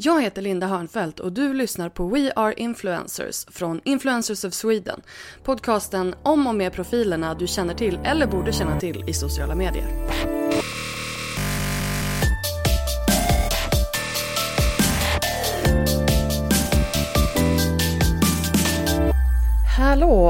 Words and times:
Jag 0.00 0.22
heter 0.22 0.42
Linda 0.42 0.66
Hörnfeldt 0.66 1.20
och 1.20 1.32
du 1.32 1.54
lyssnar 1.54 1.88
på 1.88 2.08
We 2.08 2.32
Are 2.36 2.54
Influencers 2.56 3.46
från 3.50 3.80
Influencers 3.84 4.44
of 4.44 4.54
Sweden. 4.54 5.00
Podcasten 5.44 6.14
om 6.22 6.46
och 6.46 6.54
med 6.54 6.72
profilerna 6.72 7.34
du 7.34 7.46
känner 7.46 7.74
till 7.74 7.98
eller 8.04 8.26
borde 8.26 8.52
känna 8.52 8.80
till 8.80 9.04
i 9.08 9.12
sociala 9.12 9.54
medier. 9.54 10.37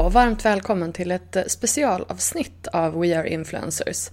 Och 0.09 0.13
varmt 0.13 0.45
välkommen 0.45 0.93
till 0.93 1.11
ett 1.11 1.35
eh, 1.35 1.43
specialavsnitt 1.47 2.67
av 2.67 2.99
We 2.99 3.19
Are 3.19 3.29
Influencers. 3.29 4.09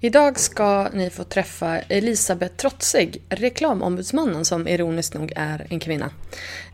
Idag 0.00 0.38
ska 0.38 0.88
ni 0.92 1.10
få 1.10 1.24
träffa 1.24 1.78
Elisabeth 1.78 2.56
Trotzig, 2.56 3.22
reklamombudsmannen 3.28 4.44
som 4.44 4.68
ironiskt 4.68 5.14
nog 5.14 5.32
är 5.36 5.66
en 5.70 5.80
kvinna. 5.80 6.10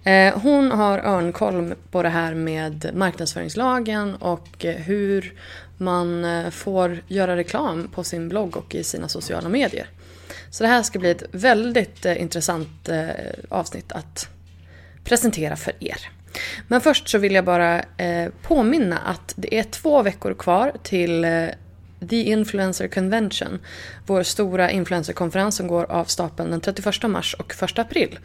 Eh, 0.04 0.38
hon 0.38 0.70
har 0.70 0.98
örnkoll 0.98 1.74
på 1.90 2.02
det 2.02 2.08
här 2.08 2.34
med 2.34 2.90
marknadsföringslagen 2.94 4.14
och 4.14 4.64
eh, 4.64 4.74
hur 4.74 5.34
man 5.76 6.26
får 6.52 7.02
göra 7.08 7.36
reklam 7.36 7.88
på 7.94 8.04
sin 8.04 8.28
blogg 8.28 8.56
och 8.56 8.74
i 8.74 8.84
sina 8.84 9.08
sociala 9.08 9.48
medier. 9.48 9.88
Så 10.50 10.62
det 10.62 10.68
här 10.68 10.82
ska 10.82 10.98
bli 10.98 11.10
ett 11.10 11.24
väldigt 11.32 12.04
intressant 12.04 12.88
avsnitt 13.48 13.92
att 13.92 14.28
presentera 15.04 15.56
för 15.56 15.72
er. 15.80 16.15
Men 16.68 16.80
först 16.80 17.08
så 17.08 17.18
vill 17.18 17.34
jag 17.34 17.44
bara 17.44 17.78
eh, 17.78 18.28
påminna 18.42 18.98
att 18.98 19.34
det 19.36 19.58
är 19.58 19.62
två 19.62 20.02
veckor 20.02 20.34
kvar 20.34 20.72
till 20.82 21.24
eh, 21.24 21.48
The 22.10 22.22
Influencer 22.22 22.88
Convention. 22.88 23.58
Vår 24.06 24.22
stora 24.22 24.70
influencerkonferens 24.70 25.56
som 25.56 25.66
går 25.68 25.90
av 25.90 26.04
stapeln 26.04 26.50
den 26.50 26.60
31 26.60 27.02
mars 27.02 27.34
och 27.38 27.54
1 27.62 27.78
april. 27.78 28.18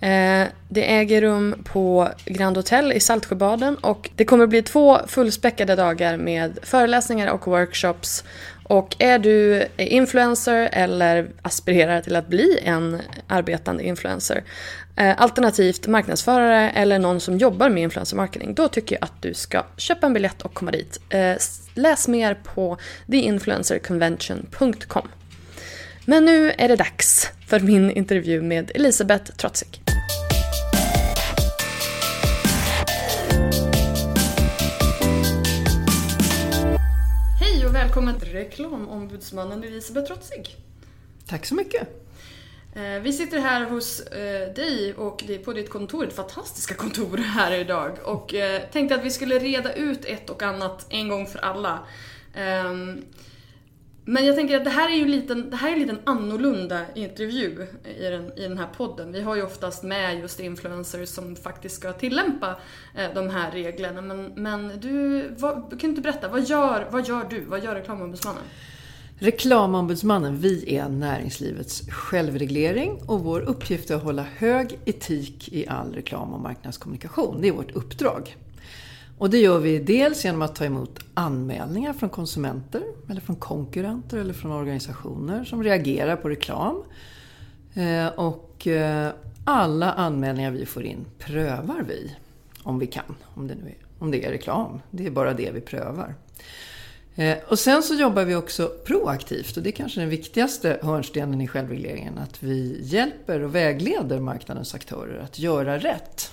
Eh, 0.00 0.46
det 0.68 0.94
äger 0.94 1.20
rum 1.20 1.64
på 1.64 2.08
Grand 2.24 2.56
Hotel 2.56 2.92
i 2.92 3.00
Saltsjöbaden 3.00 3.76
och 3.76 4.10
det 4.16 4.24
kommer 4.24 4.46
bli 4.46 4.62
två 4.62 4.98
fullspäckade 5.06 5.74
dagar 5.74 6.16
med 6.16 6.58
föreläsningar 6.62 7.28
och 7.28 7.46
workshops. 7.46 8.24
Och 8.64 8.96
är 8.98 9.18
du 9.18 9.66
influencer 9.76 10.68
eller 10.72 11.28
aspirerar 11.42 12.00
till 12.00 12.16
att 12.16 12.28
bli 12.28 12.58
en 12.64 13.00
arbetande 13.26 13.84
influencer 13.84 14.44
alternativt 14.98 15.86
marknadsförare 15.86 16.70
eller 16.70 16.98
någon 16.98 17.20
som 17.20 17.38
jobbar 17.38 17.68
med 17.68 17.82
influencer 17.82 18.16
marketing. 18.16 18.54
Då 18.54 18.68
tycker 18.68 18.96
jag 18.96 19.04
att 19.04 19.22
du 19.22 19.34
ska 19.34 19.64
köpa 19.76 20.06
en 20.06 20.12
biljett 20.12 20.42
och 20.42 20.54
komma 20.54 20.70
dit. 20.70 21.00
Eh, 21.08 21.36
läs 21.74 22.08
mer 22.08 22.34
på 22.34 22.78
theinfluencerconvention.com. 23.06 25.08
Men 26.04 26.24
nu 26.24 26.50
är 26.50 26.68
det 26.68 26.76
dags 26.76 27.30
för 27.46 27.60
min 27.60 27.90
intervju 27.90 28.42
med 28.42 28.70
Elisabeth 28.74 29.32
Trotzig. 29.32 29.82
Hej 37.40 37.66
och 37.66 37.74
välkommen 37.74 38.20
till 38.20 38.28
reklamombudsmannen 38.28 39.64
Elisabeth 39.64 40.06
Trotzig. 40.06 40.56
Tack 41.26 41.46
så 41.46 41.54
mycket. 41.54 42.07
Eh, 42.72 43.00
vi 43.02 43.12
sitter 43.12 43.38
här 43.38 43.64
hos 43.64 44.00
eh, 44.00 44.54
dig 44.54 44.94
och 44.94 45.24
på 45.44 45.52
ditt 45.52 45.70
kontor, 45.70 46.06
ett 46.06 46.16
fantastiska 46.16 46.74
kontor 46.74 47.16
här 47.16 47.52
idag. 47.52 47.98
Och 48.04 48.34
eh, 48.34 48.62
tänkte 48.72 48.94
att 48.94 49.04
vi 49.04 49.10
skulle 49.10 49.38
reda 49.38 49.72
ut 49.72 50.04
ett 50.04 50.30
och 50.30 50.42
annat 50.42 50.86
en 50.88 51.08
gång 51.08 51.26
för 51.26 51.38
alla. 51.38 51.78
Ehm, 52.34 53.04
men 54.04 54.26
jag 54.26 54.36
tänker 54.36 54.56
att 54.56 54.64
det 54.64 54.70
här 54.70 54.90
är 54.90 54.96
ju 54.96 55.06
liten, 55.06 55.50
det 55.50 55.56
här 55.56 55.68
är 55.68 55.72
en 55.72 55.78
liten 55.78 55.98
annorlunda 56.04 56.80
intervju 56.94 57.66
i 57.98 58.04
den, 58.04 58.38
i 58.38 58.42
den 58.42 58.58
här 58.58 58.68
podden. 58.76 59.12
Vi 59.12 59.20
har 59.20 59.36
ju 59.36 59.42
oftast 59.42 59.82
med 59.82 60.20
just 60.20 60.40
influencers 60.40 61.08
som 61.08 61.36
faktiskt 61.36 61.76
ska 61.76 61.92
tillämpa 61.92 62.56
de 63.14 63.30
här 63.30 63.50
reglerna. 63.50 64.00
Men, 64.02 64.32
men 64.36 64.80
du, 64.80 65.28
vad, 65.38 65.70
kan 65.70 65.78
du 65.78 65.86
inte 65.86 66.00
berätta, 66.00 66.28
vad 66.28 66.44
gör, 66.44 66.88
vad 66.90 67.08
gör 67.08 67.26
du? 67.30 67.40
Vad 67.40 67.64
gör 67.64 67.74
reklamombudsmannen? 67.74 68.42
Reklamombudsmannen, 69.20 70.36
vi 70.36 70.76
är 70.76 70.88
näringslivets 70.88 71.82
självreglering 71.90 73.02
och 73.06 73.20
vår 73.20 73.40
uppgift 73.40 73.90
är 73.90 73.94
att 73.94 74.02
hålla 74.02 74.22
hög 74.22 74.78
etik 74.84 75.48
i 75.52 75.68
all 75.68 75.94
reklam 75.94 76.34
och 76.34 76.40
marknadskommunikation. 76.40 77.40
Det 77.40 77.48
är 77.48 77.52
vårt 77.52 77.70
uppdrag. 77.70 78.36
Och 79.18 79.30
det 79.30 79.38
gör 79.38 79.58
vi 79.58 79.78
dels 79.78 80.24
genom 80.24 80.42
att 80.42 80.54
ta 80.54 80.64
emot 80.64 80.98
anmälningar 81.14 81.92
från 81.92 82.08
konsumenter, 82.08 82.82
eller 83.10 83.20
från 83.20 83.36
konkurrenter 83.36 84.18
eller 84.18 84.34
från 84.34 84.52
organisationer 84.52 85.44
som 85.44 85.62
reagerar 85.62 86.16
på 86.16 86.28
reklam. 86.28 86.82
Eh, 87.74 88.06
och 88.06 88.66
eh, 88.66 89.12
alla 89.44 89.92
anmälningar 89.92 90.50
vi 90.50 90.66
får 90.66 90.82
in 90.82 91.04
prövar 91.18 91.84
vi, 91.88 92.16
om 92.62 92.78
vi 92.78 92.86
kan, 92.86 93.14
om 93.34 93.48
det, 93.48 93.54
nu 93.54 93.68
är, 93.68 93.76
om 93.98 94.10
det 94.10 94.24
är 94.24 94.30
reklam. 94.30 94.80
Det 94.90 95.06
är 95.06 95.10
bara 95.10 95.34
det 95.34 95.50
vi 95.50 95.60
prövar. 95.60 96.14
Eh, 97.18 97.38
och 97.48 97.58
sen 97.58 97.82
så 97.82 97.94
jobbar 97.94 98.24
vi 98.24 98.34
också 98.34 98.72
proaktivt 98.84 99.56
och 99.56 99.62
det 99.62 99.70
är 99.70 99.72
kanske 99.72 100.00
den 100.00 100.08
viktigaste 100.08 100.78
hörnstenen 100.82 101.40
i 101.40 101.48
självregleringen. 101.48 102.18
Att 102.18 102.42
vi 102.42 102.80
hjälper 102.82 103.40
och 103.40 103.54
vägleder 103.54 104.20
marknadens 104.20 104.74
aktörer 104.74 105.18
att 105.18 105.38
göra 105.38 105.78
rätt. 105.78 106.32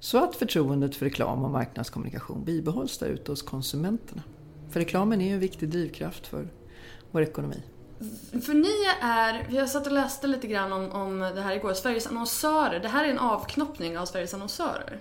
Så 0.00 0.24
att 0.24 0.36
förtroendet 0.36 0.96
för 0.96 1.06
reklam 1.06 1.44
och 1.44 1.50
marknadskommunikation 1.50 2.44
bibehålls 2.44 2.98
där 2.98 3.06
ute 3.06 3.32
hos 3.32 3.42
konsumenterna. 3.42 4.22
För 4.70 4.80
reklamen 4.80 5.20
är 5.20 5.26
ju 5.26 5.34
en 5.34 5.40
viktig 5.40 5.68
drivkraft 5.68 6.26
för 6.26 6.48
vår 7.10 7.22
ekonomi. 7.22 7.62
För 8.30 8.54
ni 8.54 8.86
är, 9.02 9.46
jag 9.50 9.68
satt 9.68 9.86
och 9.86 9.92
läste 9.92 10.26
lite 10.26 10.46
grann 10.46 10.72
om, 10.72 10.92
om 10.92 11.18
det 11.18 11.40
här 11.40 11.56
igår, 11.56 11.74
Sveriges 11.74 12.06
annonsörer. 12.06 12.80
Det 12.80 12.88
här 12.88 13.04
är 13.04 13.08
en 13.08 13.18
avknoppning 13.18 13.98
av 13.98 14.06
Sveriges 14.06 14.34
annonsörer. 14.34 15.00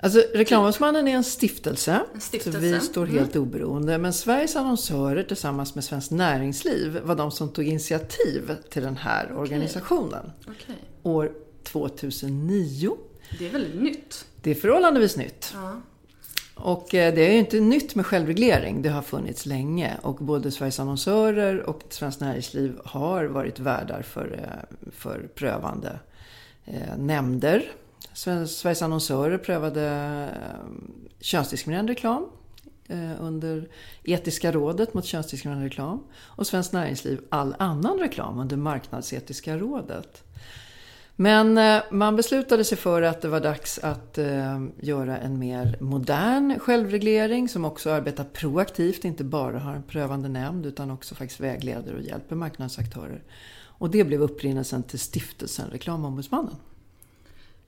Alltså 0.00 0.22
Reklamombudsmannen 0.34 1.08
är 1.08 1.12
en 1.12 1.24
stiftelse, 1.24 2.00
en 2.14 2.20
stiftelse. 2.20 2.58
så 2.58 2.66
vi 2.66 2.80
står 2.80 3.06
helt 3.06 3.34
mm. 3.34 3.48
oberoende. 3.48 3.98
Men 3.98 4.12
Sveriges 4.12 4.56
annonsörer 4.56 5.22
tillsammans 5.22 5.74
med 5.74 5.84
Svenskt 5.84 6.10
Näringsliv 6.10 7.00
var 7.04 7.14
de 7.14 7.30
som 7.30 7.48
tog 7.48 7.64
initiativ 7.64 8.56
till 8.70 8.82
den 8.82 8.96
här 8.96 9.24
okay. 9.24 9.36
organisationen. 9.36 10.32
Okay. 10.40 10.76
År 11.02 11.32
2009. 11.62 12.96
Det 13.38 13.46
är 13.46 13.50
väldigt 13.50 13.82
nytt. 13.82 14.26
Det 14.42 14.50
är 14.50 14.54
förhållandevis 14.54 15.16
nytt. 15.16 15.52
Ja. 15.54 15.80
Och 16.54 16.94
eh, 16.94 17.14
det 17.14 17.26
är 17.26 17.32
ju 17.32 17.38
inte 17.38 17.60
nytt 17.60 17.94
med 17.94 18.06
självreglering, 18.06 18.82
det 18.82 18.88
har 18.88 19.02
funnits 19.02 19.46
länge. 19.46 19.96
Och 20.02 20.14
både 20.14 20.50
Sveriges 20.50 20.80
annonsörer 20.80 21.60
och 21.62 21.82
Svenskt 21.88 22.20
Näringsliv 22.20 22.80
har 22.84 23.24
varit 23.24 23.58
värdar 23.58 24.02
för, 24.02 24.40
eh, 24.42 24.76
för 24.92 25.28
prövande 25.34 25.98
eh, 26.64 26.96
nämnder 26.98 27.72
Sveriges 28.14 28.82
annonsörer 28.82 29.38
prövade 29.38 29.88
ehm, 29.88 31.08
könsdiskriminerande 31.20 31.92
reklam 31.92 32.26
eh, 32.88 33.12
under 33.20 33.68
Etiska 34.04 34.52
rådet 34.52 34.94
mot 34.94 35.04
könsdiskriminerande 35.04 35.68
reklam 35.68 36.04
och 36.14 36.46
Svenskt 36.46 36.72
Näringsliv 36.72 37.20
all 37.30 37.54
annan 37.58 37.98
reklam 37.98 38.38
under 38.38 38.56
Marknadsetiska 38.56 39.56
rådet. 39.56 40.24
Men 41.20 41.58
eh, 41.58 41.82
man 41.90 42.16
beslutade 42.16 42.64
sig 42.64 42.78
för 42.78 43.02
att 43.02 43.20
det 43.20 43.28
var 43.28 43.40
dags 43.40 43.78
att 43.78 44.18
ehm, 44.18 44.72
göra 44.80 45.18
en 45.18 45.38
mer 45.38 45.76
modern 45.80 46.58
självreglering 46.58 47.48
som 47.48 47.64
också 47.64 47.90
arbetar 47.90 48.24
proaktivt, 48.24 49.04
inte 49.04 49.24
bara 49.24 49.58
har 49.58 49.74
en 49.74 49.82
prövande 49.82 50.28
nämnd 50.28 50.66
utan 50.66 50.90
också 50.90 51.14
faktiskt 51.14 51.40
vägleder 51.40 51.94
och 51.94 52.02
hjälper 52.02 52.36
marknadsaktörer. 52.36 53.22
Och 53.78 53.90
det 53.90 54.04
blev 54.04 54.22
upprinnelsen 54.22 54.82
till 54.82 54.98
stiftelsen 54.98 55.70
Reklamombudsmannen. 55.70 56.56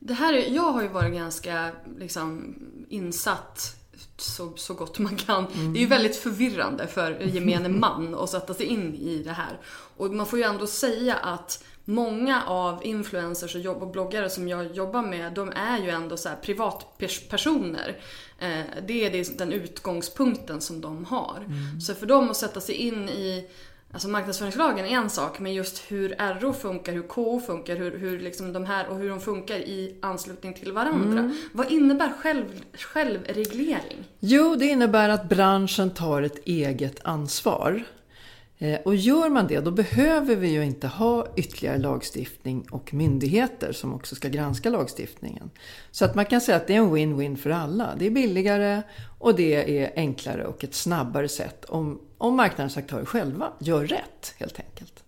Det 0.02 0.14
här, 0.14 0.32
jag 0.32 0.72
har 0.72 0.82
ju 0.82 0.88
varit 0.88 1.14
ganska 1.14 1.70
liksom, 1.98 2.54
insatt 2.88 3.76
så, 4.16 4.52
så 4.56 4.74
gott 4.74 4.98
man 4.98 5.16
kan. 5.16 5.46
Mm. 5.46 5.72
Det 5.72 5.78
är 5.78 5.80
ju 5.80 5.86
väldigt 5.86 6.16
förvirrande 6.16 6.86
för 6.86 7.20
gemene 7.20 7.68
man 7.78 8.14
att 8.14 8.30
sätta 8.30 8.54
sig 8.54 8.66
in 8.66 8.94
i 8.94 9.22
det 9.22 9.32
här. 9.32 9.58
Och 9.96 10.14
man 10.14 10.26
får 10.26 10.38
ju 10.38 10.44
ändå 10.44 10.66
säga 10.66 11.16
att 11.16 11.64
många 11.84 12.42
av 12.42 12.86
influencers 12.86 13.54
och, 13.54 13.60
jobb 13.60 13.82
och 13.82 13.90
bloggare 13.90 14.30
som 14.30 14.48
jag 14.48 14.76
jobbar 14.76 15.02
med, 15.02 15.32
de 15.32 15.52
är 15.56 15.78
ju 15.78 15.90
ändå 15.90 16.16
så 16.16 16.28
privatpersoner. 16.42 18.00
Eh, 18.38 18.64
det 18.86 19.06
är 19.06 19.38
den 19.38 19.52
utgångspunkten 19.52 20.60
som 20.60 20.80
de 20.80 21.04
har. 21.04 21.44
Mm. 21.46 21.80
Så 21.80 21.94
för 21.94 22.06
dem 22.06 22.30
att 22.30 22.36
sätta 22.36 22.60
sig 22.60 22.74
in 22.74 23.08
i 23.08 23.50
Alltså 23.92 24.08
marknadsföringslagen 24.08 24.86
är 24.86 24.90
en 24.90 25.10
sak, 25.10 25.38
men 25.38 25.54
just 25.54 25.78
hur 25.88 26.16
RO 26.40 26.52
funkar, 26.52 26.92
hur 26.92 27.02
KO 27.02 27.40
funkar, 27.40 27.76
hur, 27.76 27.98
hur 27.98 28.20
liksom 28.20 28.52
de 28.52 28.64
här 28.64 28.88
och 28.88 28.96
hur 28.96 29.08
de 29.08 29.20
funkar 29.20 29.56
i 29.56 29.94
anslutning 30.02 30.54
till 30.54 30.72
varandra. 30.72 31.18
Mm. 31.18 31.36
Vad 31.52 31.72
innebär 31.72 32.12
själv, 32.18 32.44
självreglering? 32.74 34.08
Jo, 34.20 34.56
det 34.56 34.66
innebär 34.66 35.08
att 35.08 35.28
branschen 35.28 35.90
tar 35.90 36.22
ett 36.22 36.46
eget 36.46 37.00
ansvar. 37.04 37.84
Eh, 38.58 38.80
och 38.84 38.94
gör 38.94 39.28
man 39.28 39.46
det, 39.46 39.60
då 39.60 39.70
behöver 39.70 40.36
vi 40.36 40.48
ju 40.48 40.64
inte 40.64 40.86
ha 40.86 41.26
ytterligare 41.36 41.78
lagstiftning 41.78 42.66
och 42.70 42.94
myndigheter 42.94 43.72
som 43.72 43.94
också 43.94 44.14
ska 44.14 44.28
granska 44.28 44.70
lagstiftningen. 44.70 45.50
Så 45.90 46.04
att 46.04 46.14
man 46.14 46.24
kan 46.24 46.40
säga 46.40 46.56
att 46.56 46.66
det 46.66 46.74
är 46.74 46.78
en 46.78 46.96
win-win 46.96 47.36
för 47.36 47.50
alla. 47.50 47.94
Det 47.98 48.06
är 48.06 48.10
billigare 48.10 48.82
och 49.18 49.34
det 49.34 49.78
är 49.78 49.92
enklare 49.96 50.46
och 50.46 50.64
ett 50.64 50.74
snabbare 50.74 51.28
sätt 51.28 51.64
om, 51.64 52.00
om 52.20 52.36
marknadens 52.36 52.76
aktörer 52.76 53.04
själva 53.04 53.52
gör 53.58 53.86
rätt 53.86 54.34
helt 54.38 54.60
enkelt. 54.60 55.04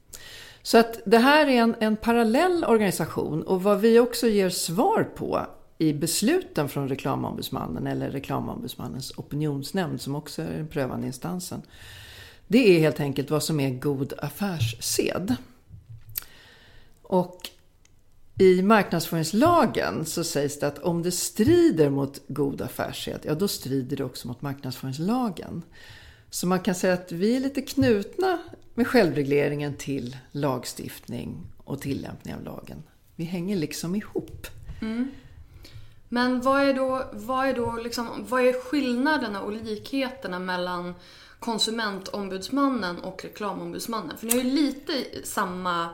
Så 0.62 0.78
att 0.78 1.00
det 1.04 1.18
här 1.18 1.46
är 1.46 1.62
en, 1.62 1.74
en 1.80 1.96
parallell 1.96 2.64
organisation 2.64 3.42
och 3.42 3.62
vad 3.62 3.80
vi 3.80 3.98
också 3.98 4.28
ger 4.28 4.50
svar 4.50 5.08
på 5.16 5.46
i 5.78 5.92
besluten 5.92 6.68
från 6.68 6.88
reklamombudsmannen 6.88 7.86
eller 7.86 8.10
reklamombudsmannens 8.10 9.12
opinionsnämnd 9.16 10.00
som 10.00 10.14
också 10.14 10.42
är 10.42 10.56
den 10.56 10.68
prövande 10.68 11.06
instansen 11.06 11.62
det 12.52 12.76
är 12.76 12.80
helt 12.80 13.00
enkelt 13.00 13.30
vad 13.30 13.42
som 13.42 13.60
är 13.60 13.70
god 13.70 14.12
affärssed. 14.18 15.36
Och 17.02 17.50
i 18.38 18.62
marknadsföringslagen 18.62 20.06
så 20.06 20.24
sägs 20.24 20.58
det 20.58 20.66
att 20.66 20.78
om 20.78 21.02
det 21.02 21.12
strider 21.12 21.90
mot 21.90 22.20
god 22.28 22.62
affärssed, 22.62 23.20
ja 23.22 23.34
då 23.34 23.48
strider 23.48 23.96
det 23.96 24.04
också 24.04 24.28
mot 24.28 24.42
marknadsföringslagen. 24.42 25.62
Så 26.34 26.46
man 26.46 26.60
kan 26.60 26.74
säga 26.74 26.94
att 26.94 27.12
vi 27.12 27.36
är 27.36 27.40
lite 27.40 27.62
knutna 27.62 28.38
med 28.74 28.86
självregleringen 28.86 29.76
till 29.76 30.16
lagstiftning 30.30 31.46
och 31.64 31.80
tillämpning 31.80 32.34
av 32.34 32.42
lagen. 32.42 32.82
Vi 33.16 33.24
hänger 33.24 33.56
liksom 33.56 33.94
ihop. 33.94 34.46
Mm. 34.80 35.10
Men 36.08 36.40
vad 36.40 36.62
är 36.62 36.74
då, 36.74 37.04
vad 37.12 37.46
är 37.46 37.54
då 37.54 37.76
liksom, 37.76 38.26
vad 38.28 38.42
är 38.42 38.52
skillnaderna 38.52 39.42
och 39.42 39.52
likheterna 39.52 40.38
mellan 40.38 40.94
konsumentombudsmannen 41.38 42.98
och 42.98 43.24
reklamombudsmannen? 43.24 44.16
För 44.16 44.26
ni 44.26 44.32
har 44.32 44.42
ju 44.42 44.50
lite 44.50 44.92
samma 45.24 45.88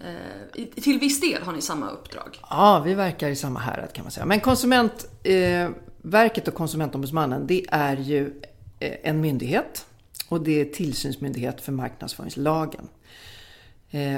eh, 0.00 0.64
till 0.82 0.98
viss 0.98 1.20
del 1.20 1.42
har 1.42 1.52
ni 1.52 1.60
samma 1.60 1.90
uppdrag. 1.90 2.40
Ja, 2.50 2.82
vi 2.84 2.94
verkar 2.94 3.28
i 3.28 3.36
samma 3.36 3.60
härad 3.60 3.92
kan 3.92 4.04
man 4.04 4.12
säga. 4.12 4.26
Men 4.26 4.40
Konsumentverket 4.40 6.48
eh, 6.48 6.52
och 6.52 6.54
Konsumentombudsmannen, 6.54 7.46
det 7.46 7.66
är 7.68 7.96
ju 7.96 8.42
en 8.80 9.20
myndighet. 9.20 9.86
Och 10.28 10.40
det 10.40 10.60
är 10.60 10.64
tillsynsmyndighet 10.64 11.60
för 11.60 11.72
marknadsföringslagen. 11.72 12.88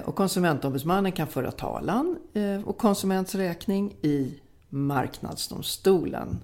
Och 0.04 0.16
Konsumentombudsmannen 0.16 1.12
kan 1.12 1.26
föra 1.26 1.50
talan 1.50 2.18
och 2.64 2.78
konsuments 2.78 3.34
räkning 3.34 3.96
i 4.02 4.34
Marknadsdomstolen. 4.68 6.38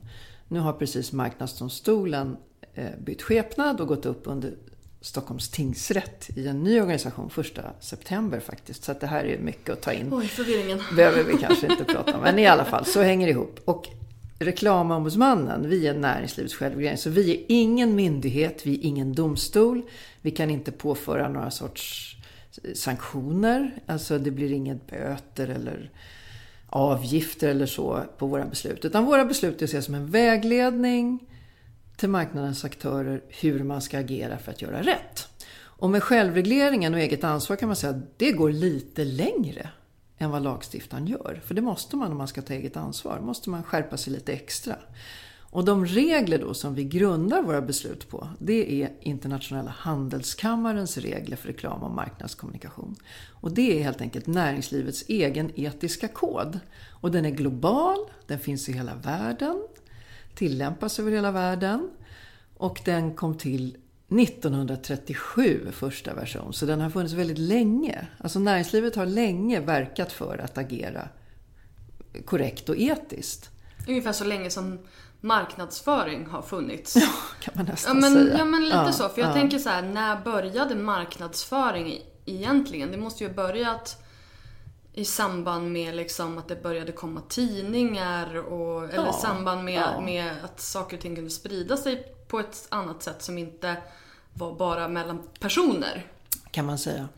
Nu 0.49 0.59
har 0.59 0.73
precis 0.73 1.13
Marknadsdomstolen 1.13 2.37
Eh, 2.77 2.91
bytt 2.99 3.23
skepnad 3.23 3.81
och 3.81 3.89
gått 3.89 4.07
upp 4.07 4.23
under 4.25 4.55
Stockholms 5.01 5.49
tingsrätt 5.49 6.31
i 6.37 6.49
en 6.49 6.63
ny 6.63 6.81
organisation 6.81 7.31
första 7.31 7.63
september 7.81 8.41
faktiskt. 8.41 8.85
Så 8.85 8.93
det 9.01 9.07
här 9.07 9.25
är 9.25 9.39
mycket 9.39 9.71
att 9.71 9.81
ta 9.81 9.93
in. 9.93 10.09
Oj, 10.13 10.29
förvirringen. 10.29 10.79
behöver 10.97 11.25
vi 11.25 11.39
kanske 11.39 11.67
inte 11.67 11.85
prata 11.85 12.17
om. 12.17 12.21
Men 12.23 12.39
i 12.39 12.47
alla 12.47 12.65
fall, 12.65 12.85
så 12.85 13.03
hänger 13.03 13.27
det 13.27 13.31
ihop. 13.31 13.61
Och 13.65 13.89
Reklamombudsmannen, 14.39 15.69
vi 15.69 15.87
är 15.87 15.95
näringslivets 15.95 16.55
självreglering. 16.55 16.99
Så 16.99 17.11
vi 17.11 17.35
är 17.35 17.45
ingen 17.49 17.95
myndighet, 17.95 18.67
vi 18.67 18.75
är 18.75 18.85
ingen 18.85 19.13
domstol. 19.13 19.83
Vi 20.21 20.31
kan 20.31 20.51
inte 20.51 20.73
påföra 20.73 21.29
några 21.29 21.51
sorts 21.51 22.17
eh, 22.65 22.75
sanktioner. 22.75 23.71
Alltså 23.87 24.19
det 24.19 24.31
blir 24.31 24.53
inget 24.53 24.87
böter 24.87 25.49
eller 25.49 25.91
avgifter 26.67 27.49
eller 27.49 27.67
så 27.67 28.05
på 28.19 28.27
våra 28.27 28.47
beslut. 28.47 28.85
Utan 28.85 29.05
våra 29.05 29.25
beslut 29.25 29.63
är 29.63 29.65
att 29.65 29.71
ses 29.71 29.85
som 29.85 29.95
en 29.95 30.07
vägledning 30.07 31.27
till 31.97 32.09
marknadens 32.09 32.65
aktörer 32.65 33.23
hur 33.29 33.63
man 33.65 33.83
ska 33.83 33.99
agera 33.99 34.39
för 34.39 34.53
att 34.53 34.63
göra 34.63 34.83
rätt. 34.83 35.29
Och 35.79 35.91
med 35.91 36.03
självregleringen 36.03 36.95
och 36.95 37.01
eget 37.01 37.25
ansvar 37.25 37.57
kan 37.57 37.69
man 37.69 37.77
säga 37.77 37.91
att 37.91 38.19
det 38.19 38.33
går 38.33 38.51
lite 38.51 39.05
längre 39.05 39.71
än 40.19 40.31
vad 40.31 40.43
lagstiftaren 40.43 41.07
gör. 41.07 41.41
För 41.45 41.55
det 41.55 41.63
måste 41.63 41.97
man 41.97 42.13
om 42.13 42.19
man 42.19 42.29
ska 42.29 42.43
ta 42.43 42.55
eget 42.55 42.77
ansvar. 42.77 43.21
måste 43.21 43.51
man 43.51 43.63
skärpa 43.63 43.97
sig 43.97 44.13
lite 44.13 44.33
extra. 44.33 44.77
Och 45.51 45.65
de 45.65 45.87
regler 45.87 46.39
då 46.39 46.55
som 46.55 46.75
vi 46.75 46.85
grundar 46.85 47.43
våra 47.43 47.63
beslut 47.63 48.09
på, 48.09 48.29
det 48.39 48.83
är 48.83 48.93
Internationella 49.01 49.71
handelskammarens 49.71 50.99
regler 50.99 51.37
för 51.37 51.49
reklam 51.49 51.83
och 51.83 51.91
marknadskommunikation. 51.91 52.97
Och 53.31 53.53
det 53.53 53.79
är 53.79 53.83
helt 53.83 54.01
enkelt 54.01 54.27
näringslivets 54.27 55.05
egen 55.09 55.51
etiska 55.55 56.09
kod. 56.09 56.61
Och 56.91 57.11
den 57.11 57.25
är 57.25 57.31
global, 57.31 57.97
den 58.27 58.39
finns 58.39 58.69
i 58.69 58.73
hela 58.73 58.95
världen 58.95 59.63
tillämpas 60.37 60.99
över 60.99 61.13
hela 61.13 61.31
världen. 61.31 61.91
Och 62.57 62.81
den 62.85 63.15
kom 63.15 63.39
till 63.39 63.77
1937, 64.09 65.69
första 65.73 66.15
version. 66.15 66.53
Så 66.53 66.67
den 66.67 66.81
har 66.81 66.91
funnits 66.91 67.15
väldigt 67.15 67.39
länge. 67.39 68.07
Alltså 68.19 68.39
näringslivet 68.39 68.97
har 68.97 69.07
länge 69.07 69.61
verkat 69.61 70.13
för 70.13 70.39
att 70.39 70.59
agera 70.59 71.09
korrekt 72.25 72.69
och 72.69 72.77
etiskt. 72.77 73.51
Ungefär 73.89 74.13
så 74.13 74.25
länge 74.25 74.51
som 74.51 74.79
marknadsföring 75.21 76.27
har 76.27 76.43
funnits. 76.43 76.97
Ja, 76.97 77.09
kan 77.41 77.55
man 77.57 77.67
nästan 77.67 77.97
ja, 77.97 78.01
men, 78.01 78.13
säga. 78.13 78.39
Ja, 78.39 78.45
men 78.45 78.65
lite 78.65 78.77
ja, 78.77 78.93
så. 78.93 79.09
För 79.09 79.21
jag 79.21 79.31
ja. 79.31 79.35
tänker 79.35 79.59
så 79.59 79.69
här, 79.69 79.83
när 79.83 80.21
började 80.21 80.75
marknadsföring 80.75 82.01
egentligen? 82.27 82.91
Det 82.91 82.97
måste 82.97 83.25
ju 83.25 83.31
ha 83.31 83.37
börjat 83.37 84.06
i 84.99 85.05
samband 85.05 85.73
med 85.73 85.97
liksom 85.97 86.39
att 86.39 86.49
det 86.49 86.63
började 86.63 86.93
komma 86.93 87.23
tidningar 87.29 88.37
och, 88.37 88.85
eller 88.85 89.07
ja, 89.07 89.13
samband 89.13 89.65
med, 89.65 89.83
ja. 89.97 90.01
med 90.01 90.33
att 90.45 90.61
saker 90.61 90.97
och 90.97 91.03
ting 91.03 91.15
kunde 91.15 91.31
sprida 91.31 91.77
sig 91.77 92.13
på 92.29 92.41
ett 92.41 92.67
annat 92.69 93.03
sätt 93.03 93.23
som 93.23 93.39
inte 93.39 93.77
var 94.35 94.55
bara 94.55 94.89
mellan 94.89 95.23
personer. 95.41 96.07
Kan 96.51 96.67
man 96.67 96.79
säga. 96.79 97.09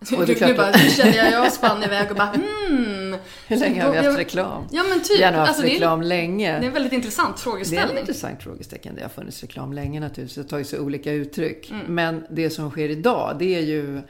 Och 0.00 0.26
det 0.26 0.40
nu, 0.40 0.54
bara, 0.54 0.70
nu 0.70 1.10
jag 1.10 1.32
jag 1.32 1.52
spann 1.52 1.82
iväg 1.82 2.10
och 2.10 2.16
bara 2.16 2.32
hmm. 2.32 3.16
Hur 3.46 3.56
länge 3.56 3.82
har 3.82 3.90
vi 3.90 3.96
haft 3.96 4.18
reklam? 4.18 4.64
Ja 4.70 4.82
men 4.88 5.02
typ. 5.02 5.18
Vi 5.20 5.24
har 5.24 5.32
haft 5.32 5.48
alltså, 5.48 5.62
reklam 5.62 6.00
det 6.00 6.06
är, 6.06 6.08
länge. 6.08 6.58
Det 6.58 6.64
är 6.64 6.68
en 6.68 6.72
väldigt 6.72 6.92
intressant 6.92 7.40
frågeställning. 7.40 7.86
Det 7.86 7.92
är 7.92 7.96
en 7.96 8.00
intressant 8.00 8.42
frågeställning. 8.42 8.94
Det 8.94 9.02
har 9.02 9.08
funnits 9.08 9.40
reklam 9.40 9.72
länge 9.72 10.00
naturligtvis. 10.00 10.34
Det 10.34 10.40
har 10.40 10.48
tagit 10.48 10.68
sig 10.68 10.80
olika 10.80 11.12
uttryck. 11.12 11.70
Mm. 11.70 11.94
Men 11.94 12.26
det 12.30 12.50
som 12.50 12.70
sker 12.70 12.88
idag 12.88 13.36
det 13.38 13.54
är 13.54 13.62
ju 13.62 14.02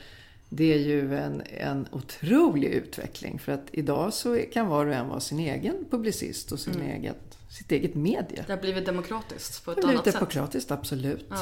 det 0.49 0.73
är 0.75 0.79
ju 0.79 1.17
en, 1.17 1.43
en 1.47 1.89
otrolig 1.93 2.69
utveckling. 2.69 3.39
För 3.39 3.53
att 3.53 3.67
idag 3.73 4.15
så 4.15 4.43
kan 4.53 4.67
var 4.69 4.87
och 4.87 4.95
en 4.95 5.09
vara 5.09 5.21
sin 5.21 5.39
egen 5.39 5.85
publicist 5.91 6.53
och 6.53 6.61
sin 6.61 6.75
mm. 6.75 6.87
eget, 6.87 7.39
sitt 7.51 7.73
eget 7.73 7.95
medie. 7.95 8.45
Det 8.47 8.53
har 8.53 8.61
blivit 8.61 8.87
demokratiskt 8.87 9.65
på 9.65 9.71
ett 9.71 9.79
annat 9.79 9.87
sätt. 9.87 9.91
Det 9.91 9.97
har 9.97 10.03
blivit 10.03 10.15
demokratiskt, 10.15 10.71
absolut. 10.71 11.33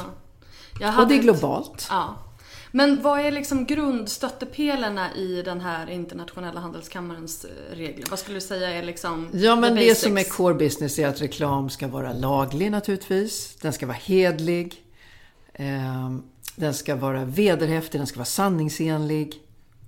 Ja. 0.79 1.01
och 1.01 1.07
det 1.07 1.15
är 1.15 1.21
globalt. 1.21 1.75
Ett, 1.75 1.87
ja. 1.89 2.15
Men 2.71 3.01
vad 3.01 3.19
är 3.19 3.31
liksom 3.31 3.65
grundstöttepelarna 3.65 5.15
i 5.15 5.41
den 5.41 5.61
här 5.61 5.89
internationella 5.89 6.59
handelskammarens 6.59 7.45
eh, 7.45 7.75
regler? 7.75 8.05
Vad 8.09 8.19
skulle 8.19 8.37
du 8.37 8.41
säga 8.41 8.69
är 8.69 8.83
liksom 8.83 9.29
Ja, 9.33 9.55
men 9.55 9.75
det 9.75 9.95
som 9.95 10.17
är 10.17 10.23
core 10.23 10.53
business 10.53 10.99
är 10.99 11.07
att 11.07 11.21
reklam 11.21 11.69
ska 11.69 11.87
vara 11.87 12.13
laglig 12.13 12.71
naturligtvis. 12.71 13.55
Den 13.61 13.73
ska 13.73 13.85
vara 13.85 13.97
hedlig. 13.97 14.83
Den 16.59 16.73
ska 16.73 16.95
vara 16.95 17.25
vederhäftig, 17.25 17.99
den 17.99 18.07
ska 18.07 18.17
vara 18.17 18.25
sanningsenlig 18.25 19.41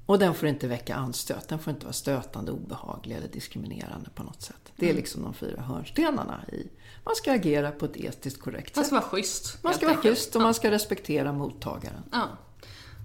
Och 0.05 0.19
den 0.19 0.33
får 0.33 0.49
inte 0.49 0.67
väcka 0.67 0.95
anstöt. 0.95 1.47
Den 1.47 1.59
får 1.59 1.73
inte 1.73 1.85
vara 1.85 1.93
stötande, 1.93 2.51
obehaglig 2.51 3.15
eller 3.15 3.27
diskriminerande 3.27 4.09
på 4.15 4.23
något 4.23 4.41
sätt. 4.41 4.71
Det 4.75 4.89
är 4.89 4.93
liksom 4.93 5.23
de 5.23 5.33
fyra 5.33 5.61
hörnstenarna 5.61 6.43
i... 6.51 6.67
Man 7.05 7.15
ska 7.15 7.31
agera 7.31 7.71
på 7.71 7.85
ett 7.85 7.97
etiskt 7.97 8.41
korrekt 8.41 8.75
Man 8.75 8.85
sätt. 8.85 8.88
ska 8.88 8.95
vara 8.99 9.09
schysst. 9.09 9.63
Man 9.63 9.73
ska 9.73 9.88
vara 9.88 9.97
schysst 9.97 10.35
och 10.35 10.41
man 10.41 10.53
ska 10.53 10.71
respektera 10.71 11.33
mottagaren. 11.33 12.03
Ja. 12.11 12.27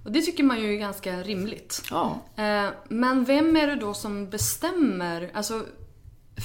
Och 0.04 0.12
det 0.12 0.22
tycker 0.22 0.44
man 0.44 0.60
ju 0.60 0.72
är 0.74 0.78
ganska 0.78 1.22
rimligt. 1.22 1.82
Ja. 1.90 2.18
Eh, 2.36 2.68
Men 2.88 3.24
vem 3.24 3.56
är 3.56 3.66
det 3.66 3.76
då 3.76 3.94
som 3.94 4.30
bestämmer? 4.30 5.30
Alltså, 5.34 5.66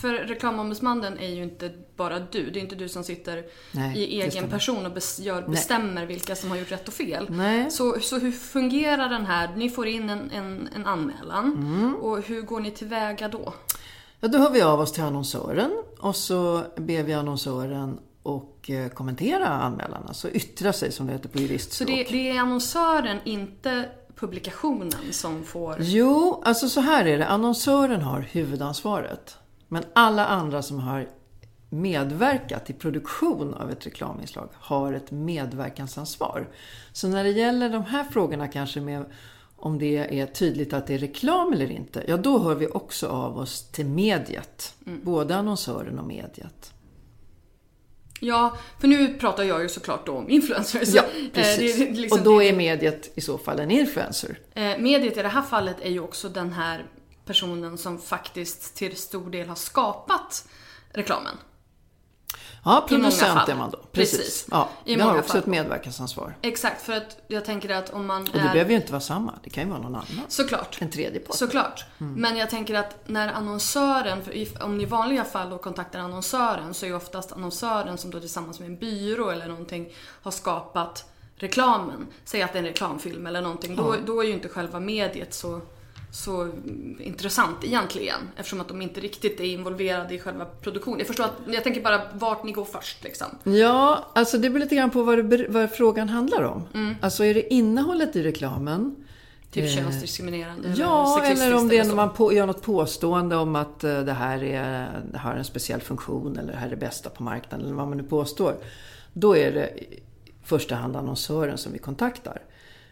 för 0.01 0.13
reklamombudsmannen 0.13 1.17
är 1.19 1.27
ju 1.27 1.43
inte 1.43 1.72
bara 1.96 2.19
du. 2.19 2.50
Det 2.50 2.60
är 2.60 2.62
inte 2.62 2.75
du 2.75 2.89
som 2.89 3.03
sitter 3.03 3.46
Nej, 3.72 3.98
i 3.98 4.22
egen 4.22 4.50
person 4.50 4.86
och 4.86 4.98
gör, 5.19 5.41
bestämmer 5.48 6.05
vilka 6.05 6.36
som 6.36 6.50
har 6.50 6.58
gjort 6.58 6.72
rätt 6.72 6.88
och 6.88 6.93
fel. 6.93 7.27
Nej. 7.29 7.72
Så, 7.72 8.00
så 8.00 8.17
hur 8.17 8.31
fungerar 8.31 9.10
den 9.10 9.25
här? 9.25 9.55
Ni 9.55 9.69
får 9.69 9.88
in 9.88 10.10
en, 10.10 10.31
en, 10.31 10.69
en 10.75 10.86
anmälan. 10.86 11.46
Mm. 11.53 11.96
Och 11.96 12.22
hur 12.22 12.41
går 12.41 12.60
ni 12.60 12.72
tillväga 12.72 13.27
då? 13.27 13.53
Ja, 14.19 14.27
då 14.27 14.38
hör 14.38 14.50
vi 14.50 14.62
av 14.62 14.79
oss 14.79 14.91
till 14.91 15.03
annonsören 15.03 15.72
och 16.00 16.15
så 16.15 16.63
ber 16.75 17.03
vi 17.03 17.13
annonsören 17.13 18.00
och 18.24 18.69
eh, 18.69 18.89
kommentera 18.89 19.48
anmälan, 19.48 20.03
alltså 20.08 20.29
yttra 20.29 20.74
sig 20.74 20.91
som 20.91 21.08
det 21.08 21.13
heter 21.13 21.29
på 21.29 21.38
Så 21.38 21.43
juristspråk. 21.43 21.89
det, 21.89 22.03
det 22.03 22.29
är 22.29 22.39
annonsören, 22.39 23.17
inte 23.24 23.89
publikationen, 24.15 24.91
som 25.12 25.43
får... 25.43 25.75
Jo, 25.79 26.41
alltså 26.46 26.69
så 26.69 26.81
här 26.81 27.05
är 27.05 27.17
det. 27.17 27.27
Annonsören 27.27 28.01
har 28.01 28.19
huvudansvaret. 28.22 29.38
Men 29.69 29.83
alla 29.93 30.25
andra 30.25 30.61
som 30.61 30.79
har 30.79 31.07
medverkat 31.69 32.69
i 32.69 32.73
produktion 32.73 33.53
av 33.53 33.71
ett 33.71 33.85
reklaminslag 33.85 34.49
har 34.53 34.93
ett 34.93 35.11
medverkansansvar. 35.11 36.47
Så 36.93 37.07
när 37.07 37.23
det 37.23 37.29
gäller 37.31 37.69
de 37.69 37.83
här 37.83 38.03
frågorna 38.03 38.47
kanske 38.47 38.81
med 38.81 39.05
om 39.55 39.79
det 39.79 40.19
är 40.19 40.25
tydligt 40.25 40.73
att 40.73 40.88
det 40.88 40.93
är 40.93 40.97
reklam 40.97 41.53
eller 41.53 41.71
inte, 41.71 42.03
ja 42.07 42.17
då 42.17 42.39
hör 42.39 42.55
vi 42.55 42.67
också 42.67 43.07
av 43.07 43.38
oss 43.38 43.71
till 43.71 43.85
mediet. 43.85 44.73
Både 45.03 45.35
annonsören 45.35 45.99
och 45.99 46.07
mediet. 46.07 46.73
Ja, 48.21 48.57
för 48.79 48.88
nu 48.88 49.13
pratar 49.13 49.43
jag 49.43 49.61
ju 49.61 49.69
såklart 49.69 50.05
då 50.05 50.17
om 50.17 50.29
influencers. 50.29 50.89
Ja, 50.93 51.01
Eh, 51.03 51.29
precis. 51.33 51.79
är 51.81 51.93
liksom- 51.93 52.19
och 52.19 52.25
då 52.25 52.43
är 52.43 52.55
mediet 52.55 53.11
i 53.17 53.21
så 53.21 53.38
fall 53.38 53.59
en 53.59 53.71
influencer. 53.71 54.39
Eh, 54.53 54.77
Mediet 54.79 55.17
i 55.17 55.21
det 55.21 55.27
här 55.27 55.41
fallet 55.41 55.75
är 55.81 55.89
ju 55.89 55.99
också 55.99 56.29
den 56.29 56.53
här 56.53 56.85
personen 57.29 57.77
som 57.77 58.00
faktiskt 58.00 58.75
till 58.75 58.98
stor 58.98 59.29
del 59.29 59.48
har 59.50 59.55
skapat 59.55 60.48
reklamen. 60.93 61.38
Ja, 62.65 62.86
producent 62.88 63.50
är 63.50 63.55
man 63.55 63.69
då. 63.69 63.77
Precis. 63.91 64.17
Precis. 64.17 64.48
Ja, 64.51 64.69
I 64.86 64.95
vi 64.95 65.01
har 65.01 65.17
också 65.19 65.31
fall. 65.31 65.38
ett 65.39 65.45
medverkansansvar. 65.45 66.36
Exakt, 66.41 66.81
för 66.81 66.93
att 66.93 67.17
jag 67.27 67.45
tänker 67.45 67.69
att 67.69 67.89
om 67.89 68.05
man 68.05 68.21
Och 68.21 68.29
det 68.33 68.39
är... 68.39 68.53
behöver 68.53 68.71
ju 68.71 68.75
inte 68.75 68.91
vara 68.91 69.01
samma, 69.01 69.33
det 69.43 69.50
kan 69.50 69.63
ju 69.63 69.69
vara 69.69 69.81
någon 69.81 69.95
annan. 69.95 70.25
Såklart. 70.27 70.77
En 70.81 70.89
tredje 70.89 71.19
part. 71.19 71.36
Såklart. 71.36 71.86
Mm. 72.00 72.13
Men 72.13 72.38
jag 72.38 72.50
tänker 72.50 72.74
att 72.74 73.07
när 73.07 73.33
annonsören, 73.33 74.21
om 74.62 74.77
ni 74.77 74.83
i 74.83 74.86
vanliga 74.86 75.24
fall 75.24 75.50
då 75.50 75.57
kontaktar 75.57 76.00
annonsören 76.00 76.74
så 76.74 76.86
är 76.86 76.89
ju 76.89 76.95
oftast 76.95 77.31
annonsören 77.31 77.98
som 77.98 78.12
då 78.12 78.19
tillsammans 78.19 78.59
med 78.59 78.69
en 78.69 78.77
byrå 78.77 79.29
eller 79.29 79.48
någonting 79.48 79.93
har 80.21 80.31
skapat 80.31 81.05
reklamen. 81.36 82.07
Säg 82.25 82.41
att 82.41 82.53
det 82.53 82.59
är 82.59 82.63
en 82.63 82.69
reklamfilm 82.69 83.25
eller 83.27 83.41
någonting. 83.41 83.75
Då, 83.75 83.95
då 84.05 84.21
är 84.21 84.27
ju 84.27 84.33
inte 84.33 84.50
själva 84.50 84.79
mediet 84.79 85.33
så, 85.33 85.62
så 86.12 86.50
intressant 87.00 87.63
egentligen. 87.63 88.20
Eftersom 88.36 88.62
att 88.62 88.68
de 88.68 88.82
inte 88.82 89.00
riktigt 89.00 89.39
är 89.39 89.44
involverade 89.44 90.13
i 90.13 90.20
själva 90.20 90.46
produktionen. 90.46 91.00
Jag 91.00 91.08
förstår 91.08 91.24
att, 91.24 91.34
jag 91.48 91.63
tänker 91.63 91.82
bara 91.82 92.01
vart 92.13 92.44
ni 92.44 92.51
går 92.51 92.66
först 92.66 93.04
liksom. 93.04 93.28
Ja, 93.44 94.06
alltså 94.13 94.38
det 94.38 94.50
beror 94.50 94.60
lite 94.60 94.75
grann 94.75 94.89
på 94.89 95.04
vad, 95.04 95.25
det, 95.25 95.46
vad 95.50 95.72
frågan 95.72 96.10
handlar 96.10 96.44
om. 96.44 96.63
Mm. 96.74 96.96
Alltså 97.01 97.25
är 97.25 97.34
det 97.34 97.54
innehållet 97.54 98.16
i 98.16 98.24
reklamen? 98.24 98.96
Typ 99.51 99.70
könsdiskriminerande 99.70 100.74
Ja, 100.78 101.16
sexistiskt 101.18 101.46
eller 101.46 101.58
om 101.58 101.68
det 101.68 101.78
är 101.78 101.86
när 101.86 101.96
man 101.96 102.13
på, 102.13 102.34
gör 102.34 102.46
något 102.46 102.62
påstående 102.62 103.36
om 103.36 103.56
att 103.56 103.84
eh, 103.84 104.00
det 104.00 104.13
här 104.13 104.44
är, 104.44 104.89
det 105.12 105.18
har 105.18 105.34
en 105.34 105.46
speciell 105.46 105.82
funktion 105.82 106.38
eller 106.38 106.51
det 106.51 106.58
här 106.58 106.68
är 106.68 106.70
det 106.70 106.75
bästa 106.75 107.10
på 107.10 107.24
marknaden 107.24 107.66
eller 107.66 107.75
vad 107.75 107.88
man 107.88 107.98
nu 107.98 108.04
påstår. 108.04 108.56
Då 109.13 109.38
är 109.38 109.51
det 109.51 109.68
i 109.68 110.00
första 110.44 110.75
hand 110.75 110.96
annonsören 110.96 111.58
som 111.58 111.74
vi 111.74 111.80
kontaktar. 111.80 112.42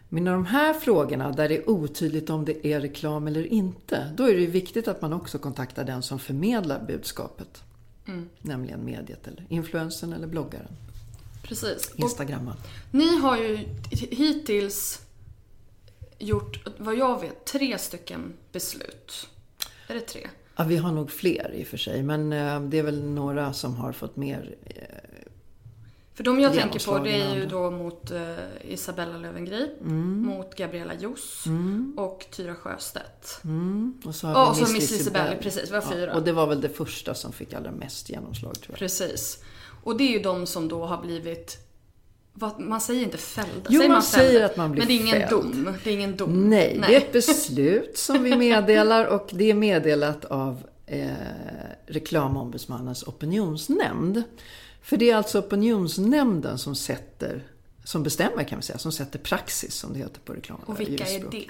Men 0.09 0.23
de 0.23 0.45
här 0.45 0.73
frågorna 0.73 1.31
där 1.31 1.49
det 1.49 1.57
är 1.57 1.69
otydligt 1.69 2.29
om 2.29 2.45
det 2.45 2.67
är 2.67 2.81
reklam 2.81 3.27
eller 3.27 3.45
inte, 3.45 4.11
då 4.17 4.29
är 4.29 4.33
det 4.33 4.47
viktigt 4.47 4.87
att 4.87 5.01
man 5.01 5.13
också 5.13 5.37
kontaktar 5.37 5.83
den 5.83 6.03
som 6.03 6.19
förmedlar 6.19 6.85
budskapet. 6.87 7.63
Mm. 8.07 8.29
Nämligen 8.41 8.85
mediet 8.85 9.27
eller 9.27 9.45
influensen 9.49 10.13
eller 10.13 10.27
bloggaren, 10.27 10.71
Precis. 11.43 11.93
Instagramman. 11.95 12.55
Ni 12.91 13.17
har 13.17 13.37
ju 13.37 13.67
hittills 13.91 15.01
gjort, 16.17 16.67
vad 16.77 16.97
jag 16.97 17.21
vet, 17.21 17.45
tre 17.45 17.77
stycken 17.77 18.33
beslut. 18.51 19.27
Är 19.87 19.95
det 19.95 20.01
tre? 20.01 20.27
Ja, 20.55 20.63
vi 20.63 20.77
har 20.77 20.91
nog 20.91 21.11
fler 21.11 21.51
i 21.53 21.63
och 21.63 21.67
för 21.67 21.77
sig, 21.77 22.03
men 22.03 22.33
eh, 22.33 22.61
det 22.61 22.79
är 22.79 22.83
väl 22.83 23.03
några 23.03 23.53
som 23.53 23.75
har 23.75 23.91
fått 23.91 24.15
mer 24.15 24.55
eh, 24.65 25.16
För 26.17 26.23
de 26.23 26.39
jag 26.39 26.53
tänker 26.53 26.85
på 26.85 26.99
det 26.99 27.21
är 27.21 27.35
ju 27.35 27.45
då 27.45 27.71
mot 27.71 28.11
eh, 28.11 28.21
Isabella 28.73 29.17
Löwengrip, 29.17 29.81
Mm. 29.81 30.21
mot 30.21 30.55
Gabriella 30.55 30.93
Jos 30.93 31.43
och 31.97 32.25
Tyra 32.31 32.55
Sjöstedt. 32.55 33.41
Och 34.05 34.15
så 34.15 34.27
har 34.27 34.33
Ja, 34.33 34.45
vi 34.45 34.63
och 34.63 34.67
så 34.67 34.73
Miss 34.73 34.81
Miss. 34.81 34.91
Lisibell, 34.91 35.37
precis, 35.41 35.69
det 35.69 35.73
var 35.73 35.81
fyra. 35.91 36.13
och 36.15 36.23
det 36.23 36.31
var 36.31 36.47
väl 36.47 36.61
det 36.61 36.69
första 36.69 37.13
som 37.13 37.31
fick 37.33 37.53
allra 37.53 37.71
mest 37.71 38.09
genomslag 38.09 38.53
tror 38.53 38.65
jag. 38.69 38.79
Precis. 38.79 39.43
Och 39.83 39.97
det 39.97 40.03
är 40.03 40.11
ju 40.11 40.19
de 40.19 40.45
som 40.45 40.67
då 40.67 40.85
har 40.85 41.01
blivit 41.01 41.57
man 42.57 42.81
säger 42.81 43.03
inte 43.03 43.17
fällda. 43.17 43.69
Jo, 43.69 43.79
säger 43.79 43.89
man 43.93 44.03
säger 44.03 44.29
fällda? 44.31 44.45
att 44.45 44.57
man 44.57 44.71
blir 44.71 44.81
Men 44.81 44.87
det 44.87 44.93
är 44.93 45.01
ingen 45.01 45.27
fälld. 45.29 45.29
dom. 45.29 45.73
Det 45.83 45.89
är 45.89 45.93
ingen 45.93 46.15
dom. 46.17 46.49
Nej, 46.49 46.81
det 46.87 46.95
är 46.95 46.97
ett 46.97 47.11
beslut 47.11 47.97
som 47.97 48.23
vi 48.23 48.35
meddelar 48.37 49.05
och 49.05 49.29
det 49.31 49.49
är 49.49 49.53
meddelat 49.53 50.25
av 50.25 50.63
eh, 50.85 51.07
reklamombudsmannens 51.87 53.03
opinionsnämnd. 53.07 54.23
För 54.87 54.97
det 54.97 55.11
är 55.11 55.15
alltså 55.15 55.39
opinionsnämnden 55.39 56.57
som 56.57 56.75
sätter, 56.75 57.43
som 57.83 58.03
bestämmer 58.03 58.43
kan 58.43 58.59
vi 58.59 58.63
säga, 58.63 58.77
som 58.77 58.91
sätter 58.91 59.19
praxis 59.19 59.75
som 59.75 59.93
det 59.93 59.99
heter 59.99 60.19
på 60.19 60.33
reklam. 60.33 60.59
Och 60.65 60.79
vilka 60.79 61.05
är 61.05 61.29
det? 61.31 61.47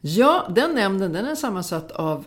Ja, 0.00 0.52
den 0.54 0.74
nämnden 0.74 1.12
den 1.12 1.26
är 1.26 1.34
sammansatt 1.34 1.90
av 1.90 2.26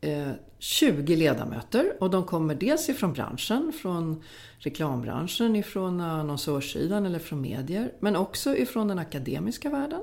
eh, 0.00 0.30
20 0.58 1.16
ledamöter 1.16 1.96
och 2.00 2.10
de 2.10 2.24
kommer 2.24 2.54
dels 2.54 2.88
ifrån 2.88 3.12
branschen, 3.12 3.72
från 3.82 4.22
reklambranschen, 4.58 5.56
ifrån 5.56 6.00
annonsörssidan 6.00 7.06
eller 7.06 7.18
från 7.18 7.40
medier, 7.40 7.92
men 8.00 8.16
också 8.16 8.56
ifrån 8.56 8.88
den 8.88 8.98
akademiska 8.98 9.70
världen. 9.70 10.00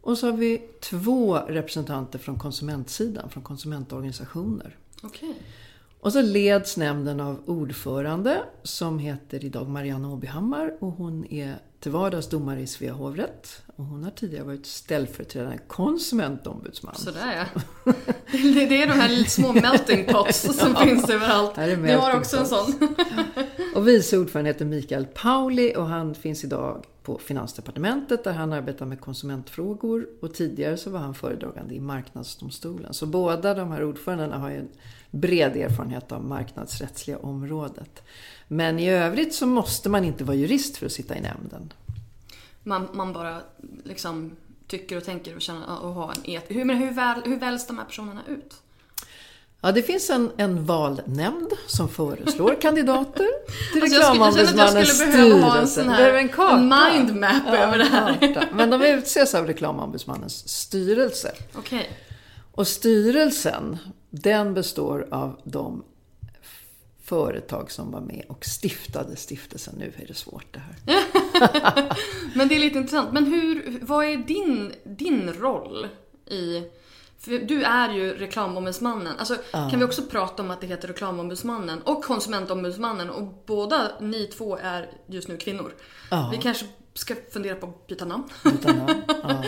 Och 0.00 0.18
så 0.18 0.26
har 0.30 0.36
vi 0.36 0.62
två 0.80 1.36
representanter 1.36 2.18
från 2.18 2.38
konsumentsidan, 2.38 3.30
från 3.30 3.42
konsumentorganisationer. 3.42 4.76
Okej. 5.02 5.34
Och 6.00 6.12
så 6.12 6.22
leds 6.22 6.76
nämnden 6.76 7.20
av 7.20 7.42
ordförande 7.46 8.42
som 8.62 8.98
heter 8.98 9.44
idag 9.44 9.68
Marianne 9.68 10.08
Åbyhammar 10.08 10.72
och 10.80 10.92
hon 10.92 11.32
är 11.32 11.56
till 11.80 11.92
vardags 11.92 12.28
domare 12.28 12.60
i 12.60 12.66
Svea 12.66 12.92
hovrätt. 12.92 13.62
Och 13.76 13.84
hon 13.84 14.04
har 14.04 14.10
tidigare 14.10 14.44
varit 14.44 14.66
ställföreträdande 14.66 15.58
konsumentombudsman. 15.66 16.94
Sådär 16.94 17.46
ja. 17.54 17.62
Det, 18.32 18.82
är 18.82 18.86
de 18.86 18.92
här 18.92 19.24
små 19.24 19.52
melting 19.52 20.04
pots 20.04 20.40
som 20.58 20.76
finns 20.76 21.10
överallt. 21.10 21.56
Ni 21.56 21.92
har 21.92 22.16
också 22.16 22.36
en 22.36 22.42
pots. 22.42 22.78
sån. 22.78 22.94
Och 23.74 23.88
vice 23.88 24.18
ordförande 24.18 24.50
heter 24.50 24.64
Mikael 24.64 25.06
Pauli 25.06 25.74
och 25.76 25.86
han 25.86 26.14
finns 26.14 26.44
idag 26.44 26.84
på 27.02 27.18
Finansdepartementet 27.18 28.24
där 28.24 28.32
han 28.32 28.52
arbetar 28.52 28.86
med 28.86 29.00
konsumentfrågor 29.00 30.06
och 30.20 30.34
tidigare 30.34 30.76
så 30.76 30.90
var 30.90 31.00
han 31.00 31.14
föredragande 31.14 31.74
i 31.74 31.80
Marknadsdomstolen. 31.80 32.94
Så 32.94 33.06
båda 33.06 33.54
de 33.54 33.70
här 33.72 33.84
ordförandena 33.84 34.38
har 34.38 34.50
ju 34.50 34.56
en 34.56 34.68
bred 35.10 35.56
erfarenhet 35.56 36.12
av 36.12 36.24
marknadsrättsliga 36.24 37.18
området. 37.18 38.02
Men 38.48 38.78
i 38.78 38.90
övrigt 38.90 39.34
så 39.34 39.46
måste 39.46 39.88
man 39.88 40.04
inte 40.04 40.24
vara 40.24 40.36
jurist 40.36 40.76
för 40.76 40.86
att 40.86 40.92
sitta 40.92 41.16
i 41.16 41.20
nämnden. 41.20 41.72
Man, 42.62 42.88
man 42.92 43.12
bara 43.12 43.40
liksom 43.84 44.36
tycker 44.66 44.96
och 44.96 45.04
tänker 45.04 45.34
och 45.36 45.40
känner 45.42 45.80
och 45.82 45.94
har 45.94 46.12
en 46.12 46.34
et. 46.36 46.44
Hur, 46.48 46.64
men 46.64 46.76
hur, 46.76 46.90
väl, 46.90 47.20
hur 47.24 47.38
väljs 47.38 47.66
de 47.66 47.78
här 47.78 47.84
personerna 47.84 48.20
ut? 48.28 48.54
Ja, 49.60 49.72
det 49.72 49.82
finns 49.82 50.10
en, 50.10 50.30
en 50.36 50.64
valnämnd 50.66 51.52
som 51.66 51.88
föreslår 51.88 52.56
kandidater 52.60 53.26
till 53.72 53.82
Alltså, 53.82 53.98
jag 54.00 54.32
skulle- 54.34 54.42
jag 54.44 54.48
reklamombudsmannens 54.48 54.88
skulle 54.98 55.12
behöva 55.12 55.46
ha 55.46 55.58
en 55.58 55.66
styrelse. 55.68 55.80
sån 55.84 55.88
här- 55.92 56.12
en 56.14 56.28
karta. 56.28 56.56
mindmap 56.92 57.46
över 57.48 57.78
det 57.78 57.84
här. 57.84 58.34
karta. 58.34 58.46
Men 58.52 58.70
de 58.70 58.82
utses 58.82 59.34
av 59.34 59.46
reklamombudsmannens 59.46 60.48
styrelse. 60.48 61.32
Okej. 61.54 61.90
Och 62.52 62.68
styrelsen, 62.68 63.78
den 64.10 64.54
består 64.54 65.08
av 65.10 65.40
de 65.44 65.84
företag 67.08 67.70
som 67.70 67.90
var 67.90 68.00
med 68.00 68.24
och 68.28 68.44
stiftade 68.44 69.16
stiftelsen. 69.16 69.74
Nu 69.78 69.92
är 69.96 70.06
det 70.06 70.14
svårt 70.14 70.46
det 70.50 70.60
här. 70.60 70.76
Men 72.34 72.48
det 72.48 72.54
är 72.54 72.60
lite 72.60 72.78
intressant. 72.78 73.12
Men 73.12 73.24
hur, 73.24 73.78
vad 73.82 74.04
är 74.04 74.16
din, 74.16 74.72
din 74.84 75.32
roll 75.32 75.88
i... 76.26 76.62
Du 77.24 77.62
är 77.62 77.94
ju 77.94 78.14
reklamombudsmannen. 78.14 79.16
Alltså, 79.18 79.36
Kan 79.52 79.78
vi 79.78 79.84
också 79.84 80.02
prata 80.02 80.42
om 80.42 80.50
att 80.50 80.60
det 80.60 80.66
heter 80.66 80.88
reklamombudsmannen 80.88 81.82
och 81.82 82.04
konsumentombudsmannen 82.04 83.10
och 83.10 83.22
båda 83.46 83.90
ni 84.00 84.26
två 84.26 84.56
är 84.62 84.90
just 85.06 85.28
nu 85.28 85.36
kvinnor. 85.36 85.74
Ja. 86.10 86.28
Vi 86.32 86.38
kanske 86.38 86.66
ska 86.98 87.14
fundera 87.32 87.54
på 87.54 87.66
att 87.66 87.86
byta 87.86 88.04
namn. 88.04 88.24
Utan, 88.44 88.80
ja. 88.88 88.94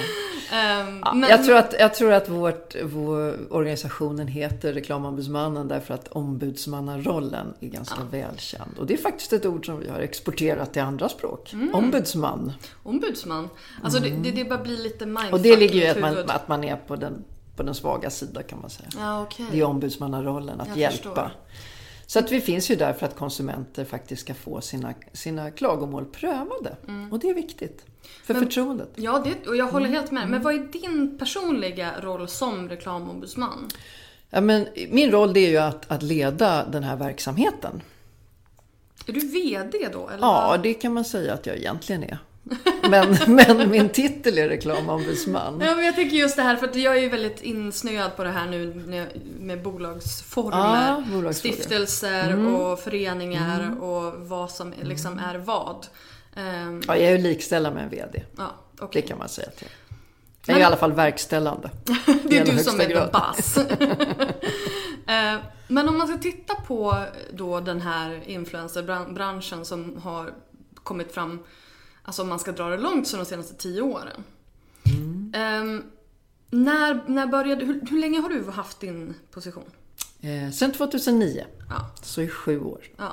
Ehm, 0.53 1.01
Ja, 1.05 1.13
men- 1.15 1.31
jag, 1.31 1.45
tror 1.45 1.57
att, 1.57 1.75
jag 1.79 1.95
tror 1.95 2.13
att 2.13 2.29
vårt, 2.29 2.75
vår 2.85 3.53
organisationen 3.53 4.29
heter 4.29 4.73
Reklamombudsmannen 4.73 5.69
därför 5.69 5.95
att 5.95 6.09
ombudsmannarollen 6.09 7.55
är 7.61 7.69
ganska 7.69 8.03
välkänd. 8.11 8.79
Och 8.79 8.87
det 8.87 8.95
är 8.95 8.99
faktiskt 8.99 9.33
ett 9.33 9.47
ord 9.47 9.67
som 9.67 9.81
vi 9.81 9.89
har 9.89 9.99
exporterat 10.01 10.73
till 10.73 10.83
andra 10.83 11.09
språk. 11.09 11.53
Mm. 11.53 11.75
Ombudsman. 11.75 12.53
Ombudsman. 12.83 13.49
Alltså 13.83 14.01
det, 14.01 14.11
det, 14.11 14.31
det 14.31 14.45
bara 14.45 14.59
blir 14.63 14.77
lite 14.77 15.07
mindfuck 15.07 15.25
Mm. 15.25 15.35
Och 15.35 15.41
det 15.41 15.57
ligger 15.57 15.75
ju 15.75 15.83
i 15.83 15.89
att 15.89 16.01
man, 16.01 16.19
att 16.31 16.49
man 16.49 16.65
är 16.65 16.77
på 16.77 16.97
den, 16.97 17.25
på 17.57 17.63
den 17.63 17.75
svaga 17.75 18.11
sidan 18.11 18.43
kan 18.49 18.61
man 18.61 18.71
säga. 18.71 18.89
Ja, 18.99 19.23
okej. 19.23 19.47
Det 19.53 19.61
är 19.61 19.65
ombudsmannarollen, 19.65 20.61
att 20.61 20.69
Jag 20.69 20.77
hjälpa. 20.79 20.97
förstår. 20.97 21.31
Så 22.11 22.19
att 22.19 22.33
vi 22.33 22.41
finns 22.41 22.71
ju 22.71 22.77
där 22.77 22.93
för 22.93 23.07
att 23.07 23.17
konsumenter 23.17 23.85
faktiskt 23.85 24.23
ska 24.23 24.35
få 24.35 24.61
sina, 24.61 24.95
sina 25.13 25.51
klagomål 25.51 26.05
prövade. 26.05 26.77
Mm. 26.89 27.13
Och 27.13 27.19
det 27.19 27.31
är 27.31 27.35
viktigt. 27.35 27.87
För 28.25 28.35
förtroendet. 28.35 28.89
Ja, 28.97 29.25
det, 29.25 29.49
och 29.49 29.57
jag 29.57 29.65
håller 29.67 29.87
Mm. 29.87 29.99
helt 29.99 30.11
med. 30.11 30.29
Men 30.29 30.43
vad 30.43 30.55
är 30.55 30.59
din 30.59 31.19
personliga 31.19 32.01
roll 32.01 32.29
som 32.29 32.69
reklamombudsman? 32.69 33.69
Ja, 34.31 34.41
men 34.41 34.67
min 34.91 35.11
roll 35.11 35.33
det 35.33 35.41
är 35.41 35.51
ju 35.51 35.57
att, 35.57 35.91
att 35.91 36.03
leda 36.03 36.65
den 36.67 36.83
här 36.83 36.97
verksamheten. 36.97 37.83
Är 39.07 39.13
du 39.13 39.21
VD 39.21 39.89
då? 39.93 40.09
Eller 40.09 40.27
Ja, 40.27 40.57
det 40.63 40.75
kan 40.75 40.95
man 40.95 41.05
säga 41.05 41.35
att 41.35 41.47
jag 41.47 41.57
egentligen 41.57 42.03
är. 42.03 42.19
Men, 42.91 43.17
men 43.27 43.71
min 43.71 43.89
titel 43.89 44.39
är 44.39 44.49
reklamombudsman. 44.49 45.61
Ja, 45.61 45.75
men 45.77 45.85
jag 45.85 45.95
tänker 45.95 46.17
just 46.17 46.37
det 46.37 46.43
här, 46.43 46.57
för 46.57 46.69
att 46.69 46.77
jag 46.77 46.97
är 46.97 47.01
ju 47.01 47.09
väldigt 47.09 47.43
insnöad 47.43 48.17
på 48.17 48.25
det 48.25 48.31
här 48.31 48.47
nu 48.47 48.75
med- 49.41 49.63
bolagsformer, 49.63 50.57
Ja, 50.89 51.03
bolagsfrågor. 51.13 51.55
stiftelser 51.57 52.31
Mm. 52.31 52.55
och 52.55 52.79
föreningar 52.79 53.83
och 53.83 54.13
vad 54.29 54.51
som 54.51 54.75
liksom 54.83 55.19
är 55.19 55.39
vad. 55.39 55.87
Ehm, 56.37 56.83
Ja, 56.87 56.97
jag 56.97 57.07
är 57.07 57.17
ju 57.17 57.19
likställda 57.23 57.71
med 57.71 57.83
en 57.83 57.89
VD. 57.91 58.23
ja, 58.37 58.51
Det 58.79 58.85
okej. 58.85 59.03
kan 59.03 59.19
man 59.19 59.29
säga 59.29 59.51
till. 59.51 59.69
Jag 60.47 60.57
är 60.57 60.61
i 60.61 60.65
alla 60.65 60.77
fall 60.77 60.93
verkställande. 60.93 61.71
Det 62.25 62.39
är 62.39 62.45
du 62.45 62.59
som 62.59 62.81
är 62.81 62.89
grad. 62.89 63.11
boss. 63.13 63.57
Eh, 65.07 65.39
Men 65.69 65.89
om 65.89 65.99
man 65.99 66.09
ska 66.09 66.17
titta 66.19 66.55
på 66.55 67.05
då 67.33 67.61
den 67.61 67.81
här 67.81 68.21
influencerbranschen 68.27 69.65
som 69.65 69.97
har 70.03 70.31
kommit 70.75 71.13
fram, 71.15 71.39
alltså 72.11 72.23
om 72.23 72.29
man 72.29 72.39
ska 72.39 72.53
dra 72.53 72.69
det 72.69 72.77
långt, 72.77 73.09
så 73.09 73.17
de 73.17 73.25
senaste 73.25 73.55
tio 73.55 73.83
åren. 73.83 74.25
Mm. 74.87 75.33
Eh, 75.35 75.83
När, 76.51 77.01
när 77.09 77.27
började, 77.27 77.65
hur, 77.65 77.81
hur 77.91 78.01
länge 78.01 78.21
har 78.21 78.29
du 78.29 78.51
haft 78.51 78.81
din 78.81 79.15
position? 79.31 79.65
Eh, 80.21 80.51
sen 80.53 80.73
2009, 80.73 81.45
Ja, 81.69 81.91
så 82.03 82.23
i 82.23 82.29
sju 82.29 82.61
år. 82.61 82.81
ja. 82.97 83.13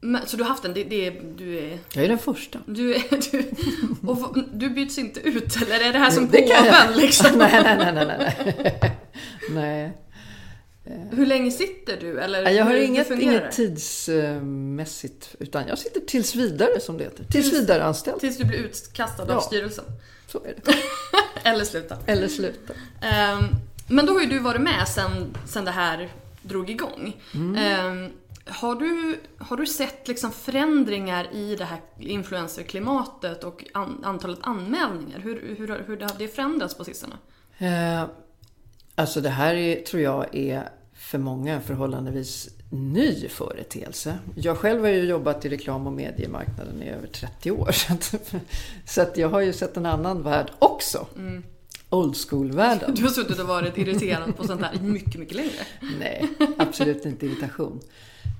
Men, 0.00 0.26
så 0.26 0.36
du 0.36 0.42
har 0.42 0.48
haft 0.50 0.62
den, 0.62 0.74
det, 0.74 0.84
det 0.84 1.10
du 1.36 1.58
är, 1.58 1.78
Jag 1.94 2.04
är 2.04 2.08
den 2.08 2.18
första. 2.18 2.58
du 2.66 2.94
är, 2.94 3.02
du, 3.32 3.50
och 4.08 4.36
du 4.52 4.70
byts 4.70 4.98
inte 4.98 5.20
ut 5.20 5.56
eller 5.62 5.80
är 5.88 5.92
det 5.92 5.98
här 5.98 6.10
som 6.10 6.28
påven 6.28 6.96
liksom? 6.96 7.26
nej, 7.38 7.62
nej, 7.64 7.76
nej, 7.76 7.94
nej, 7.94 8.06
nej. 8.18 8.90
nej. 9.50 9.96
Hur 11.12 11.26
länge 11.26 11.50
sitter 11.50 11.96
du? 12.00 12.20
Eller 12.20 12.50
Jag 12.50 12.64
har 12.64 12.74
inget, 12.74 13.10
inget 13.10 13.52
tidsmässigt, 13.52 15.34
utan 15.38 15.66
jag 15.68 15.78
sitter 15.78 16.00
tills 16.00 16.34
vidare 16.34 16.80
som 16.80 16.98
det 16.98 17.04
heter. 17.04 17.24
Tills 17.24 17.52
vidare 17.52 17.84
anställd. 17.84 18.20
Tills 18.20 18.38
du 18.38 18.44
blir 18.44 18.58
utkastad 18.58 19.24
Ja. 19.28 19.34
av 19.34 19.40
styrelsen. 19.40 19.84
Så 20.26 20.38
är 20.44 20.54
det. 20.64 20.72
Eller 21.48 21.64
sluta. 21.64 21.96
Eller 22.06 22.28
sluta. 22.28 22.72
Ehm, 23.02 23.44
men 23.88 24.06
då 24.06 24.12
har 24.12 24.20
ju 24.20 24.26
du 24.26 24.38
varit 24.38 24.60
med 24.60 24.88
sen, 24.88 25.36
sen 25.48 25.64
det 25.64 25.70
här 25.70 26.08
drog 26.42 26.70
igång. 26.70 27.16
Ehm, 27.58 28.08
har, 28.46 28.74
du, 28.74 29.18
har 29.38 29.56
du 29.56 29.66
sett 29.66 30.08
liksom 30.08 30.32
förändringar 30.32 31.28
i 31.34 31.56
det 31.56 31.64
här 31.64 31.80
influencerklimatet 31.98 33.44
och 33.44 33.64
an, 33.74 34.00
antalet 34.04 34.38
anmälningar? 34.42 35.18
Hur, 35.18 35.54
hur, 35.58 35.84
hur 35.86 36.00
har 36.00 36.18
det 36.18 36.28
förändrats 36.28 36.74
på 36.74 36.84
sistone? 36.84 37.14
Eh, 37.58 38.04
alltså 38.94 39.20
det 39.20 39.28
här 39.30 39.54
är, 39.54 39.80
tror 39.80 40.02
jag 40.02 40.34
är 40.36 40.68
för 41.10 41.18
många 41.18 41.54
en 41.54 41.62
förhållandevis 41.62 42.48
ny 42.70 43.28
företeelse. 43.28 44.18
Jag 44.34 44.58
själv 44.58 44.80
har 44.80 44.88
ju 44.88 45.04
jobbat 45.04 45.44
i 45.44 45.48
reklam 45.48 45.86
och 45.86 45.92
mediemarknaden 45.92 46.82
i 46.82 46.88
över 46.88 47.06
30 47.06 47.50
år. 47.50 47.72
Så 47.72 47.92
att, 47.92 48.14
så 48.86 49.02
att 49.02 49.16
jag 49.16 49.28
har 49.28 49.40
ju 49.40 49.52
sett 49.52 49.76
en 49.76 49.86
annan 49.86 50.22
värld 50.22 50.50
också. 50.58 51.06
Old 51.90 52.16
school-världen. 52.16 52.94
Du 52.94 53.02
har 53.02 53.10
suttit 53.10 53.38
och 53.38 53.46
varit 53.46 53.78
irriterad 53.78 54.36
på 54.36 54.46
sånt 54.46 54.62
här 54.62 54.80
mycket, 54.80 55.20
mycket 55.20 55.36
längre. 55.36 55.66
Nej, 55.98 56.28
absolut 56.58 57.06
inte 57.06 57.26
irritation. 57.26 57.80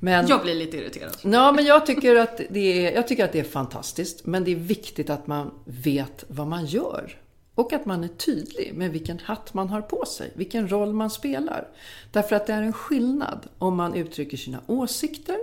Men, 0.00 0.26
Jag 0.26 0.42
blir 0.42 0.54
lite 0.54 0.76
irriterad. 0.76 1.16
Ja, 1.22 1.52
men 1.52 1.64
jag 1.64 1.86
tycker, 1.86 2.16
att 2.16 2.40
det 2.50 2.86
är, 2.86 2.94
jag 2.94 3.08
tycker 3.08 3.24
att 3.24 3.32
det 3.32 3.40
är 3.40 3.44
fantastiskt. 3.44 4.26
Men 4.26 4.44
det 4.44 4.50
är 4.50 4.56
viktigt 4.56 5.10
att 5.10 5.26
man 5.26 5.50
vet 5.64 6.24
vad 6.28 6.46
man 6.46 6.66
gör. 6.66 7.19
Och 7.60 7.72
att 7.72 7.86
man 7.86 8.04
är 8.04 8.08
tydlig 8.08 8.74
med 8.74 8.90
vilken 8.90 9.18
hatt 9.18 9.54
man 9.54 9.68
har 9.68 9.82
på 9.82 10.04
sig, 10.04 10.32
vilken 10.34 10.68
roll 10.68 10.92
man 10.92 11.10
spelar. 11.10 11.68
Därför 12.12 12.36
att 12.36 12.46
det 12.46 12.52
är 12.52 12.62
en 12.62 12.72
skillnad 12.72 13.46
om 13.58 13.76
man 13.76 13.94
uttrycker 13.94 14.36
sina 14.36 14.60
åsikter 14.66 15.38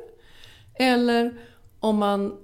eller 0.73 1.41
om 1.80 1.97
man 1.97 2.38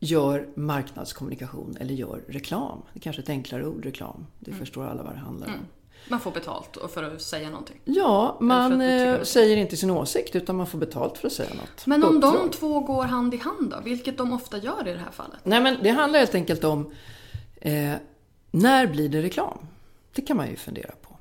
gör 0.00 0.48
marknadskommunikation 0.54 1.76
eller 1.80 1.94
gör 1.94 2.22
reklam. 2.28 2.82
Det 2.92 2.98
är 2.98 3.00
kanske 3.00 3.20
är 3.20 3.22
ett 3.22 3.28
enklare 3.28 3.66
ord, 3.66 3.84
reklam. 3.84 4.26
Det 4.38 4.52
förstår 4.52 4.86
alla 4.86 5.02
vad 5.02 5.12
det 5.12 5.18
handlar 5.18 5.46
om. 5.46 5.66
Man 6.08 6.20
får 6.20 6.30
betalt 6.30 6.78
för 6.90 7.02
att 7.02 7.22
säga 7.22 7.50
någonting. 7.50 7.80
Ja, 7.84 8.38
man 8.40 8.80
eh, 8.80 9.22
säger 9.22 9.56
inte 9.56 9.76
sin 9.76 9.90
åsikt 9.90 10.36
utan 10.36 10.56
man 10.56 10.66
får 10.66 10.78
betalt 10.78 11.18
för 11.18 11.26
att 11.26 11.32
säga 11.32 11.54
något. 11.54 11.86
Men 11.86 12.04
om 12.04 12.20
de 12.20 12.50
två 12.50 12.80
går 12.80 13.04
hand 13.04 13.34
i 13.34 13.36
hand 13.36 13.70
då? 13.70 13.76
Vilket 13.84 14.18
de 14.18 14.32
ofta 14.32 14.58
gör 14.58 14.88
i 14.88 14.92
det 14.92 14.98
här 14.98 15.10
fallet. 15.10 15.40
Nej, 15.42 15.60
men 15.60 15.76
det 15.82 15.90
handlar 15.90 16.18
helt 16.18 16.34
enkelt 16.34 16.64
om 16.64 16.90
eh, 17.60 17.92
när 18.54 18.86
blir 18.86 19.08
det 19.08 19.22
reklam? 19.22 19.58
Det 20.14 20.22
kan 20.22 20.36
man 20.36 20.48
ju 20.48 20.56
fundera 20.56 20.92
på. 21.02 21.16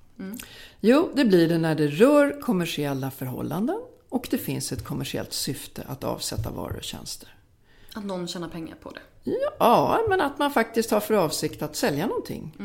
Jo, 0.80 1.10
det 1.16 1.26
blir 1.26 1.50
det 1.50 1.58
när 1.58 1.76
det 1.76 1.88
rör 1.88 2.42
kommersiella 2.42 3.12
förhållanden 3.12 3.82
och 4.10 4.28
det 4.32 4.38
finns 4.38 4.72
ett 4.72 4.84
kommersiellt 4.84 5.34
syfte 5.34 5.84
att 5.88 6.04
avsätta 6.04 6.52
varor 6.52 6.78
och 6.78 6.84
tjänster. 6.84 7.36
Att 7.94 8.06
någon 8.06 8.28
tjänar 8.28 8.50
pengar 8.50 8.76
på 8.76 8.92
det. 8.92 9.32
Ja, 9.60 10.00
men 10.10 10.22
att 10.22 10.40
man 10.40 10.52
faktiskt 10.52 10.92
har 10.92 11.00
för 11.00 11.14
avsikt 11.14 11.62
att 11.62 11.76
sälja 11.76 12.08
någonting. 12.08 12.58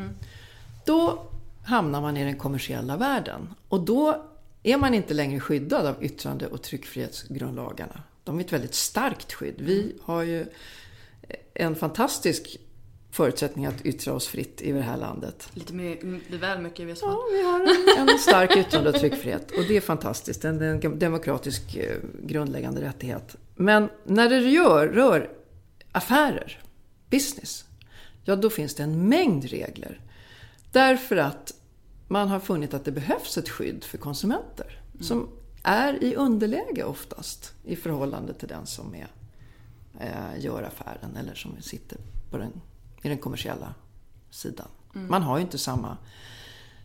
Då 0.84 1.26
hamnar 1.64 2.00
man 2.00 2.16
i 2.16 2.24
den 2.24 2.38
kommersiella 2.38 2.96
världen. 2.96 3.54
Och 3.68 3.80
då 3.80 4.24
är 4.62 4.76
man 4.76 4.94
inte 4.94 5.14
längre 5.14 5.40
skyddad 5.40 5.86
av 5.86 6.04
yttrande 6.04 6.46
och 6.46 6.62
tryckfrihetsgrundlagarna. 6.62 8.02
De 8.24 8.38
är 8.38 8.44
ett 8.44 8.52
väldigt 8.52 8.74
starkt 8.74 9.32
skydd. 9.32 9.54
Vi 9.58 9.96
har 10.02 10.22
ju 10.22 10.46
en 11.54 11.74
fantastisk 11.74 12.58
förutsättning 13.10 13.66
att 13.66 13.86
yttra 13.86 14.12
oss 14.12 14.26
fritt 14.26 14.60
i 14.62 14.72
det 14.72 14.80
här 14.80 14.96
landet. 14.96 15.48
Lite, 15.54 15.72
lite 15.72 16.36
väl 16.36 16.60
mycket 16.60 16.80
i 16.80 16.84
viss 16.84 17.02
mån. 17.02 17.10
Ja, 17.10 17.28
vi 17.32 17.42
har 17.42 17.60
en, 18.00 18.08
en 18.08 18.18
stark 18.18 18.56
yttrande 18.56 18.90
och 18.90 18.96
tryckfrihet 18.96 19.50
och 19.50 19.64
det 19.68 19.76
är 19.76 19.80
fantastiskt. 19.80 20.44
En, 20.44 20.62
en 20.62 20.98
demokratisk 20.98 21.76
eh, 21.76 21.96
grundläggande 22.22 22.80
rättighet. 22.80 23.36
Men 23.54 23.88
när 24.04 24.30
det 24.30 24.40
rör, 24.40 24.88
rör 24.88 25.30
affärer, 25.92 26.62
business, 27.10 27.64
ja 28.24 28.36
då 28.36 28.50
finns 28.50 28.74
det 28.74 28.82
en 28.82 29.08
mängd 29.08 29.44
regler. 29.44 30.00
Därför 30.72 31.16
att 31.16 31.54
man 32.08 32.28
har 32.28 32.40
funnit 32.40 32.74
att 32.74 32.84
det 32.84 32.92
behövs 32.92 33.38
ett 33.38 33.48
skydd 33.48 33.84
för 33.84 33.98
konsumenter 33.98 34.80
som 35.00 35.28
är 35.62 36.04
i 36.04 36.14
underläge 36.14 36.84
oftast 36.84 37.52
i 37.64 37.76
förhållande 37.76 38.34
till 38.34 38.48
den 38.48 38.66
som 38.66 38.94
är, 38.94 39.08
eh, 40.00 40.44
gör 40.44 40.62
affären 40.62 41.16
eller 41.16 41.34
som 41.34 41.52
sitter 41.60 41.98
på 42.30 42.38
den, 42.38 42.60
i 43.02 43.08
den 43.08 43.18
kommersiella 43.18 43.74
sidan. 44.30 44.68
Man 44.92 45.22
har 45.22 45.38
ju 45.38 45.42
inte 45.42 45.58
samma 45.58 45.96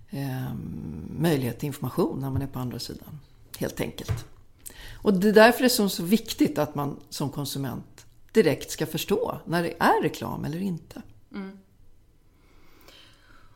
eh, 0.09 0.53
möjlighet 1.19 1.59
till 1.59 1.67
information 1.67 2.19
när 2.19 2.29
man 2.29 2.41
är 2.41 2.47
på 2.47 2.59
andra 2.59 2.79
sidan. 2.79 3.19
Helt 3.57 3.81
enkelt. 3.81 4.25
Och 5.01 5.13
det 5.13 5.29
är 5.29 5.33
därför 5.33 5.59
det 5.59 5.65
är 5.65 5.87
så, 5.87 6.03
viktigt 6.03 6.57
att 6.57 6.75
man 6.75 6.99
som 7.09 7.29
konsument 7.29 8.05
direkt 8.31 8.71
ska 8.71 8.85
förstå 8.85 9.39
när 9.45 9.63
det 9.63 9.73
är 9.79 10.01
reklam 10.01 10.45
eller 10.45 10.61
inte. 10.61 11.01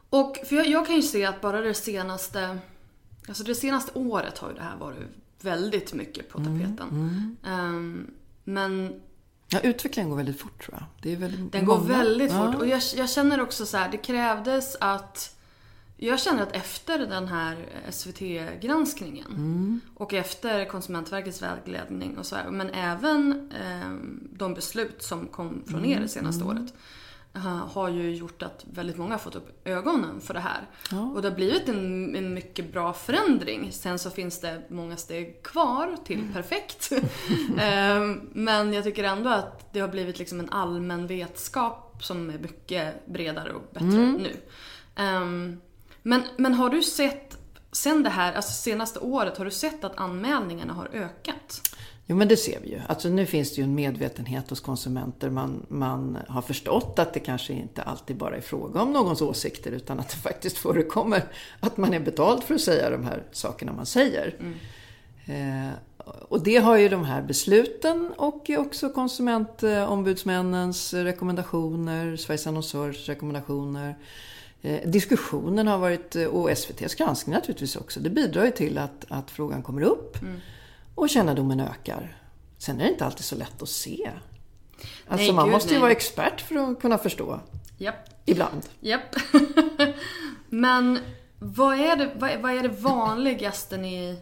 Och 0.09 0.37
för 0.45 0.55
jag, 0.55 0.67
jag 0.67 0.85
kan 0.85 0.95
ju 0.95 1.01
se 1.01 1.25
att 1.25 1.41
bara 1.41 1.61
det 1.61 1.73
senaste, 1.73 2.59
alltså 3.27 3.43
det 3.43 3.55
senaste 3.55 3.99
året 3.99 4.37
har 4.37 4.49
ju 4.49 4.55
det 4.55 4.61
här 4.61 4.77
varit 4.77 5.07
väldigt 5.41 5.93
mycket 5.93 6.29
på 6.29 6.37
tapeten. 6.37 7.37
Ehm, 7.43 8.11
men 8.43 9.01
Ja, 9.49 9.59
utvecklingen 9.59 10.09
går 10.09 10.17
väldigt 10.17 10.39
fort 10.39 10.63
tror 10.65 10.77
jag. 10.79 10.83
Det 11.01 11.11
är 11.11 11.15
väldigt 11.17 11.51
den 11.51 11.65
går 11.65 11.77
många. 11.77 11.97
väldigt 11.97 12.31
Ja. 12.31 12.51
fort. 12.51 12.61
Och 12.61 12.67
jag, 12.67 12.81
jag 12.95 13.09
känner 13.09 13.41
också 13.41 13.65
så 13.65 13.77
här, 13.77 13.89
det 13.91 13.97
krävdes 13.97 14.77
att 14.79 15.33
jag 15.97 16.19
känner 16.19 16.43
att 16.43 16.51
efter 16.55 16.99
den 16.99 17.27
här 17.27 17.65
SVT-granskningen 17.91 19.81
och 19.95 20.13
efter 20.13 20.65
Konsumentverkets 20.65 21.41
vägledning 21.41 22.17
och 22.17 22.25
så 22.25 22.35
här, 22.35 22.49
men 22.49 22.69
även 22.69 23.51
ehm, 23.61 24.27
de 24.31 24.53
beslut 24.53 25.03
som 25.03 25.27
kom 25.27 25.63
från 25.67 25.85
er 25.85 25.99
det 25.99 26.07
senaste 26.07 26.43
året 26.43 26.61
eh, 26.61 26.67
har 27.45 27.89
ju 27.89 28.15
gjort 28.15 28.43
att 28.43 28.65
väldigt 28.73 28.97
många 28.97 29.13
har 29.13 29.19
fått 29.19 29.35
upp 29.35 29.67
ögonen 29.67 30.21
för 30.21 30.33
det 30.33 30.39
här. 30.39 30.67
Och 31.15 31.21
det 31.21 31.29
har 31.29 31.35
blivit 31.35 31.69
en, 31.69 32.15
en 32.15 32.33
mycket 32.33 32.73
bra 32.73 32.93
förändring. 32.93 33.71
Sen 33.71 33.99
så 33.99 34.09
finns 34.09 34.41
det 34.41 34.61
många 34.69 34.97
steg 34.97 35.43
kvar 35.43 35.97
till 36.05 36.33
perfekt. 36.33 36.91
Ehm, 37.59 38.29
Men 38.33 38.73
jag 38.73 38.83
tycker 38.83 39.03
ändå 39.03 39.29
att 39.29 39.73
det 39.73 39.79
har 39.79 39.87
blivit 39.87 40.19
liksom 40.19 40.39
en 40.39 40.49
allmän 40.49 41.07
vetskap 41.07 42.03
som 42.03 42.29
är 42.29 42.37
mycket 42.39 43.07
bredare 43.07 43.51
och 43.53 43.63
bättre 43.73 43.87
nu. 44.17 44.35
Um, 45.03 45.61
men, 46.03 46.23
men 46.37 46.53
har 46.53 46.69
du 46.69 46.83
sett, 46.83 47.37
sen 47.71 48.03
det 48.03 48.09
här, 48.09 48.33
alltså 48.33 48.51
senaste 48.51 48.99
året, 48.99 49.37
har 49.37 49.45
du 49.45 49.51
sett 49.51 49.83
att 49.83 49.97
anmälningarna 49.97 50.73
har 50.73 50.89
ökat? 50.93 51.61
Jo 52.09 52.15
men 52.15 52.27
det 52.27 52.37
ser 52.37 52.59
vi 52.59 52.69
ju. 52.69 52.81
Alltså 52.87 53.09
nu 53.09 53.25
finns 53.25 53.55
det 53.55 53.61
ju 53.61 53.63
en 53.63 53.75
medvetenhet 53.75 54.49
hos 54.49 54.59
konsumenter. 54.59 55.29
Man, 55.29 55.65
man 55.67 56.17
har 56.27 56.41
förstått 56.41 56.99
att 56.99 57.13
det 57.13 57.19
kanske 57.19 57.53
inte 57.53 57.81
alltid 57.81 58.17
bara 58.17 58.37
är 58.37 58.41
fråga 58.41 58.81
om 58.81 58.93
någons 58.93 59.21
åsikter 59.21 59.71
utan 59.71 59.99
att 59.99 60.09
det 60.09 60.15
faktiskt 60.15 60.57
förekommer 60.57 61.23
att 61.59 61.77
man 61.77 61.93
är 61.93 61.99
betald 61.99 62.43
för 62.43 62.55
att 62.55 62.61
säga 62.61 62.89
de 62.89 63.03
här 63.03 63.23
sakerna 63.31 63.73
man 63.73 63.85
säger. 63.85 64.35
Mm. 64.39 64.53
Eh, 65.25 65.73
och 66.29 66.43
det 66.43 66.57
har 66.57 66.77
ju 66.77 66.89
de 66.89 67.05
här 67.05 67.21
besluten 67.21 68.11
och 68.17 68.49
också 68.49 68.89
konsumentombudsmännens 68.89 70.93
rekommendationer, 70.93 72.15
Sveriges 72.15 72.47
annonsörers 72.47 73.09
rekommendationer. 73.09 73.97
Eh, 74.61 74.89
diskussionen 74.89 75.67
har 75.67 75.77
varit, 75.77 76.15
och 76.15 76.51
SVTs 76.51 76.95
granskning 76.95 77.35
naturligtvis 77.35 77.75
också, 77.75 77.99
det 77.99 78.09
bidrar 78.09 78.45
ju 78.45 78.51
till 78.51 78.77
att, 78.77 79.05
att 79.09 79.31
frågan 79.31 79.63
kommer 79.63 79.81
upp. 79.81 80.21
Mm 80.21 80.39
och 80.97 81.09
kännedomen 81.09 81.59
ökar. 81.59 82.21
Sen 82.57 82.79
är 82.79 82.83
det 82.83 82.91
inte 82.91 83.05
alltid 83.05 83.25
så 83.25 83.35
lätt 83.35 83.61
att 83.61 83.69
se. 83.69 84.11
Alltså 85.07 85.25
nej, 85.25 85.33
man 85.33 85.45
gud, 85.45 85.53
måste 85.53 85.69
ju 85.69 85.73
nej. 85.73 85.81
vara 85.81 85.91
expert 85.91 86.41
för 86.41 86.55
att 86.55 86.81
kunna 86.81 86.97
förstå. 86.97 87.39
Japp. 87.77 88.09
Ibland. 88.25 88.65
Japp. 88.79 89.15
Men 90.49 90.99
vad 91.39 91.79
är, 91.79 91.95
det, 91.95 92.11
vad, 92.15 92.41
vad, 92.41 92.51
är 92.51 92.63
det 92.63 92.69
vanligaste 92.69 93.77
ni, 93.77 94.19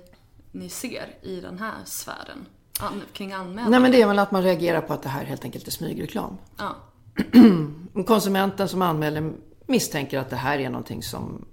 ni 0.51 0.69
ser 0.69 1.17
i 1.21 1.41
den 1.41 1.59
här 1.59 1.75
sfären? 1.85 2.45
An, 2.79 3.01
kring 3.13 3.33
anmälningar? 3.33 3.69
Nej 3.69 3.79
men 3.79 3.91
det 3.91 4.01
är 4.01 4.07
väl 4.07 4.19
att 4.19 4.31
man 4.31 4.43
reagerar 4.43 4.81
på 4.81 4.93
att 4.93 5.03
det 5.03 5.09
här 5.09 5.25
helt 5.25 5.43
enkelt 5.45 5.67
är 5.67 5.71
smygreklam. 5.71 6.37
Ja. 6.57 6.75
Konsumenten 8.05 8.69
som 8.69 8.81
anmäler 8.81 9.33
misstänker 9.65 10.19
att 10.19 10.29
det 10.29 10.35
här 10.35 10.59
är 10.59 10.69
någonting 10.69 11.03
som 11.03 11.45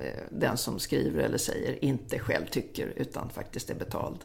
eh, 0.00 0.22
den 0.30 0.56
som 0.56 0.78
skriver 0.78 1.22
eller 1.22 1.38
säger 1.38 1.84
inte 1.84 2.18
själv 2.18 2.46
tycker 2.46 2.92
utan 2.96 3.30
faktiskt 3.30 3.70
är 3.70 3.74
betald 3.74 4.24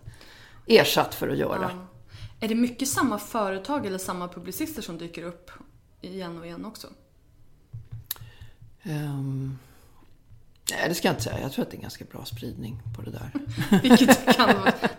ersatt 0.66 1.16
för 1.16 1.30
att 1.30 1.38
göra. 1.38 1.72
Ja. 1.74 1.88
Är 2.40 2.48
det 2.48 2.56
mycket 2.56 2.88
samma 2.88 3.20
företag 3.20 3.86
eller 3.86 3.98
samma 3.98 4.28
publicister 4.28 4.82
som 4.82 4.98
dyker 4.98 5.24
upp 5.24 5.52
igen 6.02 6.40
och 6.40 6.46
igen 6.46 6.66
också? 6.66 6.88
Um, 8.84 9.60
nej, 10.72 10.90
det 10.90 10.96
ska 10.96 11.08
jag 11.08 11.14
inte 11.14 11.24
säga. 11.24 11.42
Jag 11.42 11.52
tror 11.52 11.66
att 11.66 11.72
det 11.72 11.76
är 11.76 11.78
en 11.78 11.82
ganska 11.82 12.06
bra 12.06 12.26
spridning 12.26 12.82
på 12.96 13.02
det 13.02 13.12
där. 13.12 13.32
Vilket 13.82 14.36
kan 14.36 14.50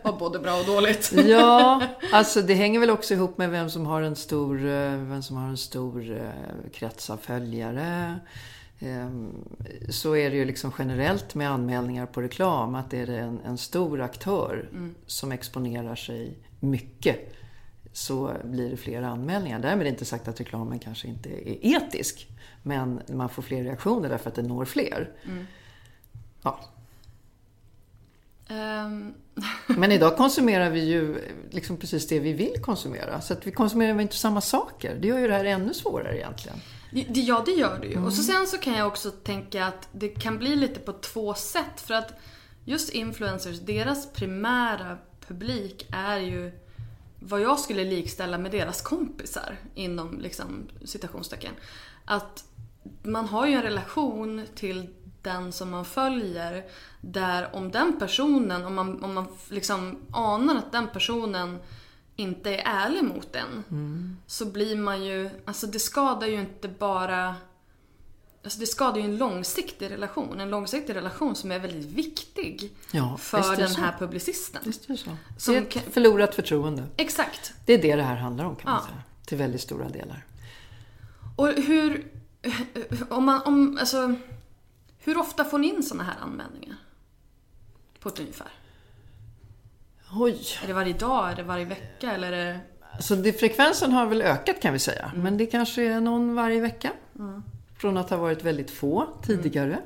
vara 0.03 0.16
både 0.16 0.38
bra 0.38 0.61
och 0.61 0.66
dåligt. 0.66 1.12
ja, 1.12 1.83
alltså 2.12 2.42
det 2.42 2.55
hänger 2.55 2.81
väl 2.81 2.90
också 2.90 3.14
ihop 3.14 3.38
med 3.38 3.51
vem 3.51 3.70
som 3.70 3.87
har 3.87 4.03
en 4.03 4.16
stor, 4.16 4.66
eh, 4.66 4.96
vem 4.96 5.22
som 5.22 5.37
har 5.37 5.48
en 5.48 5.57
stor 5.57 6.16
eh, 6.16 6.70
krets 6.72 7.11
av 7.11 7.16
följare. 7.16 8.20
Ehm, 8.82 9.44
så 9.88 10.16
är 10.16 10.30
det 10.30 10.36
ju 10.36 10.44
liksom 10.44 10.72
generellt 10.78 11.34
med 11.34 11.50
anmälningar 11.50 12.06
på 12.06 12.22
reklam 12.22 12.74
att 12.74 12.90
det 12.90 12.98
är 12.98 13.08
en, 13.08 13.40
en 13.40 13.58
stor 13.58 14.00
aktör 14.00 14.68
mm. 14.72 14.94
som 15.06 15.32
exponerar 15.32 15.94
sig 15.94 16.38
mycket 16.60 17.34
så 17.92 18.32
blir 18.44 18.70
det 18.70 18.76
fler 18.76 19.02
anmälningar. 19.02 19.58
Därmed 19.58 19.86
inte 19.86 20.04
sagt 20.04 20.28
att 20.28 20.40
reklamen 20.40 20.78
kanske 20.78 21.08
inte 21.08 21.50
är 21.50 21.66
etisk. 21.76 22.28
Men 22.62 23.00
man 23.08 23.28
får 23.28 23.42
fler 23.42 23.62
reaktioner 23.62 24.08
därför 24.08 24.30
att 24.30 24.36
det 24.36 24.42
når 24.42 24.64
fler. 24.64 25.10
Mm. 25.24 25.46
Ja. 26.42 26.60
Um. 28.86 29.14
Men 29.66 29.92
idag 29.92 30.16
konsumerar 30.16 30.70
vi 30.70 30.80
ju 30.80 31.18
liksom 31.50 31.76
precis 31.76 32.08
det 32.08 32.20
vi 32.20 32.32
vill 32.32 32.54
konsumera. 32.62 33.20
Så 33.20 33.32
att 33.32 33.46
vi 33.46 33.50
konsumerar 33.50 34.00
inte 34.00 34.16
samma 34.16 34.40
saker. 34.40 34.98
Det 35.00 35.08
gör 35.08 35.18
ju 35.18 35.28
det 35.28 35.34
här 35.34 35.44
ännu 35.44 35.74
svårare 35.74 36.16
egentligen. 36.16 36.58
Ja, 36.92 37.42
det 37.44 37.52
gör 37.52 37.78
det 37.78 37.87
ju. 37.87 37.92
Mm. 37.92 38.05
Och 38.05 38.12
så 38.12 38.22
sen 38.22 38.46
så 38.46 38.59
kan 38.59 38.74
jag 38.74 38.87
också 38.87 39.11
tänka 39.11 39.66
att 39.66 39.88
det 39.92 40.09
kan 40.09 40.38
bli 40.38 40.57
lite 40.57 40.81
på 40.81 40.92
två 40.92 41.35
sätt. 41.35 41.81
För 41.81 41.94
att 41.94 42.20
just 42.64 42.90
influencers, 42.90 43.61
deras 43.61 44.12
primära 44.12 44.98
publik 45.26 45.87
är 45.92 46.18
ju 46.18 46.52
vad 47.18 47.40
jag 47.40 47.59
skulle 47.59 47.85
likställa 47.85 48.38
med 48.38 48.50
deras 48.50 48.83
kompisar 48.83 49.57
inom 49.74 50.20
liksom, 50.20 50.68
citationstecken. 50.85 51.55
Att 52.05 52.44
man 53.02 53.28
har 53.28 53.46
ju 53.46 53.55
en 53.55 53.62
relation 53.62 54.46
till 54.55 54.88
den 55.22 55.52
som 55.52 55.70
man 55.70 55.85
följer 55.85 56.64
där 57.00 57.55
om 57.55 57.70
den 57.70 57.98
personen, 57.98 58.64
om 58.64 58.74
man, 58.74 59.05
om 59.05 59.14
man 59.14 59.26
liksom 59.48 59.98
anar 60.11 60.57
att 60.57 60.72
den 60.72 60.88
personen 60.88 61.59
inte 62.22 62.54
är 62.54 62.62
ärlig 62.64 63.04
mot 63.04 63.37
en 63.37 63.64
mm. 63.70 64.16
så 64.26 64.46
blir 64.46 64.76
man 64.76 65.04
ju, 65.04 65.30
alltså 65.44 65.66
det 65.66 65.78
skadar 65.78 66.26
ju 66.26 66.40
inte 66.40 66.68
bara 66.68 67.37
Alltså 68.44 68.61
det 68.61 68.66
skadar 68.66 68.96
ju 68.96 69.04
en 69.04 69.16
långsiktig 69.16 69.90
relation. 69.90 70.40
En 70.40 70.50
långsiktig 70.50 70.94
relation 70.94 71.37
som 71.37 71.52
är 71.52 71.58
väldigt 71.58 71.90
viktig 71.90 72.72
ja, 72.90 73.16
för 73.16 73.56
den 73.56 73.74
här 73.74 73.96
publicisten. 73.98 74.62
Visst 74.64 74.85
är 74.85 74.92
det 74.92 74.98
så. 74.98 75.11
Som 75.38 75.54
det 75.54 75.76
är 75.76 75.80
ett 75.80 75.94
förlorat 75.94 76.35
förtroende. 76.35 76.87
Exakt. 76.96 77.52
Det 77.66 77.72
är 77.72 77.82
det 77.82 77.96
det 77.96 78.02
här 78.02 78.16
handlar 78.16 78.44
om 78.44 78.56
kan 78.56 78.72
man 78.72 78.82
säga. 78.82 79.02
Till 79.26 79.38
väldigt 79.38 79.61
stora 79.61 79.88
delar. 79.88 80.24
Och 81.37 81.48
hur... 81.48 82.06
Om 83.08 83.24
man, 83.24 83.42
om, 83.42 83.78
alltså, 83.80 84.14
hur 84.98 85.18
ofta 85.18 85.44
får 85.44 85.58
ni 85.58 85.68
in 85.68 85.82
såna 85.82 86.02
här 86.02 86.16
anmälningar? 86.20 86.76
På 88.00 88.08
ett 88.08 88.20
ungefär? 88.20 88.50
Oj. 90.14 90.44
Är 90.62 90.66
det 90.66 90.72
varje 90.72 90.92
dag? 90.92 91.31
Är 91.31 91.37
det 91.37 91.42
varje 91.42 91.64
vecka? 91.64 92.12
Eller 92.12 92.33
är 92.33 92.46
det... 92.46 92.61
Så 92.98 93.14
det, 93.14 93.33
frekvensen 93.33 93.92
har 93.92 94.07
väl 94.07 94.22
ökat 94.22 94.62
kan 94.62 94.72
vi 94.72 94.79
säga. 94.79 95.11
Mm. 95.12 95.22
Men 95.22 95.37
det 95.37 95.46
kanske 95.46 95.83
är 95.83 96.01
någon 96.01 96.35
varje 96.35 96.61
vecka. 96.61 96.92
Mm. 97.18 97.42
Från 97.77 97.96
att 97.96 98.11
ha 98.11 98.16
varit 98.16 98.44
väldigt 98.44 98.70
få 98.70 99.09
tidigare. 99.22 99.79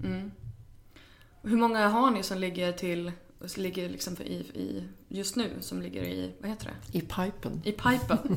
Mm. 0.00 0.12
mm. 0.12 0.32
Hur 1.42 1.56
många 1.56 1.88
har 1.88 2.10
ni 2.10 2.22
som 2.22 2.38
ligger 2.38 2.72
till 2.72 3.12
ligger 3.56 3.88
liksom 3.88 4.16
i, 4.20 4.34
i, 4.34 4.84
just 5.08 5.36
nu, 5.36 5.50
som 5.60 5.82
ligger 5.82 6.02
i, 6.02 6.32
vad 6.40 6.50
heter 6.50 6.66
det? 6.66 6.98
I 6.98 7.00
pipen. 7.00 7.62
I 7.64 7.72
pipen. 7.72 8.36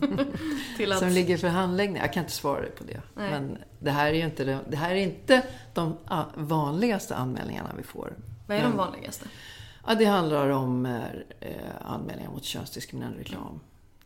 till 0.77 0.91
att... 0.91 0.99
Som 0.99 1.09
ligger 1.09 1.37
för 1.37 1.47
handläggning. 1.47 2.01
Jag 2.01 2.13
kan 2.13 2.23
inte 2.23 2.35
svara 2.35 2.65
på 2.77 2.83
det. 2.83 3.01
Nej. 3.15 3.31
Men 3.31 3.57
det 3.79 3.91
här 3.91 4.13
är 4.13 4.25
inte, 4.25 4.59
det 4.69 4.77
här 4.77 4.91
är 4.91 4.95
inte 4.95 5.43
de 5.73 5.97
vanligaste 6.35 7.15
anmälningarna 7.15 7.69
vi 7.77 7.83
får. 7.83 8.13
Vad 8.47 8.57
är 8.57 8.63
de 8.63 8.77
vanligaste? 8.77 9.25
Ja, 9.87 9.95
det 9.95 10.05
handlar 10.05 10.49
om 10.49 10.85
eh, 10.85 11.51
anmälningar 11.81 12.31
mot 12.31 12.43
könsdiskriminerande 12.43 13.19
reklam. 13.19 13.59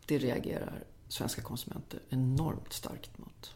Det 0.06 0.18
reagerar 0.18 0.82
svenska 1.08 1.42
konsumenter 1.42 2.00
enormt 2.10 2.72
starkt 2.72 3.18
mot. 3.18 3.54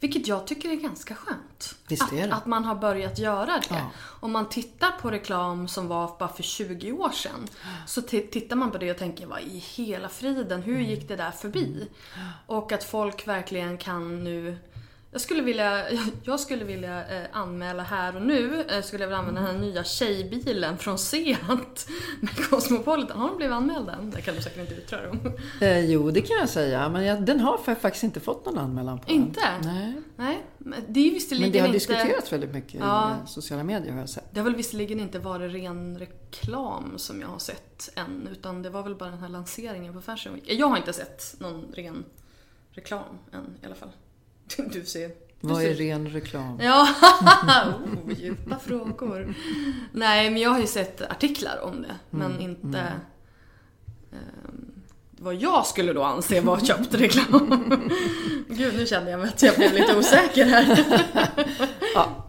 Vilket 0.00 0.26
jag 0.26 0.46
tycker 0.46 0.70
är 0.70 0.76
ganska 0.76 1.14
skönt. 1.14 1.74
Visst 1.88 2.12
är 2.12 2.16
det. 2.16 2.22
Att, 2.22 2.38
att 2.38 2.46
man 2.46 2.64
har 2.64 2.74
börjat 2.74 3.18
göra 3.18 3.46
det. 3.46 3.62
Ja. 3.70 3.90
Om 3.96 4.32
man 4.32 4.48
tittar 4.48 4.90
på 4.90 5.10
reklam 5.10 5.68
som 5.68 5.88
var 5.88 6.18
bara 6.18 6.28
för 6.28 6.42
20 6.42 6.92
år 6.92 7.10
sedan. 7.10 7.48
Så 7.86 8.02
tittar 8.02 8.56
man 8.56 8.70
på 8.70 8.78
det 8.78 8.90
och 8.90 8.98
tänker, 8.98 9.26
vad 9.26 9.40
i 9.40 9.58
hela 9.58 10.08
friden, 10.08 10.62
hur 10.62 10.80
gick 10.80 11.08
det 11.08 11.16
där 11.16 11.30
förbi? 11.30 11.88
Och 12.46 12.72
att 12.72 12.84
folk 12.84 13.28
verkligen 13.28 13.78
kan 13.78 14.24
nu 14.24 14.58
jag 15.12 15.20
skulle 15.20 15.42
vilja, 15.42 15.84
jag 16.22 16.40
skulle 16.40 16.64
vilja 16.64 17.06
eh, 17.08 17.26
anmäla 17.32 17.82
här 17.82 18.16
och 18.16 18.22
nu, 18.22 18.64
eh, 18.68 18.82
skulle 18.82 19.02
jag 19.02 19.08
vilja 19.08 19.18
använda 19.18 19.40
den 19.40 19.50
här 19.50 19.58
nya 19.58 19.84
tjejbilen 19.84 20.78
från 20.78 20.98
Seat 20.98 21.88
med 22.20 22.36
Cosmopolitan. 22.50 23.18
Har 23.18 23.28
de 23.28 23.36
blivit 23.36 23.54
anmälda 23.54 23.92
än? 23.92 24.10
Det 24.10 24.20
kan 24.20 24.34
du 24.34 24.42
säkert 24.42 24.60
inte 24.60 24.74
yttra 24.74 25.00
dig 25.00 25.10
om. 25.10 25.32
Eh, 25.60 25.90
jo, 25.90 26.10
det 26.10 26.20
kan 26.20 26.36
jag 26.36 26.48
säga. 26.48 26.88
Men 26.88 27.04
jag, 27.04 27.22
den 27.22 27.40
har 27.40 27.74
faktiskt 27.74 28.04
inte 28.04 28.20
fått 28.20 28.46
någon 28.46 28.58
anmälan 28.58 28.98
på 28.98 29.10
Inte? 29.10 29.40
Nej. 29.64 29.94
Nej. 30.16 30.44
Det 30.88 31.00
är 31.00 31.10
visserligen 31.10 31.42
men 31.42 31.52
det 31.52 31.58
har 31.58 31.66
inte... 31.66 31.76
diskuterats 31.76 32.32
väldigt 32.32 32.52
mycket 32.52 32.80
ja, 32.80 33.16
i 33.24 33.28
sociala 33.28 33.64
medier 33.64 33.92
har 33.92 34.00
jag 34.00 34.08
sett. 34.08 34.24
Det 34.30 34.40
har 34.40 34.44
väl 34.44 34.56
visserligen 34.56 35.00
inte 35.00 35.18
varit 35.18 35.52
ren 35.52 35.98
reklam 35.98 36.92
som 36.96 37.20
jag 37.20 37.28
har 37.28 37.38
sett 37.38 37.90
än, 37.94 38.28
utan 38.32 38.62
det 38.62 38.70
var 38.70 38.82
väl 38.82 38.94
bara 38.94 39.10
den 39.10 39.18
här 39.18 39.28
lanseringen 39.28 39.94
på 39.94 40.00
Fashion 40.00 40.34
Week. 40.34 40.44
Jag 40.46 40.66
har 40.66 40.76
inte 40.76 40.92
sett 40.92 41.34
någon 41.38 41.72
ren 41.74 42.04
reklam 42.70 43.18
än 43.32 43.56
i 43.62 43.66
alla 43.66 43.74
fall. 43.74 43.90
Du 44.56 44.84
ser. 44.84 45.10
Vad 45.40 45.62
är 45.62 45.74
ren 45.74 46.08
reklam? 46.08 46.58
Ja, 46.62 46.88
oh, 48.06 48.12
djupa 48.18 48.58
frågor. 48.58 49.34
Nej, 49.92 50.30
men 50.30 50.42
jag 50.42 50.50
har 50.50 50.60
ju 50.60 50.66
sett 50.66 51.02
artiklar 51.02 51.60
om 51.62 51.82
det, 51.82 51.94
men 52.10 52.30
mm, 52.30 52.40
inte 52.40 52.78
mm. 52.78 52.92
um, 54.12 54.82
vad 55.20 55.34
jag 55.34 55.66
skulle 55.66 55.92
då 55.92 56.02
anse 56.02 56.40
vara 56.40 56.60
köpt 56.64 56.94
reklam. 56.94 57.90
Gud, 58.48 58.74
nu 58.76 58.86
kände 58.86 59.10
jag 59.10 59.20
mig 59.20 59.28
att 59.28 59.42
jag 59.42 59.56
blev 59.56 59.72
lite 59.72 59.98
osäker 59.98 60.44
här. 60.44 60.84
ja. 61.94 62.26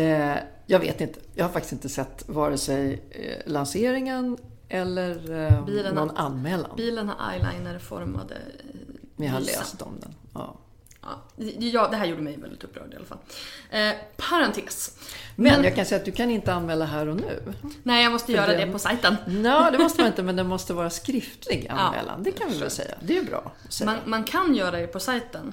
Eh, 0.00 0.36
jag 0.66 0.80
vet 0.80 1.00
inte. 1.00 1.20
Jag 1.34 1.44
har 1.44 1.52
faktiskt 1.52 1.72
inte 1.72 1.88
sett 1.88 2.28
vare 2.28 2.58
sig 2.58 3.02
eh, 3.10 3.52
lanseringen 3.52 4.36
eller 4.68 5.44
eh, 5.44 5.64
bilen 5.64 5.94
någon 5.94 6.10
har, 6.10 6.16
anmälan. 6.16 6.76
Bilen 6.76 7.08
har 7.08 7.32
eyeliner-formade 7.32 8.36
Men 9.16 9.26
jag 9.26 9.34
har 9.34 9.40
läst 9.40 9.82
om 9.82 10.00
den. 10.00 10.14
Ja. 10.34 10.56
Ja, 11.00 11.88
det 11.90 11.96
här 11.96 12.06
gjorde 12.06 12.22
mig 12.22 12.36
väldigt 12.36 12.64
upprörd 12.64 12.92
i 12.92 12.96
alla 12.96 13.04
fall. 13.04 13.18
Eh, 13.70 13.92
parentes. 14.16 14.98
Men, 15.36 15.52
men, 15.52 15.64
jag 15.64 15.74
kan 15.74 15.86
säga 15.86 15.98
att 15.98 16.04
du 16.04 16.12
kan 16.12 16.30
inte 16.30 16.52
anmäla 16.52 16.84
här 16.84 17.08
och 17.08 17.16
nu. 17.16 17.54
Nej, 17.82 18.02
jag 18.02 18.12
måste 18.12 18.32
göra 18.32 18.46
den... 18.46 18.66
det 18.66 18.72
på 18.72 18.78
sajten. 18.78 19.16
Ja, 19.44 19.70
det 19.70 19.78
måste 19.78 20.00
man 20.00 20.06
inte, 20.06 20.22
men 20.22 20.36
det 20.36 20.44
måste 20.44 20.72
vara 20.74 20.90
skriftlig 20.90 21.66
anmälan. 21.70 22.14
Ja, 22.18 22.24
det 22.24 22.32
kan 22.32 22.50
vi 22.50 22.58
väl 22.58 22.70
säga. 22.70 22.94
Det 23.00 23.18
är 23.18 23.22
bra. 23.22 23.52
Man, 23.84 23.96
man 24.04 24.24
kan 24.24 24.54
göra 24.54 24.76
det 24.76 24.86
på 24.86 25.00
sajten. 25.00 25.52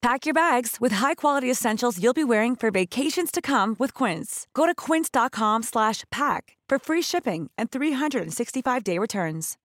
Pack 0.00 0.26
your 0.26 0.34
bags 0.34 0.76
with 0.80 0.92
high-quality 0.92 1.50
essentials 1.50 1.98
you'll 1.98 2.14
be 2.14 2.24
wearing 2.24 2.56
for 2.56 2.70
vacations 2.70 3.32
to 3.32 3.40
come 3.40 3.74
with 3.78 3.94
Quince. 3.94 4.46
Go 4.54 4.64
to 4.66 4.74
quince.com 4.74 5.62
slash 5.62 6.04
pack 6.10 6.56
for 6.68 6.78
free 6.78 7.02
shipping 7.02 7.50
and 7.58 7.70
365-day 7.70 8.98
returns. 8.98 9.58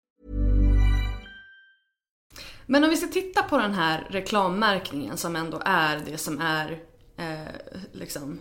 Men 2.66 2.84
om 2.84 2.90
vi 2.90 2.96
ska 2.96 3.06
titta 3.06 3.42
på 3.42 3.58
den 3.58 3.74
här 3.74 4.06
reklammärkningen 4.10 5.16
som 5.16 5.36
ändå 5.36 5.62
är 5.64 6.00
det 6.06 6.18
som 6.18 6.40
är 6.40 6.78
eh, 7.16 7.54
liksom 7.92 8.38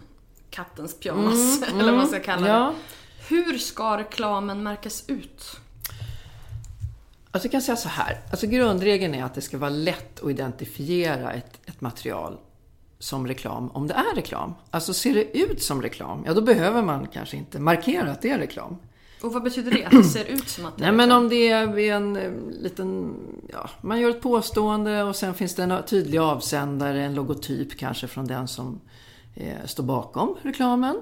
kattens 0.50 1.00
pyjamas, 1.00 1.62
eller 1.70 1.84
vad 1.84 1.94
man 1.94 2.08
ska 2.08 2.20
kalla 2.20 2.42
det. 2.42 2.54
Ja. 2.54 2.74
Hur 3.30 3.58
ska 3.58 3.98
reklamen 3.98 4.64
märkas 4.64 5.04
ut? 5.08 5.60
Alltså 7.32 7.46
jag 7.46 7.52
kan 7.52 7.62
säga 7.62 7.76
så 7.76 7.90
här. 7.90 8.22
Alltså 8.32 8.48
grundregeln 8.48 9.16
är 9.16 9.24
att 9.24 9.34
det 9.34 9.42
ska 9.42 9.58
vara 9.58 9.70
lätt 9.70 10.24
att 10.24 10.30
identifiera 10.30 11.32
ett, 11.34 11.60
ett 11.66 11.82
material 11.82 12.38
som 13.00 13.28
reklam, 13.28 13.72
om 13.72 13.88
det 13.88 13.94
är 13.94 14.16
reklam. 14.16 14.54
Alltså 14.72 14.94
ser 14.94 15.14
det 15.14 15.38
ut 15.38 15.64
som 15.64 15.82
reklam, 15.82 16.24
ja 16.26 16.34
då 16.34 16.42
behöver 16.42 16.82
man 16.82 17.08
kanske 17.08 17.38
inte 17.38 17.60
markera 17.60 18.12
att 18.12 18.22
det 18.22 18.30
är 18.30 18.38
reklam. 18.38 18.78
Och 19.24 19.34
vad 19.34 19.44
betyder 19.44 19.72
det? 19.72 19.86
Att 19.86 19.92
det 19.92 20.04
ser 20.04 20.26
ut 20.26 20.50
som 20.50 20.66
att 20.66 20.78
det 20.78 20.84
är 20.84 20.92
Nej 20.92 20.92
men 20.92 21.10
reklam? 21.10 21.24
om 21.24 21.30
det 21.30 21.50
är 21.50 21.96
en 21.96 22.16
eh, 22.16 22.32
liten, 22.62 23.16
ja, 23.54 23.70
man 23.82 24.00
gör 24.00 24.10
ett 24.10 24.22
påstående 24.22 25.04
och 25.04 25.16
sen 25.16 25.34
finns 25.34 25.56
det 25.56 25.64
en 25.64 25.84
tydlig 25.84 26.18
avsändare, 26.18 27.04
en 27.04 27.16
logotyp 27.16 27.80
kanske 27.80 28.08
från 28.08 28.28
den 28.28 28.48
som 28.48 28.82
eh, 29.36 29.66
står 29.66 29.84
bakom 29.84 30.36
reklamen. 30.42 31.02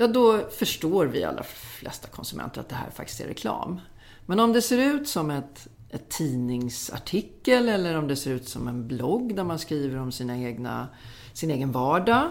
Ja, 0.00 0.06
då 0.06 0.38
förstår 0.50 1.06
vi 1.06 1.24
allra 1.24 1.42
flesta 1.42 2.08
konsumenter 2.08 2.60
att 2.60 2.68
det 2.68 2.74
här 2.74 2.90
faktiskt 2.90 3.20
är 3.20 3.26
reklam. 3.26 3.80
Men 4.26 4.40
om 4.40 4.52
det 4.52 4.62
ser 4.62 4.78
ut 4.78 5.08
som 5.08 5.30
ett, 5.30 5.68
ett 5.90 6.08
tidningsartikel 6.08 7.68
eller 7.68 7.98
om 7.98 8.08
det 8.08 8.16
ser 8.16 8.30
ut 8.30 8.48
som 8.48 8.68
en 8.68 8.88
blogg 8.88 9.36
där 9.36 9.44
man 9.44 9.58
skriver 9.58 9.98
om 9.98 10.12
sina 10.12 10.38
egna, 10.38 10.88
sin 11.32 11.50
egen 11.50 11.72
vardag. 11.72 12.28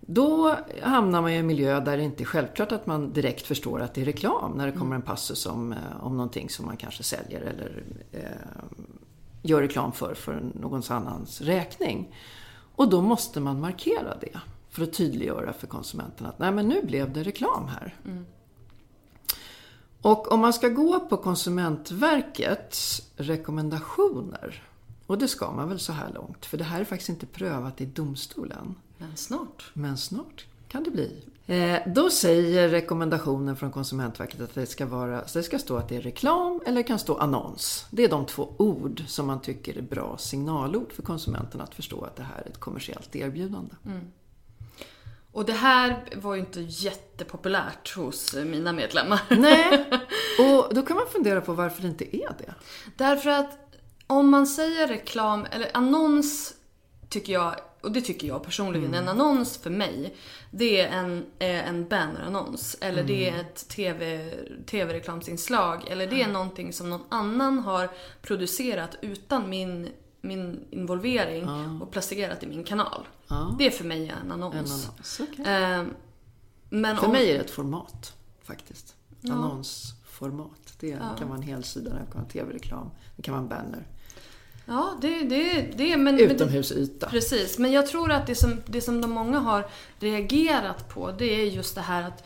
Då 0.00 0.56
hamnar 0.82 1.22
man 1.22 1.30
i 1.30 1.36
en 1.36 1.46
miljö 1.46 1.80
där 1.80 1.96
det 1.96 2.02
inte 2.02 2.22
är 2.22 2.24
självklart 2.24 2.72
att 2.72 2.86
man 2.86 3.12
direkt 3.12 3.46
förstår 3.46 3.80
att 3.80 3.94
det 3.94 4.00
är 4.00 4.04
reklam 4.04 4.52
när 4.52 4.66
det 4.66 4.72
kommer 4.72 4.96
en 4.96 5.02
passus 5.02 5.46
om, 5.46 5.72
eh, 5.72 5.78
om 6.00 6.16
någonting 6.16 6.48
som 6.48 6.66
man 6.66 6.76
kanske 6.76 7.02
säljer 7.02 7.40
eller 7.40 7.82
eh, 8.12 8.20
gör 9.42 9.62
reklam 9.62 9.92
för, 9.92 10.14
för 10.14 10.42
någons 10.54 10.90
annans 10.90 11.40
räkning. 11.40 12.14
Och 12.76 12.90
då 12.90 13.02
måste 13.02 13.40
man 13.40 13.60
markera 13.60 14.16
det 14.20 14.40
för 14.72 14.82
att 14.82 14.92
tydliggöra 14.92 15.52
för 15.52 15.66
konsumenten 15.66 16.26
att 16.26 16.38
nej 16.38 16.52
men 16.52 16.68
nu 16.68 16.82
blev 16.82 17.12
det 17.12 17.22
reklam 17.22 17.68
här. 17.68 17.96
Och 20.02 20.32
om 20.32 20.40
man 20.40 20.52
ska 20.52 20.68
gå 20.68 21.00
på 21.00 21.16
Konsumentverkets 21.16 23.02
rekommendationer, 23.16 24.62
och 25.06 25.18
det 25.18 25.28
ska 25.28 25.50
man 25.50 25.68
väl 25.68 25.78
så 25.78 25.92
här 25.92 26.12
långt, 26.14 26.46
för 26.46 26.58
det 26.58 26.64
här 26.64 26.80
är 26.80 26.84
faktiskt 26.84 27.08
inte 27.08 27.26
prövat 27.26 27.80
i 27.80 27.86
domstolen. 27.86 28.74
Men 28.98 29.16
snart. 29.16 29.70
Men 29.74 29.96
snart 29.96 30.46
kan 30.68 30.82
det 30.82 30.90
bli. 30.90 31.24
Eh, 31.46 31.80
då 31.86 32.10
säger 32.10 32.68
rekommendationen 32.68 33.56
från 33.56 33.72
Konsumentverket 33.72 34.40
att 34.40 34.54
det 34.54 34.66
ska, 34.66 34.86
vara, 34.86 35.24
det 35.34 35.42
ska 35.42 35.58
stå 35.58 35.76
att 35.76 35.88
det 35.88 35.96
är 35.96 36.00
reklam 36.00 36.60
eller 36.66 36.76
det 36.76 36.82
kan 36.82 36.98
stå 36.98 37.16
annons. 37.16 37.86
Det 37.90 38.04
är 38.04 38.08
de 38.08 38.26
två 38.26 38.54
ord 38.56 39.02
som 39.06 39.26
man 39.26 39.40
tycker 39.40 39.78
är 39.78 39.82
bra 39.82 40.16
signalord 40.18 40.92
för 40.92 41.02
konsumenten 41.02 41.60
att 41.60 41.74
förstå 41.74 42.04
att 42.04 42.16
det 42.16 42.22
här 42.22 42.42
är 42.42 42.48
ett 42.48 42.60
kommersiellt 42.60 43.16
erbjudande. 43.16 43.74
Och 45.32 45.44
det 45.44 45.52
här 45.52 46.04
var 46.14 46.34
ju 46.34 46.40
inte 46.40 46.60
jättepopulärt 46.60 47.96
hos 47.96 48.34
mina 48.34 48.72
medlemmar. 48.72 49.20
Nej, 49.28 49.84
och 50.38 50.74
då 50.74 50.82
kan 50.82 50.96
man 50.96 51.06
fundera 51.12 51.40
på 51.40 51.52
varför 51.52 51.82
det 51.82 51.88
inte 51.88 52.16
är 52.16 52.34
det. 52.38 52.54
Därför 52.96 53.30
att 53.30 53.58
om 54.06 54.30
man 54.30 54.46
säger 54.46 54.88
reklam, 54.88 55.46
eller 55.50 55.70
annons 55.74 56.54
tycker 57.08 57.32
jag, 57.32 57.54
och 57.80 57.92
det 57.92 58.00
tycker 58.00 58.28
jag 58.28 58.44
personligen, 58.44 58.94
en 58.94 59.08
annons 59.08 59.58
för 59.58 59.70
mig, 59.70 60.16
det 60.50 60.80
är 60.80 60.88
en, 60.88 61.26
eh, 61.38 61.68
en 61.68 61.88
bannerannons. 61.88 62.76
Eller 62.80 63.02
det 63.02 63.28
är 63.28 63.40
ett 63.40 63.68
TV, 63.68 64.30
tv-reklamsinslag. 64.66 65.88
Eller 65.90 66.06
det 66.06 66.22
är 66.22 66.28
någonting 66.28 66.72
som 66.72 66.90
någon 66.90 67.04
annan 67.08 67.58
har 67.58 67.90
producerat 68.22 68.96
utan 69.00 69.50
min, 69.50 69.88
min 70.22 70.64
involvering 70.70 71.48
och 71.82 71.90
placerat 71.90 72.42
i 72.42 72.46
min 72.46 72.64
kanal. 72.64 73.08
Ja. 73.28 73.56
Det 73.58 73.66
är 73.66 73.70
för 73.70 73.84
mig 73.84 74.08
en 74.22 74.32
annons. 74.32 74.54
En 74.54 74.60
annons, 74.60 75.20
okej. 75.20 75.44
Eh, 75.46 75.84
men 76.68 76.96
För 76.96 77.06
om, 77.06 77.12
mig 77.12 77.30
är 77.30 77.34
det 77.34 77.40
ett 77.40 77.50
format, 77.50 78.16
faktiskt. 78.42 78.94
Annonsformat. 79.30 80.74
Det 80.80 80.98
kan 81.18 81.28
vara 81.28 81.36
en 81.36 81.42
helsida, 81.42 81.90
det 81.90 82.12
kan 82.12 82.20
vara 82.20 82.30
tv-reklam, 82.30 82.90
det 83.16 83.22
kan 83.22 83.34
vara 83.34 83.42
en 83.42 83.48
banner. 83.48 83.86
Ja, 84.66 84.98
det, 85.00 85.22
det, 85.22 85.72
det 85.76 85.96
men... 85.96 86.18
Utomhusyta. 86.18 87.08
Precis, 87.08 87.58
men 87.58 87.72
jag 87.72 87.86
tror 87.86 88.12
att 88.12 88.26
det 88.26 88.34
som, 88.34 88.62
det 88.66 88.80
som 88.80 89.00
de 89.00 89.10
många 89.10 89.38
har 89.38 89.66
reagerat 89.98 90.88
på 90.88 91.12
det 91.12 91.42
är 91.42 91.44
just 91.44 91.74
det 91.74 91.80
här 91.80 92.02
att 92.02 92.24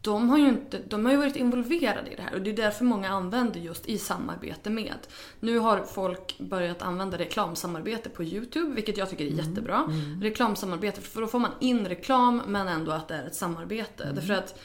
de 0.00 0.28
har 0.28 0.38
ju 0.38 0.48
inte, 0.48 0.78
de 0.78 1.04
har 1.04 1.12
ju 1.12 1.18
varit 1.18 1.36
involverade 1.36 2.10
i 2.10 2.14
det 2.14 2.22
här 2.22 2.34
och 2.34 2.40
det 2.40 2.50
är 2.50 2.56
därför 2.56 2.84
många 2.84 3.08
använder 3.08 3.60
just 3.60 3.86
i 3.86 3.98
samarbete 3.98 4.70
med. 4.70 4.98
Nu 5.40 5.58
har 5.58 5.82
folk 5.82 6.38
börjat 6.38 6.82
använda 6.82 7.18
reklamsamarbete 7.18 8.08
på 8.08 8.24
Youtube, 8.24 8.74
vilket 8.74 8.96
jag 8.96 9.10
tycker 9.10 9.24
är 9.24 9.28
jättebra. 9.28 9.88
Reklamsamarbete, 10.22 11.00
för 11.00 11.20
då 11.20 11.26
får 11.26 11.38
man 11.38 11.50
in 11.60 11.86
reklam 11.88 12.42
men 12.46 12.68
ändå 12.68 12.92
att 12.92 13.08
det 13.08 13.14
är 13.14 13.26
ett 13.26 13.34
samarbete. 13.34 14.12
Därför 14.14 14.34
att 14.34 14.60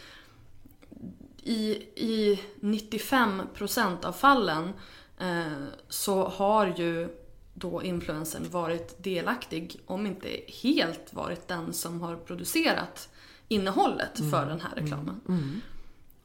i, 1.44 1.72
i 1.96 2.40
95% 2.62 4.06
av 4.06 4.12
fallen 4.12 4.74
eh, 5.20 5.64
så 5.90 6.28
har 6.28 6.74
ju 6.78 7.10
då 7.54 7.84
influencern 7.84 8.50
varit 8.50 9.04
delaktig, 9.04 9.82
om 9.86 10.06
inte 10.08 10.30
helt 10.64 11.14
varit 11.14 11.48
den 11.48 11.74
som 11.74 12.02
har 12.02 12.16
producerat 12.16 13.10
innehållet 13.54 14.20
för 14.32 14.46
den 14.46 14.62
här 14.62 14.76
reklamen. 14.76 15.22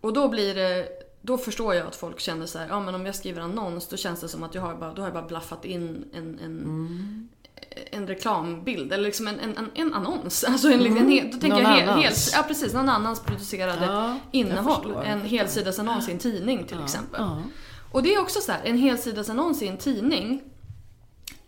Och 0.00 0.12
då 0.12 0.28
blir 0.28 0.54
det 0.54 0.88
då 1.22 1.38
förstår 1.38 1.74
jag 1.74 1.86
att 1.86 1.96
folk 1.96 2.20
känner 2.20 2.46
så 2.46 2.58
här, 2.58 2.68
ja 2.68 2.80
men 2.80 2.94
om 2.94 3.06
jag 3.06 3.14
skriver 3.14 3.40
annons 3.42 3.88
då 3.88 3.96
känns 3.96 4.20
det 4.20 4.28
som 4.28 4.42
att 4.42 4.54
jag 4.54 4.62
har 4.62 4.74
bara, 4.74 4.94
då 4.94 5.02
har 5.02 5.06
jag 5.06 5.14
bara 5.14 5.26
blaffat 5.26 5.64
in 5.64 6.04
en, 6.14 6.38
en, 6.44 7.28
en 7.90 8.06
reklambild 8.06 8.92
eller 8.92 9.04
liksom 9.04 9.28
en, 9.28 9.40
en, 9.40 9.56
en, 9.56 9.70
en 9.74 9.94
annons. 9.94 10.44
Alltså 10.48 10.68
en, 10.68 10.86
en, 10.86 11.08
hel- 11.10 11.30
då 11.32 11.38
tänker 11.38 11.48
Någon 11.48 11.62
jag 11.62 11.86
hel, 11.86 11.98
hel, 12.02 12.12
ja 12.32 12.44
precis, 12.48 12.72
någon 12.74 12.88
annans 12.88 13.20
producerade 13.20 13.86
Ja, 13.86 14.18
innehåll. 14.30 14.94
En 15.04 15.20
helsidesannons 15.20 16.08
i 16.08 16.12
en 16.12 16.18
tidning 16.18 16.66
till 16.66 16.82
exempel. 16.84 17.20
ja. 17.20 17.42
Och 17.92 18.02
det 18.02 18.14
är 18.14 18.20
också 18.20 18.40
så 18.40 18.52
här, 18.52 18.60
en 18.64 18.78
helsidesannons 18.78 19.62
i 19.62 19.68
en 19.68 19.76
tidning 19.76 20.42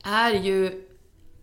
är 0.02 0.30
ju 0.30 0.86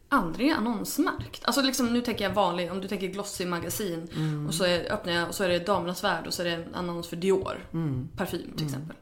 aldrig 0.09 0.49
annonsmärkt. 0.51 1.41
Alltså 1.45 1.61
liksom, 1.61 1.93
nu 1.93 2.01
tänker 2.01 2.23
jag 2.23 2.33
vanlig, 2.33 2.71
om 2.71 2.81
du 2.81 2.87
tänker 2.87 3.07
Glossy 3.07 3.45
magasin 3.45 4.09
och 4.47 4.53
så 4.53 4.63
är, 4.63 4.91
öppnar 4.93 5.13
jag 5.13 5.27
och 5.27 5.35
så 5.35 5.43
är 5.43 5.49
det 5.49 5.59
Damernas 5.59 6.03
Värld 6.03 6.27
och 6.27 6.33
så 6.33 6.41
är 6.41 6.45
det 6.45 6.51
en 6.53 6.75
annons 6.75 7.07
för 7.07 7.15
Dior. 7.15 7.65
Parfym 8.17 8.51
till 8.57 8.65
exempel. 8.65 8.95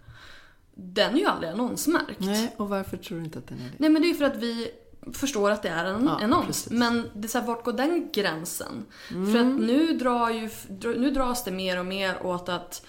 Den 0.75 1.13
är 1.15 1.19
ju 1.19 1.25
aldrig 1.25 1.51
annonsmärkt. 1.51 2.19
Nej, 2.19 2.55
och 2.57 2.69
varför 2.69 2.97
tror 2.97 3.17
du 3.19 3.23
inte 3.25 3.39
att 3.39 3.47
den 3.47 3.57
är 3.59 3.63
det? 3.63 3.71
Nej 3.77 3.89
men 3.89 4.01
det 4.01 4.09
är 4.09 4.13
för 4.13 4.25
att 4.25 4.35
vi 4.37 4.71
förstår 5.13 5.51
att 5.51 5.63
det 5.63 5.69
är 5.69 5.85
en 5.85 6.05
Ja, 6.05 6.19
annons. 6.23 6.45
precis. 6.47 6.71
Men 6.71 7.09
det 7.13 7.27
är 7.27 7.29
så 7.29 7.39
här, 7.39 7.45
vart 7.47 7.63
går 7.65 7.73
den 7.73 8.09
gränsen? 8.13 8.85
Mm. 9.11 9.31
För 9.33 9.39
att 9.39 9.45
nu, 9.67 9.97
drar 9.97 10.29
ju, 10.29 10.49
nu 10.97 11.11
dras 11.11 11.43
det 11.43 11.51
mer 11.51 11.79
och 11.79 11.85
mer 11.85 12.25
åt 12.25 12.49
att 12.49 12.85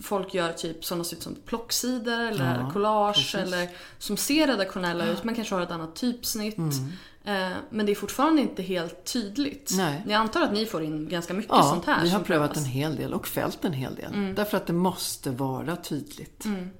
folk 0.00 0.34
gör 0.34 0.52
typ 0.52 0.84
sådana 0.84 1.04
ser 1.04 1.16
ut 1.16 1.22
som 1.22 1.34
plocksidor 1.46 2.18
eller 2.20 2.60
Ja, 2.60 2.70
collage 2.72 3.14
precis. 3.16 3.34
eller 3.34 3.68
som 3.98 4.16
ser 4.16 4.46
redaktionella 4.46 5.06
ut 5.06 5.24
men 5.24 5.34
kanske 5.34 5.54
har 5.54 5.62
ett 5.62 5.70
annat 5.70 5.96
typsnitt. 5.96 6.58
Mm. 6.58 6.92
Eh, 7.24 7.50
men 7.70 7.86
det 7.86 7.92
är 7.92 7.96
fortfarande 7.96 8.42
inte 8.42 8.62
helt 8.62 9.04
tydligt. 9.04 9.72
Nej. 9.76 10.02
Jag 10.06 10.14
antar 10.14 10.42
att 10.42 10.52
ni 10.52 10.66
får 10.66 10.82
in 10.82 11.08
ganska 11.08 11.34
mycket 11.34 11.52
Ja, 11.52 11.62
sånt 11.62 11.84
här. 11.84 12.02
vi 12.02 12.10
har 12.10 12.20
prövat 12.20 12.56
en 12.56 12.64
hel 12.64 12.96
del 12.96 13.14
och 13.14 13.26
fällt 13.26 13.64
en 13.64 13.72
hel 13.72 13.94
del. 13.94 14.34
Därför 14.34 14.56
att 14.56 14.66
det 14.66 14.72
måste 14.72 15.30
vara 15.30 15.76
tydligt. 15.76 16.44
Mm. 16.44 16.70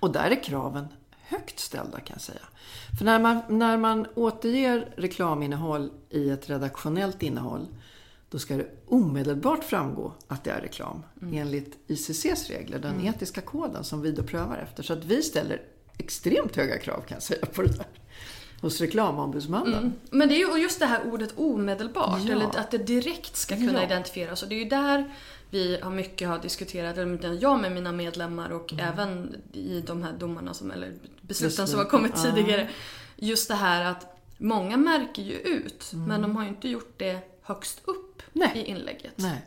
Och 0.00 0.12
där 0.12 0.30
är 0.30 0.42
kraven 0.42 0.88
högt 1.28 1.58
ställda 1.58 2.00
kan 2.00 2.14
jag 2.14 2.20
säga. 2.20 2.40
För 2.98 3.04
när 3.04 3.18
man, 3.18 3.40
när 3.48 3.76
man 3.76 4.06
återger 4.14 4.94
reklaminnehåll 4.96 5.90
i 6.10 6.30
ett 6.30 6.50
redaktionellt 6.50 7.22
innehåll 7.22 7.66
då 8.30 8.38
ska 8.38 8.56
det 8.56 8.66
omedelbart 8.86 9.64
framgå 9.64 10.12
att 10.26 10.44
det 10.44 10.50
är 10.50 10.60
reklam 10.60 11.02
enligt 11.32 11.78
ICCs 11.86 12.48
regler, 12.48 12.78
den 12.78 13.06
etiska 13.06 13.40
koden 13.40 13.84
som 13.84 14.02
vi 14.02 14.12
då 14.12 14.22
prövar 14.22 14.56
efter. 14.56 14.82
Så 14.82 14.92
att 14.92 15.04
vi 15.04 15.22
ställer 15.22 15.62
extremt 15.98 16.56
höga 16.56 16.78
krav 16.78 17.00
kan 17.00 17.14
jag 17.16 17.22
säga 17.22 17.46
på 17.46 17.62
det 17.62 17.76
där 17.76 17.86
hos 18.60 18.80
reklamombudsmannen. 18.80 19.94
Men 20.10 20.28
det 20.28 20.34
är 20.34 20.38
ju 20.38 20.50
och 20.50 20.58
just 20.58 20.80
det 20.80 20.86
här 20.86 21.12
ordet 21.12 21.32
omedelbart, 21.36 22.20
Ja. 22.24 22.32
eller 22.32 22.58
att 22.58 22.70
det 22.70 22.78
direkt 22.78 23.36
ska 23.36 23.56
kunna 23.56 23.72
Ja. 23.78 23.84
identifieras. 23.84 24.42
Och 24.42 24.48
det 24.48 24.54
är 24.54 24.58
ju 24.58 24.68
där 24.68 25.10
vi 25.50 25.80
har 25.82 25.90
mycket 25.90 26.28
har 26.28 26.38
diskuterat, 26.38 26.98
eller 26.98 27.38
jag 27.42 27.60
med 27.60 27.72
mina 27.72 27.92
medlemmar 27.92 28.50
och 28.50 28.74
även 28.78 29.36
i 29.52 29.80
de 29.86 30.02
här 30.02 30.12
domarna 30.12 30.54
som, 30.54 30.70
eller 30.70 30.92
besluten 31.20 31.68
som 31.68 31.78
har 31.78 31.86
kommit 31.86 32.12
ja. 32.16 32.22
tidigare. 32.22 32.68
Just 33.16 33.48
det 33.48 33.54
här 33.54 33.84
att 33.84 34.18
många 34.38 34.76
märker 34.76 35.22
ju 35.22 35.34
ut, 35.34 35.90
men 35.92 36.22
de 36.22 36.36
har 36.36 36.42
ju 36.42 36.48
inte 36.48 36.68
gjort 36.68 36.94
det 36.96 37.18
högst 37.42 37.80
upp 37.84 38.22
Nej. 38.32 38.52
i 38.54 38.64
inlägget. 38.64 39.12
Nej. 39.16 39.42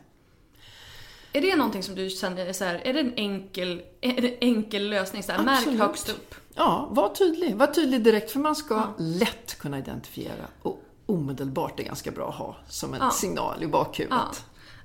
Är 1.32 1.40
det 1.40 1.56
någonting 1.56 1.82
som 1.82 1.94
du 1.94 2.10
känner 2.10 2.46
är 2.46 2.52
så 2.52 2.64
här, 2.64 2.74
är 2.84 2.92
det 2.92 3.00
en 3.00 3.14
enkel, 3.16 3.82
är 4.00 4.20
det 4.22 4.28
en 4.28 4.38
enkel 4.40 4.90
lösning? 4.90 5.22
Så 5.22 5.32
här, 5.32 5.42
märk 5.42 5.78
högst 5.78 6.08
upp. 6.08 6.34
Ja, 6.54 6.88
var 6.90 7.08
tydlig. 7.08 7.56
Var 7.56 7.66
tydlig 7.66 8.02
direkt 8.04 8.30
för 8.30 8.40
man 8.40 8.56
ska 8.56 8.92
lätt 8.98 9.58
kunna 9.58 9.78
identifiera 9.78 10.46
och 10.62 10.82
omedelbart 11.06 11.80
är 11.80 11.84
ganska 11.84 12.10
bra 12.10 12.28
att 12.28 12.34
ha 12.34 12.56
som 12.68 12.94
en 12.94 13.00
Ja. 13.00 13.10
signal 13.10 13.62
i 13.62 13.66
bakhuvudet. 13.66 14.18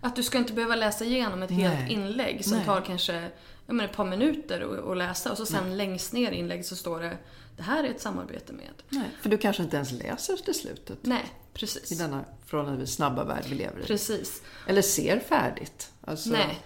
Ja. 0.01 0.07
Att 0.07 0.15
du 0.15 0.23
ska 0.23 0.37
inte 0.37 0.53
behöva 0.53 0.75
läsa 0.75 1.05
igenom 1.05 1.43
ett 1.43 1.51
helt 1.51 1.73
Nej. 1.79 1.93
inlägg 1.93 2.43
som 2.45 2.53
Nej. 2.57 2.65
tar 2.65 2.81
kanske 2.81 3.29
menar, 3.65 3.85
ett 3.85 3.95
par 3.95 4.05
minuter 4.05 4.91
att- 4.91 4.97
läsa 4.97 5.31
och 5.31 5.37
så 5.37 5.45
sen 5.45 5.77
längst 5.77 6.13
ner 6.13 6.31
i 6.31 6.35
inlägget 6.35 6.65
så 6.65 6.75
står 6.75 6.99
det 6.99 7.17
det 7.57 7.63
här 7.63 7.83
är 7.83 7.89
ett 7.89 8.01
samarbete 8.01 8.53
med. 8.53 8.69
Nej, 8.89 9.09
för 9.21 9.29
du 9.29 9.37
kanske 9.37 9.63
inte 9.63 9.75
ens 9.75 9.91
läser 9.91 10.35
till 10.37 10.53
slutet 10.53 10.97
Nej, 11.01 11.23
i 11.53 11.57
precis. 11.57 11.97
denna 11.97 12.25
förhållandevis 12.45 12.93
snabba 12.95 13.23
värld 13.23 13.43
vi 13.49 13.55
lever 13.55 13.79
i. 13.79 13.83
Precis. 13.83 14.41
Eller 14.67 14.81
ser 14.81 15.19
färdigt. 15.19 15.91
Alltså, 16.05 16.29
Nej. 16.29 16.59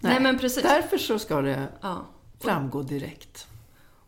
Nej, 0.00 0.20
men 0.20 0.38
precis. 0.38 0.62
Därför 0.62 0.98
så 0.98 1.18
ska 1.18 1.40
det 1.42 1.68
Ja. 1.80 2.06
framgå 2.40 2.82
direkt. 2.82 3.46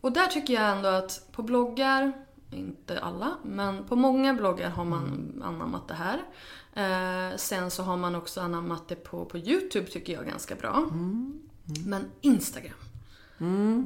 Och 0.00 0.12
där 0.12 0.26
tycker 0.26 0.54
jag 0.54 0.76
ändå 0.76 0.88
att 0.88 1.28
på 1.32 1.42
bloggar, 1.42 2.12
inte 2.50 3.00
alla, 3.00 3.36
men 3.44 3.84
på 3.84 3.96
många 3.96 4.34
bloggar 4.34 4.70
har 4.70 4.84
man 4.84 5.04
Mm. 5.04 5.42
anammat 5.42 5.88
det 5.88 5.94
här. 5.94 6.18
Eh, 6.74 7.36
sen 7.36 7.70
så 7.70 7.82
har 7.82 7.96
man 7.96 8.14
också 8.14 8.40
anammat 8.40 8.88
det 8.88 8.94
på, 8.96 9.24
på 9.24 9.38
YouTube 9.38 9.86
tycker 9.86 10.12
jag 10.12 10.26
ganska 10.26 10.54
bra. 10.54 10.88
Men 11.86 12.10
Instagram. 12.20 12.74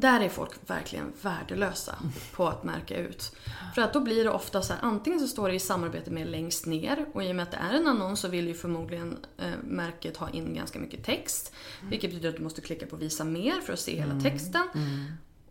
Där 0.00 0.20
är 0.20 0.28
folk 0.28 0.50
verkligen 0.66 1.12
värdelösa 1.22 1.94
på 2.36 2.48
att 2.48 2.64
märka 2.64 2.96
ut. 2.96 3.36
För 3.74 3.82
att 3.82 3.92
då 3.92 4.00
blir 4.00 4.24
det 4.24 4.30
ofta 4.30 4.62
så 4.62 4.72
här, 4.72 4.80
antingen 4.82 5.20
så 5.20 5.26
står 5.28 5.48
det 5.48 5.54
i 5.54 5.58
samarbete 5.60 6.10
med 6.10 6.26
längst 6.30 6.66
ner 6.66 7.06
och 7.12 7.24
i 7.24 7.30
och 7.32 7.36
med 7.36 7.42
att 7.42 7.50
det 7.50 7.56
är 7.56 7.72
en 7.74 7.86
annons 7.86 8.20
så 8.20 8.28
vill 8.28 8.48
ju 8.48 8.54
förmodligen 8.54 9.16
eh, 9.38 9.50
märket 9.64 10.16
ha 10.16 10.30
in 10.30 10.54
ganska 10.54 10.78
mycket 10.78 11.04
text. 11.04 11.52
Vilket 11.82 12.10
betyder 12.10 12.28
att 12.28 12.36
du 12.36 12.42
måste 12.42 12.60
klicka 12.60 12.86
på 12.86 12.96
visa 12.96 13.24
mer 13.24 13.60
för 13.60 13.72
att 13.72 13.80
se 13.80 13.96
hela 14.00 14.20
texten. 14.20 14.68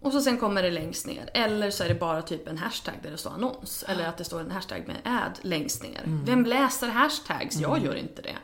Och 0.04 0.12
så 0.12 0.22
sen 0.22 0.38
kommer 0.38 0.64
det 0.64 0.72
längst 0.72 1.08
ner. 1.08 1.30
Eller 1.34 1.72
så 1.72 1.84
är 1.84 1.90
det 1.90 1.96
bara 1.96 2.22
typ 2.22 2.48
en 2.48 2.58
hashtag 2.58 2.94
där 3.04 3.12
det 3.12 3.18
står 3.18 3.32
annons. 3.32 3.86
Eller 3.88 4.08
att 4.08 4.18
det 4.18 4.24
står 4.24 4.40
en 4.40 4.52
hashtag 4.52 4.84
med 4.88 4.98
ad 5.04 5.34
längst 5.42 5.84
ner. 5.84 6.02
Vem 6.06 6.46
läser 6.46 6.88
hashtags? 6.88 7.56
Jag 7.56 7.84
gör 7.84 7.96
inte 7.96 8.22
det. 8.22 8.36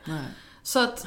Så 0.63 0.79
att 0.79 1.05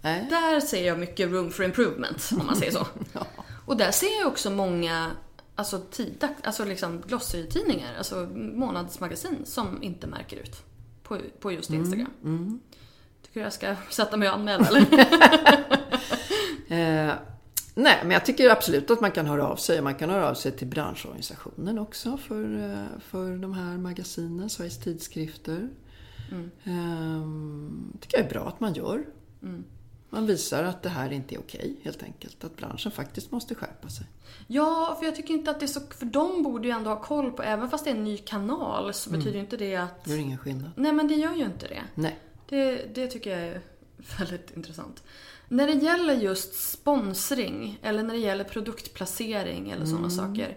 Nej. 0.00 0.26
där 0.30 0.60
ser 0.60 0.86
jag 0.86 0.98
mycket 0.98 1.30
room 1.30 1.50
for 1.50 1.64
improvement, 1.64 2.30
om 2.40 2.46
man 2.46 2.56
säger 2.56 2.72
så. 2.72 2.86
Och 3.66 3.76
där 3.76 3.90
ser 3.90 4.18
jag 4.20 4.28
också 4.28 4.50
många 4.50 5.10
alltså, 5.54 5.80
tid, 5.90 6.28
alltså 6.42 6.64
liksom 6.64 7.00
glossary-tidningar, 7.00 7.94
alltså 7.98 8.28
månadsmagasin, 8.34 9.36
som 9.44 9.82
inte 9.82 10.06
märker 10.06 10.36
ut 10.36 10.56
på, 11.02 11.18
på 11.40 11.52
just 11.52 11.70
Instagram. 11.70 12.10
Tycker 13.22 13.40
du 13.40 13.44
jag 13.44 13.52
ska 13.52 13.76
sätta 13.90 14.16
mig 14.16 14.28
och 14.28 14.34
anmäla 14.34 14.66
eller? 14.66 14.86
Eh, 16.70 17.12
nej, 17.82 17.98
men 18.02 18.10
jag 18.10 18.26
tycker 18.26 18.50
absolut 18.50 18.90
att 18.90 19.00
man 19.00 19.10
kan 19.10 19.26
höra 19.26 19.46
av 19.46 19.56
sig. 19.56 19.82
Man 19.82 19.94
kan 19.94 20.10
höra 20.10 20.30
av 20.30 20.34
sig 20.34 20.52
till 20.52 20.66
branschorganisationen 20.66 21.78
också 21.78 22.16
för, 22.16 22.72
eh, 22.72 23.00
för 23.00 23.36
de 23.36 23.52
här 23.52 23.78
magasinen, 23.78 24.50
Sveriges 24.50 24.78
tidskrifter. 24.78 25.68
Mm. 26.30 26.50
Eh, 26.64 28.00
tycker 28.00 28.18
jag 28.18 28.26
är 28.26 28.30
bra 28.30 28.48
att 28.48 28.60
man 28.60 28.74
gör. 28.74 29.04
Man 30.10 30.26
visar 30.26 30.64
att 30.64 30.82
det 30.82 30.88
här 30.88 31.12
inte 31.12 31.34
är 31.34 31.38
okej, 31.38 31.80
helt 31.82 32.02
enkelt. 32.02 32.44
Att 32.44 32.56
branschen 32.56 32.92
faktiskt 32.92 33.30
måste 33.30 33.54
skärpa 33.54 33.88
sig. 33.88 34.06
Ja, 34.46 34.96
för 34.98 35.06
jag 35.06 35.16
tycker 35.16 35.34
inte 35.34 35.50
att 35.50 35.60
det 35.60 35.66
är 35.66 35.68
så... 35.68 35.80
För 35.80 36.06
de 36.06 36.42
borde 36.42 36.68
ju 36.68 36.74
ändå 36.74 36.90
ha 36.90 37.02
koll 37.02 37.32
på, 37.32 37.42
även 37.42 37.70
fast 37.70 37.84
det 37.84 37.90
är 37.90 37.94
en 37.94 38.04
ny 38.04 38.18
kanal, 38.18 38.94
så 38.94 39.10
betyder 39.10 39.32
ju 39.32 39.40
inte 39.40 39.56
det 39.56 39.76
att... 39.76 40.04
Det 40.04 40.10
gör 40.10 40.18
ingen 40.18 40.38
skillnad. 40.38 40.70
Nej, 40.76 40.92
men 40.92 41.08
det 41.08 41.14
gör 41.14 41.34
ju 41.34 41.44
inte 41.44 41.68
det. 41.68 41.82
Nej. 41.94 42.18
Det, 42.48 42.94
det 42.94 43.06
tycker 43.06 43.30
jag 43.30 43.48
är 43.48 43.60
väldigt 44.18 44.56
intressant. 44.56 45.02
När 45.50 45.66
det 45.66 45.72
gäller 45.72 46.14
just 46.14 46.70
sponsring 46.70 47.78
eller 47.82 48.02
när 48.02 48.14
det 48.14 48.20
gäller 48.20 48.44
produktplacering 48.44 49.70
eller 49.70 49.86
sådana 49.86 50.10
saker. 50.10 50.56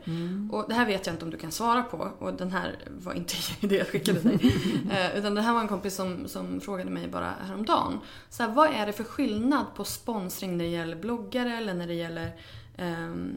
Och 0.51 0.65
det 0.67 0.73
här 0.73 0.85
vet 0.85 1.05
jag 1.05 1.13
inte 1.13 1.25
om 1.25 1.31
du 1.31 1.37
kan 1.37 1.51
svara 1.51 1.83
på 1.83 2.11
och 2.19 2.33
den 2.33 2.51
här 2.51 2.75
var 2.89 3.13
inte 3.13 3.33
det 3.67 3.75
jag 3.75 3.87
skickade 3.87 4.19
dig. 4.19 4.39
Eh, 4.91 5.17
Utan 5.17 5.35
det 5.35 5.41
här 5.41 5.53
var 5.53 5.61
en 5.61 5.67
kompis 5.67 5.95
som, 5.95 6.27
som 6.27 6.61
frågade 6.61 6.89
mig 6.91 7.07
bara 7.07 7.33
häromdagen. 7.47 7.99
Så 8.29 8.43
här, 8.43 8.51
vad 8.51 8.69
är 8.69 8.85
det 8.85 8.93
för 8.93 9.03
skillnad 9.03 9.65
på 9.75 9.83
sponsring 9.83 10.57
när 10.57 10.65
det 10.65 10.71
gäller 10.71 10.95
bloggare 10.95 11.57
eller 11.57 11.73
när 11.73 11.87
det 11.87 11.93
gäller 11.93 12.31
ehm, 12.77 13.33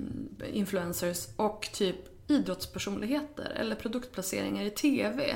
influencers 0.52 1.26
och 1.36 1.68
typ 1.72 1.96
idrottspersonligheter 2.30 3.52
eller 3.56 3.76
produktplaceringar 3.76 4.64
i 4.64 4.70
TV. 4.70 5.34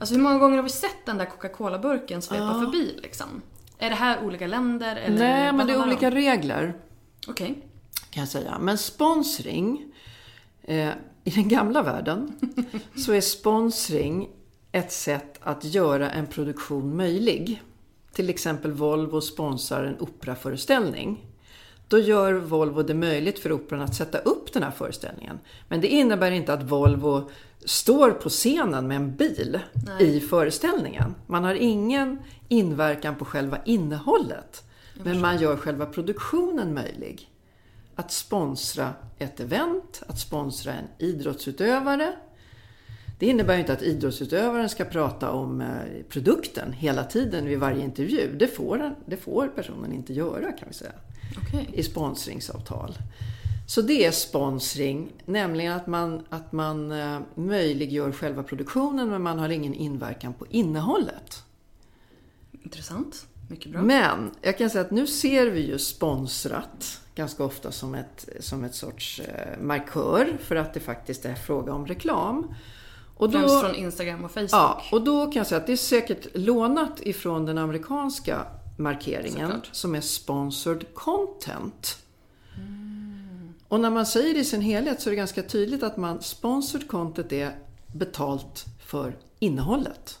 Alltså 0.00 0.14
hur 0.14 0.22
många 0.22 0.38
gånger 0.38 0.56
har 0.56 0.62
vi 0.62 0.68
sett 0.68 1.06
den 1.06 1.18
där 1.18 1.24
Coca-Cola-burken 1.24 2.22
svepa 2.22 2.60
förbi 2.64 2.98
liksom? 3.02 3.42
Är 3.78 3.90
det 3.90 3.96
här 3.96 4.24
olika 4.24 4.46
länder? 4.46 4.96
Eller 4.96 5.18
Nej, 5.18 5.52
men 5.52 5.66
det 5.66 5.72
är 5.72 5.82
olika 5.86 6.08
om? 6.08 6.14
regler. 6.14 6.74
Okej. 7.28 7.58
kan 8.10 8.20
jag 8.20 8.28
säga. 8.28 8.58
Men 8.60 8.78
sponsring, 8.78 9.84
eh, 10.62 10.90
i 11.24 11.30
den 11.30 11.48
gamla 11.48 11.82
världen, 11.82 12.32
så 12.96 13.12
är 13.12 13.20
sponsring 13.20 14.28
ett 14.72 14.92
sätt 14.92 15.38
att 15.42 15.64
göra 15.64 16.10
en 16.10 16.26
produktion 16.26 16.96
möjlig. 16.96 17.62
Till 18.12 18.30
exempel 18.30 18.72
Volvo 18.72 19.20
sponsrar 19.20 19.84
en 19.84 20.00
operaföreställning. 20.00 21.24
Då 21.88 21.98
gör 21.98 22.32
Volvo 22.32 22.82
det 22.82 22.94
möjligt 22.94 23.38
för 23.38 23.52
Operan 23.52 23.82
att 23.82 23.94
sätta 23.94 24.18
upp 24.18 24.52
den 24.52 24.62
här 24.62 24.70
föreställningen. 24.70 25.38
Men 25.68 25.80
det 25.80 25.88
innebär 25.88 26.30
inte 26.30 26.52
att 26.52 26.62
Volvo 26.62 27.30
står 27.64 28.10
på 28.10 28.28
scenen 28.28 28.88
med 28.88 28.96
en 28.96 29.16
bil 29.16 29.60
i 30.00 30.20
föreställningen. 30.20 31.14
Man 31.26 31.44
har 31.44 31.54
ingen 31.54 32.18
inverkan 32.48 33.14
på 33.14 33.24
själva 33.24 33.58
innehållet. 33.64 34.62
Men 35.04 35.20
man 35.20 35.38
gör 35.38 35.56
själva 35.56 35.86
produktionen 35.86 36.74
möjlig 36.74 37.30
att 37.94 38.12
sponsra 38.12 38.94
ett 39.18 39.40
event, 39.40 40.02
att 40.06 40.18
sponsra 40.18 40.72
en 40.72 40.84
idrottsutövare. 40.98 42.12
Det 43.18 43.26
innebär 43.26 43.54
ju 43.54 43.60
inte 43.60 43.72
att 43.72 43.82
idrottsutövaren 43.82 44.68
ska 44.68 44.84
prata 44.84 45.30
om 45.30 45.60
eh, 45.60 45.68
produkten 46.08 46.72
hela 46.72 47.04
tiden 47.04 47.44
vid 47.46 47.58
varje 47.58 47.84
intervju. 47.84 48.36
Det 48.38 48.46
får, 48.46 48.94
det 49.06 49.16
får 49.16 49.48
personen 49.48 49.92
inte 49.92 50.12
göra 50.12 50.52
kan 50.52 50.68
vi 50.68 50.74
säga 50.74 50.92
Okej. 51.38 51.68
i 51.72 51.82
sponsringsavtal. 51.82 52.94
Så 53.66 53.82
det 53.82 54.04
är 54.04 54.10
sponsring, 54.10 55.12
nämligen 55.24 55.72
att 55.72 55.86
man, 55.86 56.26
att 56.28 56.52
man 56.52 56.92
eh, 56.92 57.20
möjliggör 57.34 58.12
själva 58.12 58.42
produktionen 58.42 59.10
men 59.10 59.22
man 59.22 59.38
har 59.38 59.48
ingen 59.48 59.74
inverkan 59.74 60.34
på 60.34 60.46
innehållet. 60.50 61.42
Intressant. 62.52 63.26
Mycket 63.50 63.72
bra. 63.72 63.82
Men 63.82 64.30
jag 64.42 64.58
kan 64.58 64.70
säga 64.70 64.84
att 64.84 64.90
nu 64.90 65.06
ser 65.06 65.46
vi 65.46 65.60
ju 65.60 65.78
sponsrat 65.78 67.00
ganska 67.14 67.44
ofta 67.44 67.72
som 67.72 67.94
ett, 67.94 68.28
som 68.40 68.64
ett 68.64 68.74
sorts 68.74 69.20
eh, 69.20 69.60
markör 69.62 70.38
för 70.40 70.56
att 70.56 70.74
det 70.74 70.80
faktiskt 70.80 71.24
är 71.24 71.34
fråga 71.34 71.72
om 71.72 71.86
reklam. 71.86 72.54
Och 73.16 73.30
då, 73.30 73.38
Främst 73.38 73.60
från 73.60 73.74
Instagram 73.74 74.24
och 74.24 74.30
Facebook. 74.30 74.52
Ja, 74.52 74.82
och 74.92 75.04
då 75.04 75.24
kan 75.24 75.40
jag 75.40 75.46
säga 75.46 75.60
att 75.60 75.66
det 75.66 75.72
är 75.72 75.76
säkert 75.76 76.26
lånat 76.34 77.00
ifrån 77.00 77.46
den 77.46 77.58
amerikanska 77.58 78.46
markeringen 78.78 79.48
Såklart. 79.48 79.68
som 79.72 79.94
är 79.94 80.00
sponsored 80.00 80.94
content. 80.94 82.05
Och 83.68 83.80
när 83.80 83.90
man 83.90 84.06
säger 84.06 84.34
det 84.34 84.40
i 84.40 84.44
sin 84.44 84.60
helhet 84.60 85.00
så 85.00 85.08
är 85.08 85.10
det 85.10 85.16
ganska 85.16 85.42
tydligt 85.42 85.82
att 85.82 85.96
man 85.96 86.22
sponsored 86.22 86.88
content 86.88 87.32
är 87.32 87.58
betalt 87.86 88.64
för 88.80 89.16
innehållet. 89.38 90.18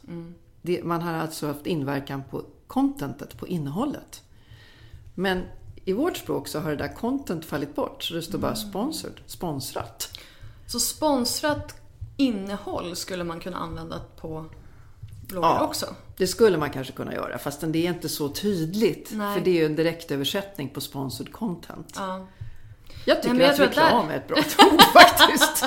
Det, 0.62 0.84
man 0.84 1.02
har 1.02 1.14
alltså 1.14 1.46
haft 1.46 1.66
inverkan 1.66 2.22
på 2.30 2.44
contentet, 2.66 3.38
på 3.38 3.46
innehållet. 3.48 4.22
Men 5.14 5.42
i 5.84 5.92
vårt 5.92 6.16
språk 6.16 6.48
så 6.48 6.60
har 6.60 6.70
det 6.70 6.76
där 6.76 6.94
content 6.94 7.44
fallit 7.44 7.74
bort 7.74 8.02
så 8.02 8.14
det 8.14 8.22
står 8.22 8.38
bara 8.38 8.56
sponsored, 8.56 9.20
sponsrat. 9.26 10.18
Så 10.66 10.80
sponsrat 10.80 11.74
innehåll 12.16 12.96
skulle 12.96 13.24
man 13.24 13.40
kunna 13.40 13.56
använda 13.56 14.00
på 14.20 14.46
bloggar 15.28 15.48
Ja. 15.48 15.64
också. 15.64 15.94
Det 16.16 16.26
skulle 16.26 16.58
man 16.58 16.70
kanske 16.70 16.92
kunna 16.92 17.14
göra, 17.14 17.38
fast 17.38 17.60
det 17.60 17.86
är 17.86 17.90
inte 17.92 18.08
så 18.08 18.28
tydligt. 18.28 19.10
Nej. 19.14 19.38
För 19.38 19.44
det 19.44 19.50
är 19.50 19.54
ju 19.54 19.66
en 19.66 19.76
direktöversättning 19.76 20.68
på 20.68 20.80
sponsored 20.80 21.32
content. 21.32 21.92
Ja. 21.96 22.26
Jag 23.08 23.22
tycker 23.22 23.34
Nej, 23.34 23.38
men 23.38 23.46
jag 23.46 23.52
att 23.54 23.60
reklam 23.76 24.06
där- 24.08 24.14
är 24.14 24.18
ett 24.18 24.28
bra 24.28 24.36
ord 24.72 24.82
faktiskt. 24.92 25.64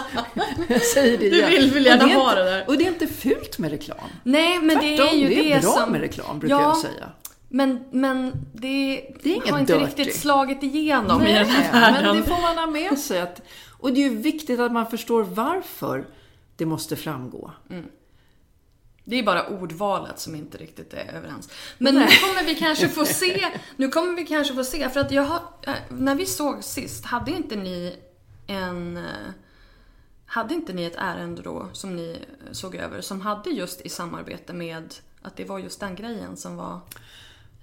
jag 0.67 0.81
säger 0.81 1.17
det 1.17 1.29
Du 1.29 1.45
vill 1.45 1.71
väl 1.71 1.85
gärna 1.85 2.05
ha 2.13 2.35
det 2.35 2.43
där. 2.43 2.63
Och 2.67 2.77
det 2.77 2.83
är 2.83 2.87
inte 2.87 3.07
fult 3.07 3.57
med 3.59 3.71
reklam. 3.71 3.97
Nej, 4.23 4.59
men 4.59 4.77
det 4.79 4.93
är 4.93 4.97
Tvärtom, 4.97 5.19
ju 5.19 5.27
det 5.29 5.53
är 5.53 5.61
bra 5.61 5.71
som... 5.71 5.91
med 5.91 6.01
reklam, 6.01 6.39
brukar 6.39 6.55
ja, 6.55 6.61
jag 6.61 6.77
säga. 6.77 7.09
Men, 7.49 7.83
men 7.91 8.31
det, 8.53 9.01
Det 9.23 9.35
är 9.35 9.51
har 9.51 9.59
inte 9.59 9.73
dirty. 9.73 9.85
riktigt 9.85 10.15
slagit 10.15 10.63
igenom 10.63 11.21
i 11.21 11.33
den 11.33 11.47
Nej, 11.47 11.55
här 11.71 11.81
men 11.81 11.93
världen. 11.93 12.15
det 12.17 12.23
får 12.23 12.41
man 12.41 12.57
ha 12.57 12.65
med 12.67 12.99
sig. 12.99 13.21
Att, 13.21 13.41
och 13.79 13.93
det 13.93 13.99
är 14.03 14.09
ju 14.09 14.17
viktigt 14.17 14.59
att 14.59 14.71
man 14.71 14.87
förstår 14.87 15.23
varför 15.23 16.05
det 16.55 16.65
måste 16.65 16.95
framgå. 16.95 17.51
Det 19.09 19.19
är 19.19 19.23
bara 19.23 19.47
ordvalet 19.47 20.19
som 20.19 20.35
inte 20.35 20.57
riktigt 20.57 20.93
är 20.93 21.13
överens. 21.15 21.49
Men 21.77 21.95
nu 21.95 22.01
kommer 22.01 22.45
vi 22.45 22.55
kanske 22.55 22.89
få 22.89 23.05
se, 23.05 23.45
nu 23.77 23.87
kommer 23.89 24.15
vi 24.15 24.25
kanske 24.25 24.53
få 24.53 24.63
se, 24.63 24.89
för 24.89 24.99
att 24.99 25.11
jag 25.11 25.23
har, 25.23 25.41
äh, 25.61 25.73
när 25.89 26.15
vi 26.15 26.25
såg 26.25 26.63
sist, 26.63 27.05
hade 27.05 27.31
inte 27.31 27.55
ni 27.55 27.95
en, 28.47 28.97
eh, 28.97 29.03
hade 30.25 30.53
inte 30.53 30.73
ni 30.73 30.85
ett 30.85 30.95
ärende 30.97 31.41
då 31.41 31.69
som 31.73 31.95
ni 31.95 32.11
eh, 32.11 32.51
såg 32.51 32.75
över 32.75 33.01
som 33.01 33.21
hade 33.21 33.49
just 33.49 33.81
i 33.81 33.89
samarbete 33.89 34.53
med 34.53 34.95
att 35.21 35.35
det 35.35 35.45
var 35.45 35.59
just 35.59 35.79
den 35.79 35.95
grejen 35.95 36.37
som 36.37 36.57
var... 36.57 36.79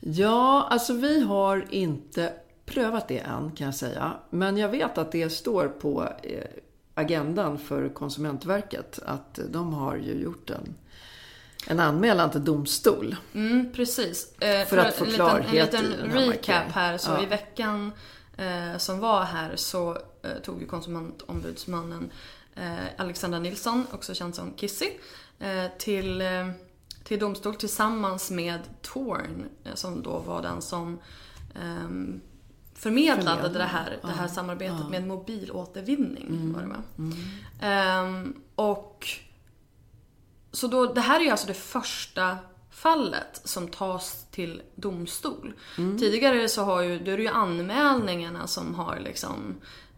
Ja, 0.00 0.68
alltså 0.70 0.92
vi 0.92 1.20
har 1.20 1.66
inte 1.70 2.32
prövat 2.64 3.08
det 3.08 3.18
än 3.18 3.50
kan 3.50 3.64
jag 3.64 3.74
säga. 3.74 4.12
Men 4.30 4.56
jag 4.56 4.68
vet 4.68 4.98
att 4.98 5.12
det 5.12 5.30
står 5.30 5.68
på 5.68 6.08
eh, 6.22 6.44
agendan 6.94 7.58
för 7.58 7.88
Konsumentverket 7.88 8.98
att 9.06 9.40
de 9.48 9.74
har 9.74 9.96
ju 9.96 10.12
gjort 10.12 10.50
en, 10.50 10.74
en 11.66 11.80
anmälan 11.80 12.30
till 12.30 12.44
domstol. 12.44 13.16
Mm, 13.34 13.72
precis. 13.72 14.38
Eh, 14.40 14.66
För 14.66 14.76
att 14.78 14.94
få 14.94 15.04
en 15.04 15.10
klarhet 15.10 15.72
liten, 15.72 15.84
i 15.84 15.94
en 15.94 16.00
liten 16.02 16.12
recap 16.30 16.72
här. 16.72 16.98
Så 16.98 17.10
Ja. 17.10 17.22
i 17.22 17.26
veckan 17.26 17.92
eh, 18.36 18.78
som 18.78 19.00
var 19.00 19.22
här 19.24 19.56
så 19.56 19.90
eh, 20.22 20.30
tog 20.44 20.60
ju 20.60 20.66
konsumentombudsmannen 20.66 22.10
eh, 22.54 22.74
Alexandra 22.98 23.38
Nilsson, 23.38 23.86
också 23.92 24.14
känd 24.14 24.34
som 24.34 24.52
Kissy, 24.52 24.90
eh, 25.38 25.64
till, 25.78 26.22
till 27.04 27.18
domstol 27.18 27.54
tillsammans 27.54 28.30
med 28.30 28.60
Torn, 28.82 29.44
som 29.74 30.02
då 30.02 30.18
var 30.18 30.42
den 30.42 30.62
som 30.62 30.98
förmedlade 32.74 33.48
det 33.48 33.64
här, 33.64 33.98
det 34.02 34.08
här 34.08 34.28
samarbetet 34.28 34.88
med 34.90 35.06
mobilåtervinning. 35.06 36.26
Mm. 36.28 36.52
Var 36.52 36.60
det, 36.62 36.68
va? 36.68 36.82
Ehm, 37.60 38.34
och 38.54 39.08
så 40.52 40.66
då, 40.66 40.86
det 40.92 41.00
här 41.00 41.20
är 41.20 41.24
ju 41.24 41.30
alltså 41.30 41.46
det 41.46 41.54
första 41.54 42.38
fallet 42.70 43.40
som 43.44 43.68
tas 43.68 44.26
till 44.30 44.62
domstol. 44.74 45.52
Tidigare 45.76 46.48
så 46.48 46.62
har 46.62 46.82
ju, 46.82 46.98
då 46.98 47.10
är 47.10 47.16
det 47.16 47.22
ju 47.22 47.28
anmälningarna 47.28 48.46
som 48.46 48.74
har 48.74 48.98
liksom 49.00 49.54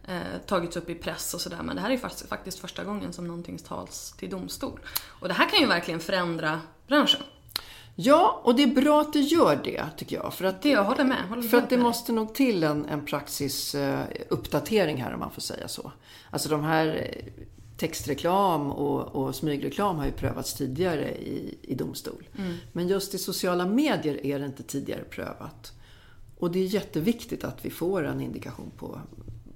eh, 0.07 0.17
tagits 0.47 0.77
upp 0.77 0.89
i 0.89 0.95
press 0.95 1.33
och 1.33 1.41
sådär. 1.41 1.59
Men 1.63 1.75
det 1.75 1.81
här 1.81 1.89
är 1.91 1.97
faktiskt, 1.97 2.29
faktiskt 2.29 2.59
första 2.59 2.83
gången 2.83 3.13
som 3.13 3.27
någonting 3.27 3.57
tas 3.57 4.11
till 4.11 4.29
domstol. 4.29 4.79
Och 5.19 5.27
det 5.27 5.33
här 5.33 5.49
kan 5.49 5.59
ju 5.59 5.65
verkligen 5.65 5.99
förändra 5.99 6.61
branschen. 6.87 7.21
Ja, 7.95 8.41
och 8.43 8.55
det 8.55 8.63
är 8.63 8.67
bra 8.67 9.01
att 9.01 9.13
det 9.13 9.19
gör 9.19 9.59
det 9.63 9.85
tycker 9.97 10.15
jag. 10.15 10.33
För 10.33 10.45
att, 10.45 10.61
Det 10.61 10.69
jag 10.69 10.83
håller 10.83 11.03
med. 11.03 11.23
Håller 11.29 11.41
för 11.41 11.49
helt 11.49 11.63
att 11.63 11.69
det 11.69 11.77
med. 11.77 11.83
måste 11.85 12.11
nog 12.11 12.33
till 12.35 12.63
en, 12.63 12.85
en 12.85 13.05
praxisuppdatering 13.05 15.03
här 15.03 15.13
om 15.13 15.19
man 15.19 15.31
får 15.31 15.41
säga 15.41 15.67
så. 15.67 15.91
Alltså 16.29 16.49
de 16.49 16.63
här 16.63 16.87
eh, 16.87 17.25
textreklam 17.79 18.71
och, 18.71 19.15
och 19.15 19.35
smygreklam 19.35 19.97
har 19.97 20.05
ju 20.05 20.11
prövats 20.11 20.53
tidigare 20.53 21.15
i, 21.15 21.57
i 21.61 21.75
domstol. 21.75 22.29
Men 22.71 22.87
just 22.87 23.13
i 23.13 23.17
sociala 23.17 23.65
medier 23.65 24.25
är 24.25 24.39
det 24.39 24.45
inte 24.45 24.63
tidigare 24.63 25.03
prövat. 25.03 25.73
Och 26.37 26.51
det 26.51 26.59
är 26.59 26.65
jätteviktigt 26.65 27.43
att 27.43 27.65
vi 27.65 27.69
får 27.69 28.03
en 28.03 28.21
indikation 28.21 28.71
på 28.77 29.01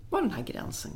var 0.09 0.21
den 0.21 0.32
här 0.32 0.43
gränsen 0.43 0.91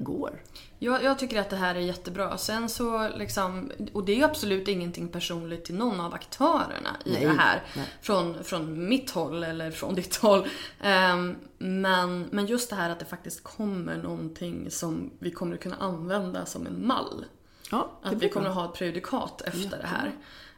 går. 0.00 0.42
Jag, 0.78 1.04
jag 1.04 1.18
tycker 1.18 1.40
att 1.40 1.50
det 1.50 1.56
här 1.56 1.74
är 1.74 1.80
jättebra. 1.80 2.38
Sen 2.38 2.68
så 2.68 3.08
liksom, 3.16 3.70
och 3.92 4.04
det 4.04 4.20
är 4.20 4.24
absolut 4.24 4.68
ingenting 4.68 5.08
personligt 5.08 5.64
till 5.64 5.74
någon 5.74 6.00
av 6.00 6.14
aktörerna 6.14 6.96
i 7.04 7.12
Nej, 7.12 7.24
det 7.24 7.32
här. 7.32 7.62
nej. 7.76 7.86
Från, 8.00 8.44
från 8.44 8.88
mitt 8.88 9.10
håll 9.10 9.44
eller 9.44 9.70
från 9.70 9.94
ditt 9.94 10.16
håll. 10.16 10.46
Ehm, 10.80 11.36
men, 11.58 12.28
men 12.32 12.46
just 12.46 12.70
det 12.70 12.76
här 12.76 12.90
att 12.90 12.98
det 12.98 13.04
faktiskt 13.04 13.44
kommer 13.44 13.96
någonting 13.96 14.70
som 14.70 15.10
vi 15.18 15.30
kommer 15.30 15.54
att 15.54 15.62
kunna 15.62 15.76
använda 15.76 16.46
som 16.46 16.66
en 16.66 16.86
mall. 16.86 17.24
Ja, 17.70 17.90
Att 18.02 18.12
vi 18.12 18.28
kommer 18.28 18.44
bra. 18.44 18.50
att 18.50 18.56
ha 18.56 18.72
ett 18.72 18.78
prejudikat 18.78 19.40
efter 19.42 19.78
det 19.78 19.86
här. 19.86 20.12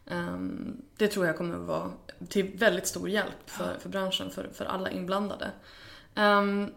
Ehm, 0.07 0.77
det 0.97 1.09
tror 1.09 1.27
jag 1.27 1.37
kommer 1.37 1.55
att 1.55 1.67
vara 1.67 1.91
till 2.29 2.53
väldigt 2.57 2.87
stor 2.87 3.09
hjälp 3.09 3.51
för, 3.51 3.77
för 3.81 3.89
branschen, 3.89 4.31
för, 4.31 4.51
för 4.55 4.65
alla 4.65 4.91
inblandade. 4.91 5.51
Ehm, 6.15 6.71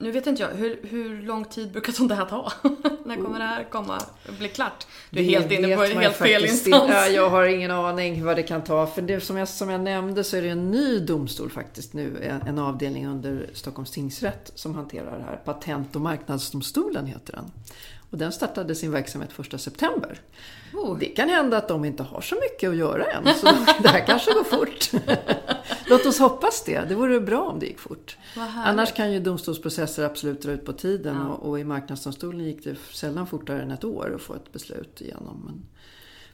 nu 0.00 0.10
vet 0.10 0.26
inte 0.26 0.42
jag, 0.42 0.48
hur, 0.48 0.80
hur 0.82 1.22
lång 1.22 1.44
tid 1.44 1.72
brukar 1.72 1.92
sånt 1.92 2.12
här 2.12 2.24
ta? 2.24 2.52
När 3.04 3.16
kommer 3.16 3.38
det 3.38 3.44
här 3.44 3.64
komma, 3.64 4.02
bli 4.38 4.48
klart? 4.48 4.86
Du 5.10 5.20
är 5.20 5.24
Det 5.24 5.30
helt 5.30 5.52
inne 5.52 5.76
på 5.76 5.82
helt 5.82 6.16
fel 6.16 6.44
instans. 6.44 6.66
inte. 6.66 6.94
Ja, 6.94 7.06
jag 7.06 7.30
har 7.30 7.44
ingen 7.44 7.70
aning 7.70 8.24
vad 8.24 8.36
det 8.36 8.42
kan 8.42 8.64
ta. 8.64 8.86
För 8.86 9.02
det, 9.02 9.20
som, 9.20 9.36
jag, 9.36 9.48
som 9.48 9.70
jag 9.70 9.80
nämnde 9.80 10.24
så 10.24 10.36
är 10.36 10.42
det 10.42 10.48
en 10.48 10.70
ny 10.70 10.98
domstol 10.98 11.50
faktiskt 11.50 11.92
nu. 11.92 12.22
En, 12.22 12.42
en 12.48 12.58
avdelning 12.58 13.06
under 13.06 13.50
Stockholms 13.54 13.90
tingsrätt 13.90 14.52
som 14.54 14.74
hanterar 14.74 15.18
det 15.18 15.24
här. 15.24 15.36
Patent 15.36 15.96
och 15.96 16.02
marknadsdomstolen 16.02 17.06
heter 17.06 17.32
den. 17.32 17.50
Och 18.10 18.18
den 18.18 18.32
startade 18.32 18.74
sin 18.74 18.92
verksamhet 18.92 19.30
1 19.52 19.60
september. 19.60 20.20
Oh. 20.74 20.98
Det 20.98 21.06
kan 21.06 21.28
hända 21.28 21.56
att 21.56 21.68
de 21.68 21.84
inte 21.84 22.02
har 22.02 22.20
så 22.20 22.34
mycket 22.34 22.70
att 22.70 22.76
göra 22.76 23.04
än. 23.04 23.34
Så 23.34 23.46
det 23.82 23.88
här 23.88 24.06
kanske 24.06 24.32
går 24.32 24.44
fort. 24.44 24.90
Låt 25.88 26.06
oss 26.06 26.18
hoppas 26.18 26.64
det. 26.64 26.88
Det 26.88 26.94
vore 26.94 27.20
bra 27.20 27.42
om 27.42 27.58
det 27.58 27.66
gick 27.66 27.78
fort. 27.78 28.16
Annars 28.56 28.94
kan 28.94 29.12
ju 29.12 29.20
domstolsprocesser 29.20 30.04
absolut 30.04 30.42
dra 30.42 30.52
ut 30.52 30.64
på 30.64 30.72
tiden. 30.72 31.20
Och, 31.20 31.48
och 31.48 31.60
i 31.60 31.64
Marknadsdomstolen 31.64 32.44
gick 32.44 32.64
det 32.64 32.76
sällan 32.92 33.26
fortare 33.26 33.62
än 33.62 33.70
ett 33.70 33.84
år 33.84 34.14
att 34.14 34.22
få 34.22 34.34
ett 34.34 34.52
beslut 34.52 35.00
igenom. 35.00 35.42
Men, 35.44 35.66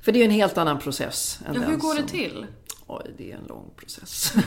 för 0.01 0.13
det 0.13 0.19
är 0.19 0.21
ju 0.21 0.25
en 0.25 0.31
helt 0.31 0.59
annan 0.59 0.79
process. 0.79 1.39
Än 1.47 1.55
Ja, 1.55 1.61
hur 1.61 1.77
går 1.77 1.95
det 1.95 2.01
som, 2.01 2.09
till? 2.09 2.47
Oj, 2.87 3.15
det 3.17 3.33
är 3.33 3.37
en 3.37 3.45
lång 3.49 3.71
process. 3.77 4.35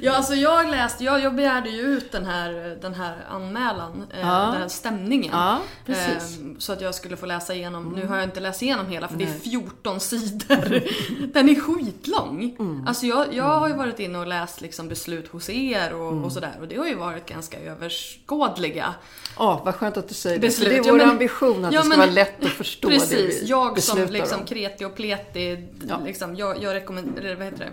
Ja, 0.00 0.12
alltså 0.16 0.34
jag 0.34 0.70
läste, 0.70 1.04
jag, 1.04 1.20
jag 1.20 1.34
begärde 1.34 1.70
ju 1.70 1.80
ut 1.80 2.12
den 2.12 2.24
här, 2.26 2.78
den 2.82 2.94
här 2.94 3.16
anmälan, 3.30 4.06
eh, 4.14 4.20
Ja. 4.20 4.26
den 4.26 4.60
här 4.62 4.68
stämningen. 4.68 5.30
Ja, 5.32 5.58
precis. 5.86 6.38
Eh, 6.40 6.46
så 6.58 6.72
att 6.72 6.80
jag 6.80 6.94
skulle 6.94 7.16
få 7.16 7.26
läsa 7.26 7.54
igenom, 7.54 7.92
nu 7.96 8.06
har 8.06 8.16
jag 8.16 8.24
inte 8.24 8.40
läst 8.40 8.62
igenom 8.62 8.86
hela 8.86 9.08
för 9.08 9.16
det 9.16 9.24
är 9.24 9.38
14 9.38 10.00
sidor. 10.00 10.82
Den 11.32 11.48
är 11.48 11.60
skitlång. 11.60 12.56
Alltså 12.88 13.06
jag, 13.06 13.34
jag 13.34 13.44
har 13.44 13.68
ju 13.68 13.74
varit 13.74 14.00
inne 14.00 14.18
och 14.18 14.26
läst 14.26 14.60
liksom 14.60 14.88
beslut 14.88 15.28
hos 15.28 15.50
er 15.50 15.92
och, 15.94 16.24
och 16.24 16.32
sådär 16.32 16.52
och 16.60 16.68
det 16.68 16.76
har 16.76 16.86
ju 16.86 16.94
varit 16.94 17.26
ganska 17.28 17.58
överskådliga 17.60 18.94
Ja, 19.38 19.62
vad 19.64 19.74
skönt 19.74 19.96
att 19.96 20.08
du 20.08 20.14
säger 20.14 20.36
det. 20.38 20.46
Beslut. 20.46 20.68
det 20.68 20.74
är 20.74 20.78
Ja, 20.78 20.92
vår 20.92 20.98
men- 20.98 21.10
ambition 21.10 21.64
att 21.64 21.72
ja, 21.72 21.80
det 21.80 21.86
ska 21.86 21.88
men- 21.88 21.98
vara 21.98 22.10
lätt 22.10 22.44
att 22.44 22.50
förstå 22.50 22.88
Precis, 22.88 23.10
det 23.10 23.44
vi 23.44 23.46
jag 23.50 23.82
som 23.82 23.98
liksom 24.10 24.40
om. 24.40 24.46
kreti 24.46 24.84
och 24.84 24.96
pleti, 24.96 25.68
Ja. 25.88 26.00
liksom, 26.04 26.36
jag, 26.36 26.62
jag 26.62 26.74
rekommenderar, 26.74 27.34
vad 27.34 27.44
heter 27.44 27.58
det? 27.58 27.72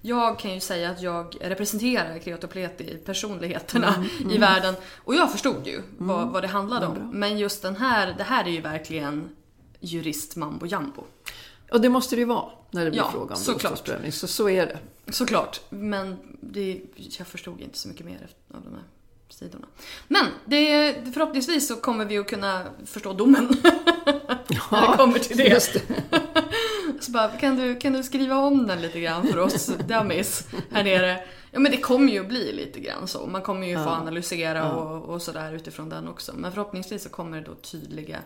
Jag 0.00 0.38
kan 0.38 0.54
ju 0.54 0.60
säga 0.60 0.90
att 0.90 1.02
jag 1.02 1.36
representerar 1.40 2.18
kreti 2.18 2.46
och 2.46 2.50
pleti 2.50 2.96
personligheterna 3.04 3.94
Mm, 3.94 4.30
i 4.30 4.38
världen. 4.38 4.74
Och 5.04 5.14
jag 5.14 5.32
förstod 5.32 5.66
ju 5.66 5.82
vad, 5.98 6.28
vad 6.28 6.42
det 6.42 6.48
handlade 6.48 6.86
om. 6.86 7.10
Men 7.12 7.38
just 7.38 7.62
den 7.62 7.76
här, 7.76 8.14
det 8.18 8.24
här 8.24 8.44
är 8.44 8.50
ju 8.50 8.60
verkligen 8.60 9.28
jurist 9.80 10.36
mambo 10.36 10.66
jambo. 10.66 11.04
Och 11.72 11.80
det 11.80 11.88
måste 11.88 12.16
det 12.16 12.20
ju 12.20 12.26
vara 12.26 12.50
när 12.70 12.84
det 12.84 12.90
blir 12.90 13.00
Ja, 13.00 13.10
fråga 13.10 13.34
om 13.34 13.40
såklart. 13.40 13.62
domstolsprövning. 13.62 14.12
Så 14.12 14.28
så 14.28 14.48
är 14.48 14.66
det. 14.66 14.78
Såklart, 15.12 15.60
men 15.70 16.16
det, 16.40 16.80
jag 16.96 17.26
förstod 17.26 17.60
inte 17.60 17.78
så 17.78 17.88
mycket 17.88 18.06
mer 18.06 18.28
av 18.54 18.62
de 18.62 18.72
här 18.74 18.82
sidorna. 19.28 19.66
Men 20.08 20.26
det, 20.44 20.94
förhoppningsvis 21.14 21.68
så 21.68 21.76
kommer 21.76 22.04
vi 22.04 22.18
att 22.18 22.28
kunna 22.28 22.64
förstå 22.86 23.12
domen. 23.12 23.48
när 24.70 24.90
det 24.90 24.96
kommer 24.96 25.18
till 25.18 25.36
det. 25.36 25.72
Det. 25.72 25.82
Så 27.04 27.10
bara, 27.10 27.28
kan 27.28 27.56
du, 27.56 27.76
kan 27.76 27.92
du 27.92 28.02
skriva 28.02 28.36
om 28.36 28.66
den 28.66 28.82
lite 28.82 29.00
grann 29.00 29.26
för 29.26 29.38
oss 29.38 29.66
dummies 29.88 30.48
här 30.70 30.84
nere? 30.84 31.20
Ja 31.50 31.58
men 31.58 31.72
det 31.72 31.78
kommer 31.78 32.12
ju 32.12 32.24
bli 32.24 32.52
lite 32.52 32.80
grann 32.80 33.08
så. 33.08 33.26
Man 33.26 33.42
kommer 33.42 33.66
ju 33.66 33.74
få 33.74 33.90
analysera 33.90 34.72
och, 34.72 35.14
och 35.14 35.22
sådär 35.22 35.52
utifrån 35.52 35.88
den 35.88 36.08
också. 36.08 36.32
Men 36.36 36.52
förhoppningsvis 36.52 37.02
så 37.02 37.08
kommer 37.08 37.36
det 37.40 37.46
då 37.46 37.54
tydliga 37.54 38.18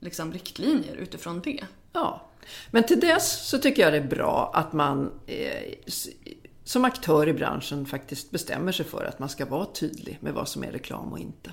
liksom, 0.00 0.32
riktlinjer 0.32 0.94
utifrån 0.94 1.40
det. 1.40 1.64
Ja, 1.92 2.26
men 2.70 2.82
till 2.82 3.00
dess 3.00 3.48
så 3.48 3.58
tycker 3.58 3.82
jag 3.82 3.92
det 3.92 3.98
är 3.98 4.16
bra 4.16 4.50
att 4.54 4.72
man 4.72 5.10
eh, 5.26 5.74
som 6.64 6.84
aktör 6.84 7.28
i 7.28 7.32
branschen 7.32 7.86
faktiskt 7.86 8.30
bestämmer 8.30 8.72
sig 8.72 8.86
för 8.86 9.04
att 9.04 9.18
man 9.18 9.28
ska 9.28 9.46
vara 9.46 9.66
tydlig 9.66 10.18
med 10.20 10.34
vad 10.34 10.48
som 10.48 10.64
är 10.64 10.72
reklam 10.72 11.12
och 11.12 11.18
inte. 11.18 11.52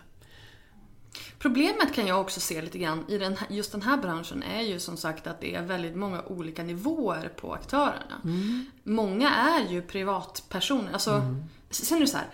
Problemet 1.40 1.94
kan 1.94 2.08
jag 2.08 2.22
också 2.22 2.40
se 2.40 2.62
lite 2.62 2.78
grann 2.78 3.06
i 3.08 3.18
den, 3.18 3.38
just 3.50 3.72
den 3.72 3.82
här 3.82 3.98
branschen 3.98 4.44
är 4.44 4.62
ju 4.62 4.80
som 4.80 4.98
sagt 4.98 5.28
att 5.28 5.42
det 5.42 5.56
är 5.56 5.62
väldigt 5.62 5.96
många 5.96 6.22
olika 6.22 6.64
nivåer 6.64 7.32
på 7.36 7.54
aktörerna. 7.54 8.22
Mm. 8.24 8.66
Många 8.84 9.36
är 9.36 9.72
ju 9.72 9.82
privatpersoner. 9.82 10.94
Alltså, 10.94 11.12
mm. 11.12 11.44
Sen 11.70 11.98
är 11.98 12.02
det 12.02 12.08
så 12.08 12.18
här, 12.18 12.28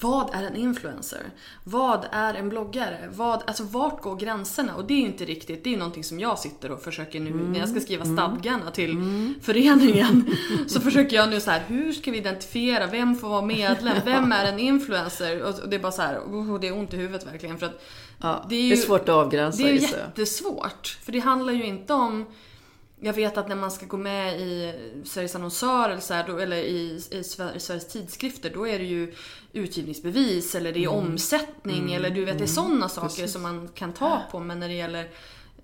vad 0.00 0.34
är 0.34 0.42
en 0.42 0.56
influencer? 0.56 1.22
Vad 1.64 2.06
är 2.12 2.34
en 2.34 2.48
bloggare? 2.48 3.08
Vad, 3.14 3.42
alltså 3.46 3.64
vart 3.64 4.02
går 4.02 4.16
gränserna? 4.16 4.74
Och 4.74 4.84
det 4.84 4.94
är 4.94 4.98
ju 4.98 5.06
inte 5.06 5.24
riktigt, 5.24 5.64
det 5.64 5.70
är 5.70 5.72
ju 5.72 5.78
någonting 5.78 6.04
som 6.04 6.20
jag 6.20 6.38
sitter 6.38 6.70
och 6.70 6.82
försöker 6.82 7.20
nu 7.20 7.30
mm. 7.30 7.52
när 7.52 7.60
jag 7.60 7.68
ska 7.68 7.80
skriva 7.80 8.04
mm. 8.04 8.16
stadgarna 8.16 8.70
till 8.70 8.90
mm. 8.90 9.34
föreningen. 9.42 10.36
så 10.66 10.80
försöker 10.80 11.16
jag 11.16 11.30
nu 11.30 11.40
så 11.40 11.50
här, 11.50 11.62
hur 11.68 11.92
ska 11.92 12.10
vi 12.10 12.18
identifiera, 12.18 12.86
vem 12.86 13.16
får 13.16 13.28
vara 13.28 13.42
medlem? 13.42 13.96
Vem 14.04 14.32
är 14.32 14.44
en 14.44 14.58
influencer? 14.58 15.42
Och 15.42 15.68
det 15.68 15.76
är 15.76 15.80
bara 15.80 15.92
så 15.92 16.02
här, 16.02 16.18
oh, 16.18 16.60
det 16.60 16.68
är 16.68 16.78
ont 16.78 16.94
i 16.94 16.96
huvudet 16.96 17.26
verkligen. 17.26 17.58
För 17.58 17.66
att 17.66 17.84
ja, 18.20 18.46
det, 18.48 18.56
är 18.56 18.62
ju, 18.62 18.68
det 18.68 18.74
är 18.74 18.86
svårt 18.86 19.00
att 19.00 19.08
avgränsa. 19.08 19.62
Det 19.62 19.70
är 19.70 19.72
jättesvårt. 19.72 20.98
För 21.02 21.12
det 21.12 21.18
handlar 21.18 21.52
ju 21.52 21.64
inte 21.64 21.94
om 21.94 22.26
jag 23.00 23.12
vet 23.12 23.38
att 23.38 23.48
när 23.48 23.56
man 23.56 23.70
ska 23.70 23.86
gå 23.86 23.96
med 23.96 24.40
i 24.40 24.74
Sveriges 25.04 25.34
annonsör 25.34 25.90
eller, 26.40 26.56
i, 26.56 27.00
i, 27.10 27.24
Sveriges 27.24 27.88
tidskrifter, 27.88 28.50
då 28.54 28.68
är 28.68 28.78
det 28.78 28.84
ju 28.84 29.14
utgivningsbevis 29.52 30.54
eller 30.54 30.72
det 30.72 30.84
är 30.84 30.88
mm. 30.88 31.06
omsättning 31.06 31.78
mm. 31.78 31.92
eller 31.92 32.10
du 32.10 32.24
vet, 32.24 32.38
det 32.38 32.44
är 32.44 32.46
mm. 32.46 32.46
sådana 32.46 32.88
saker 32.88 33.08
Precis. 33.08 33.32
som 33.32 33.42
man 33.42 33.68
kan 33.68 33.92
ta 33.92 34.22
på. 34.30 34.40
Men 34.40 34.60
när 34.60 34.68
det 34.68 34.74
gäller 34.74 35.10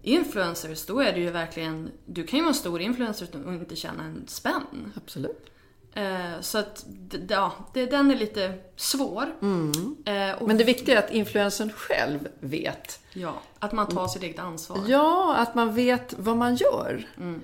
influencers, 0.02 0.86
då 0.86 1.00
är 1.00 1.12
det 1.12 1.20
ju 1.20 1.30
verkligen, 1.30 1.90
du 2.06 2.26
kan 2.26 2.38
ju 2.38 2.42
vara 2.42 2.50
en 2.50 2.54
stor 2.54 2.80
influencer 2.80 3.28
och 3.46 3.52
inte 3.52 3.76
tjäna 3.76 4.04
en 4.04 4.24
spänn. 4.26 4.92
Absolut. 4.96 5.50
Eh, 5.94 6.40
så 6.40 6.58
att, 6.58 6.84
ja, 7.28 7.52
den 7.72 8.10
är 8.10 8.16
lite 8.16 8.54
svår. 8.76 9.26
Mm. 9.42 9.96
Eh, 10.04 10.46
Men 10.46 10.56
det 10.56 10.64
viktiga 10.64 10.98
är 10.98 11.04
att 11.04 11.10
influencern 11.10 11.72
själv 11.76 12.28
vet. 12.40 13.00
Ja, 13.12 13.34
att 13.58 13.72
man 13.72 13.88
tar 13.88 14.08
sitt 14.08 14.22
eget 14.22 14.38
ansvar. 14.38 14.78
Ja, 14.86 15.34
att 15.36 15.54
man 15.54 15.74
vet 15.74 16.14
vad 16.18 16.36
man 16.36 16.54
gör. 16.56 17.06
Mm. 17.16 17.40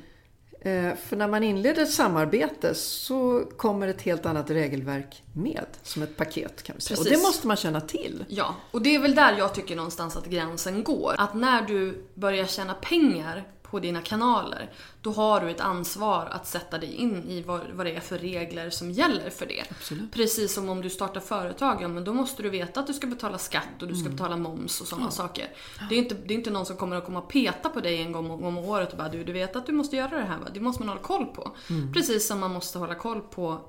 Eh, 0.60 0.96
för 0.96 1.16
när 1.16 1.28
man 1.28 1.42
inleder 1.42 1.82
ett 1.82 1.92
samarbete 1.92 2.74
så 2.74 3.44
kommer 3.56 3.88
ett 3.88 4.02
helt 4.02 4.26
annat 4.26 4.50
regelverk 4.50 5.22
med. 5.32 5.66
Som 5.82 6.02
ett 6.02 6.16
paket 6.16 6.62
kan 6.62 6.76
vi 6.76 6.82
säga. 6.82 6.96
Precis. 6.96 7.12
Och 7.12 7.18
det 7.18 7.22
måste 7.22 7.46
man 7.46 7.56
känna 7.56 7.80
till. 7.80 8.24
Ja, 8.28 8.54
och 8.70 8.82
det 8.82 8.94
är 8.94 8.98
väl 8.98 9.14
där 9.14 9.34
jag 9.38 9.54
tycker 9.54 9.76
någonstans 9.76 10.16
att 10.16 10.26
gränsen 10.26 10.84
går. 10.84 11.14
Att 11.18 11.34
när 11.34 11.62
du 11.62 12.06
börjar 12.14 12.46
tjäna 12.46 12.74
pengar 12.74 13.44
på 13.76 13.80
dina 13.80 14.00
kanaler, 14.00 14.70
då 15.02 15.10
har 15.10 15.40
du 15.40 15.50
ett 15.50 15.60
ansvar 15.60 16.26
att 16.30 16.46
sätta 16.46 16.78
dig 16.78 16.94
in 16.94 17.24
i 17.28 17.42
vad, 17.42 17.60
vad 17.72 17.86
det 17.86 17.96
är 17.96 18.00
för 18.00 18.18
regler 18.18 18.70
som 18.70 18.90
gäller 18.90 19.30
för 19.30 19.46
det. 19.46 19.64
Absolut. 19.70 20.12
Precis 20.12 20.54
som 20.54 20.68
om 20.68 20.82
du 20.82 20.90
startar 20.90 21.20
företag, 21.20 21.82
ja 21.82 21.88
men 21.88 22.04
då 22.04 22.12
måste 22.12 22.42
du 22.42 22.50
veta 22.50 22.80
att 22.80 22.86
du 22.86 22.92
ska 22.92 23.06
betala 23.06 23.38
skatt 23.38 23.82
och 23.82 23.88
du 23.88 23.94
ska 23.94 24.06
mm. 24.06 24.16
betala 24.16 24.36
moms 24.36 24.80
och 24.80 24.86
sådana 24.86 25.06
ja. 25.06 25.10
saker. 25.10 25.48
Det 25.88 25.94
är, 25.94 25.98
inte, 25.98 26.14
det 26.14 26.34
är 26.34 26.38
inte 26.38 26.50
någon 26.50 26.66
som 26.66 26.76
kommer 26.76 26.96
att 26.96 27.04
komma 27.04 27.18
och 27.18 27.28
peta 27.28 27.68
på 27.68 27.80
dig 27.80 28.02
en 28.02 28.12
gång 28.12 28.30
om 28.30 28.58
året 28.58 28.92
och 28.92 28.98
bara 28.98 29.08
du, 29.08 29.24
du 29.24 29.32
vet 29.32 29.56
att 29.56 29.66
du 29.66 29.72
måste 29.72 29.96
göra 29.96 30.18
det 30.18 30.24
här 30.24 30.38
va? 30.38 30.46
Det 30.54 30.60
måste 30.60 30.82
man 30.82 30.88
hålla 30.88 31.02
koll 31.02 31.26
på. 31.26 31.56
Mm. 31.70 31.92
Precis 31.92 32.26
som 32.26 32.40
man 32.40 32.52
måste 32.52 32.78
hålla 32.78 32.94
koll 32.94 33.20
på 33.20 33.60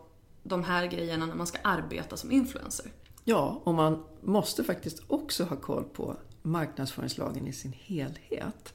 de 0.43 0.63
här 0.63 0.85
grejerna 0.85 1.25
när 1.25 1.35
man 1.35 1.47
ska 1.47 1.57
arbeta 1.61 2.17
som 2.17 2.31
influencer. 2.31 2.91
Ja, 3.23 3.61
och 3.63 3.73
man 3.73 4.03
måste 4.21 4.63
faktiskt 4.63 5.03
också 5.07 5.43
ha 5.43 5.55
koll 5.55 5.83
på 5.83 6.17
marknadsföringslagen 6.41 7.47
i 7.47 7.53
sin 7.53 7.73
helhet. 7.85 8.73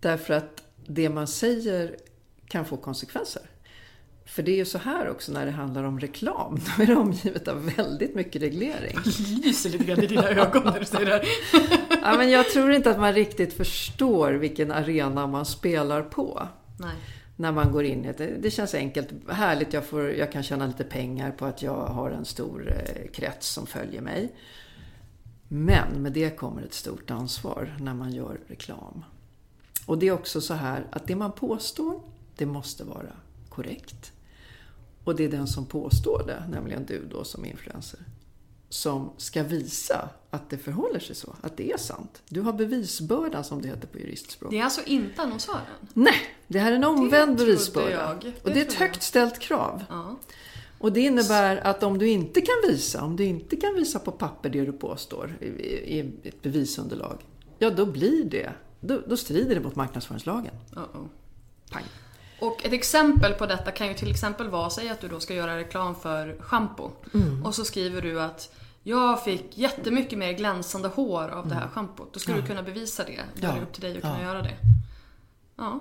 Därför 0.00 0.34
att 0.34 0.62
det 0.86 1.08
man 1.08 1.26
säger 1.26 1.96
kan 2.48 2.64
få 2.64 2.76
konsekvenser. 2.76 3.42
För 4.28 4.42
det 4.42 4.52
är 4.52 4.56
ju 4.56 4.64
så 4.64 4.78
här 4.78 5.08
också 5.08 5.32
när 5.32 5.46
det 5.46 5.52
handlar 5.52 5.84
om 5.84 6.00
reklam. 6.00 6.60
Då 6.76 6.82
är 6.82 6.86
det 6.86 6.96
omgivet 6.96 7.48
av 7.48 7.70
väldigt 7.76 8.14
mycket 8.14 8.42
reglering. 8.42 8.98
Det 9.04 9.46
lyser 9.46 9.70
lite 9.70 9.84
grann 9.84 10.02
i 10.02 10.06
dina 10.06 10.28
ögon 10.28 10.64
när 10.64 10.78
du 10.78 10.84
säger 10.84 11.06
det 11.06 11.12
här. 11.12 11.24
ja, 12.02 12.18
men 12.18 12.30
jag 12.30 12.50
tror 12.50 12.72
inte 12.72 12.90
att 12.90 13.00
man 13.00 13.12
riktigt 13.12 13.52
förstår 13.52 14.32
vilken 14.32 14.72
arena 14.72 15.26
man 15.26 15.46
spelar 15.46 16.02
på. 16.02 16.48
Nej. 16.78 16.94
När 17.36 17.52
man 17.52 17.72
går 17.72 17.84
in 17.84 18.04
i 18.04 18.12
det. 18.12 18.36
Det 18.40 18.50
känns 18.50 18.74
enkelt. 18.74 19.08
Härligt, 19.28 19.72
jag, 19.72 19.84
får, 19.84 20.10
jag 20.12 20.32
kan 20.32 20.42
tjäna 20.42 20.66
lite 20.66 20.84
pengar 20.84 21.30
på 21.30 21.44
att 21.44 21.62
jag 21.62 21.86
har 21.86 22.10
en 22.10 22.24
stor 22.24 22.72
eh, 22.72 23.10
krets 23.12 23.48
som 23.48 23.66
följer 23.66 24.00
mig. 24.00 24.32
Men 25.48 26.02
med 26.02 26.12
det 26.12 26.36
kommer 26.36 26.62
ett 26.62 26.74
stort 26.74 27.10
ansvar 27.10 27.76
när 27.80 27.94
man 27.94 28.12
gör 28.12 28.40
reklam. 28.48 29.04
Och 29.88 29.98
det 29.98 30.08
är 30.08 30.12
också 30.12 30.40
så 30.40 30.54
här 30.54 30.86
att 30.90 31.06
det 31.06 31.16
man 31.16 31.32
påstår, 31.32 32.00
det 32.36 32.46
måste 32.46 32.84
vara 32.84 33.12
korrekt. 33.48 34.12
Och 35.04 35.16
det 35.16 35.24
är 35.24 35.28
den 35.28 35.46
som 35.46 35.66
påstår 35.66 36.22
det, 36.26 36.42
nämligen 36.50 36.86
du 36.86 37.04
då 37.10 37.24
som 37.24 37.44
influencer, 37.44 38.00
som 38.68 39.10
ska 39.16 39.42
visa 39.42 40.08
att 40.30 40.50
det 40.50 40.58
förhåller 40.58 41.00
sig 41.00 41.16
så, 41.16 41.36
att 41.40 41.56
det 41.56 41.72
är 41.72 41.78
sant. 41.78 42.22
Du 42.28 42.40
har 42.40 42.52
bevisbördan 42.52 43.44
som 43.44 43.62
det 43.62 43.68
heter 43.68 43.86
på 43.86 43.98
juristspråk. 43.98 44.50
Det 44.50 44.58
är 44.58 44.64
alltså 44.64 44.80
inte 44.86 45.22
annonsören? 45.22 45.60
Nej, 45.94 46.20
det 46.46 46.58
här 46.58 46.72
är 46.72 46.76
en 46.76 46.84
omvänd 46.84 47.36
bevisbörda. 47.36 48.18
Det 48.22 48.44
och 48.44 48.50
det 48.50 48.60
är 48.60 48.66
ett 48.66 48.74
högt 48.74 49.02
ställt 49.02 49.38
krav. 49.38 49.84
Ja. 49.88 50.16
Och 50.78 50.92
det 50.92 51.00
innebär 51.00 51.56
att 51.56 51.82
om 51.82 51.98
du 51.98 52.08
inte 52.08 52.40
kan 52.40 52.56
visa, 52.68 53.04
om 53.04 53.16
du 53.16 53.24
inte 53.24 53.56
kan 53.56 53.74
visa 53.74 53.98
på 53.98 54.12
papper 54.12 54.50
det 54.50 54.64
du 54.64 54.72
påstår 54.72 55.36
i, 55.40 55.46
i 55.98 56.00
ett 56.22 56.42
bevisunderlag, 56.42 57.18
ja 57.58 57.70
då 57.70 57.86
blir 57.86 58.24
det 58.24 58.52
då, 58.80 59.02
då 59.06 59.16
strider 59.16 59.54
det 59.54 59.60
mot 59.60 59.76
marknadsföringslagen. 59.76 60.54
Uh 60.76 60.82
-oh. 60.82 61.08
Pang. 61.70 61.84
Och 62.40 62.64
ett 62.64 62.72
exempel 62.72 63.34
på 63.34 63.46
detta 63.46 63.70
kan 63.70 63.88
ju 63.88 63.94
till 63.94 64.10
exempel 64.10 64.48
vara, 64.48 64.70
säg 64.70 64.88
att 64.88 65.00
du 65.00 65.08
då 65.08 65.20
ska 65.20 65.34
göra 65.34 65.56
reklam 65.56 65.94
för 65.94 66.36
schampo. 66.40 66.90
Mm. 67.14 67.46
Och 67.46 67.54
så 67.54 67.64
skriver 67.64 68.02
du 68.02 68.20
att 68.20 68.54
jag 68.82 69.24
fick 69.24 69.58
jättemycket 69.58 70.18
mer 70.18 70.32
glänsande 70.32 70.88
hår 70.88 71.28
av 71.28 71.48
det 71.48 71.54
här 71.54 71.62
mm. 71.62 71.74
schampot. 71.74 72.12
Då 72.12 72.20
ska 72.20 72.32
ja. 72.32 72.36
du 72.36 72.46
kunna 72.46 72.62
bevisa 72.62 73.04
det. 73.04 73.20
Då 73.34 73.46
är 73.46 73.54
det 73.54 73.60
upp 73.60 73.72
till 73.72 73.82
dig 73.82 73.96
att 73.96 74.02
kunna 74.02 74.22
göra 74.22 74.42
det. 74.42 74.56
Ja. 75.56 75.80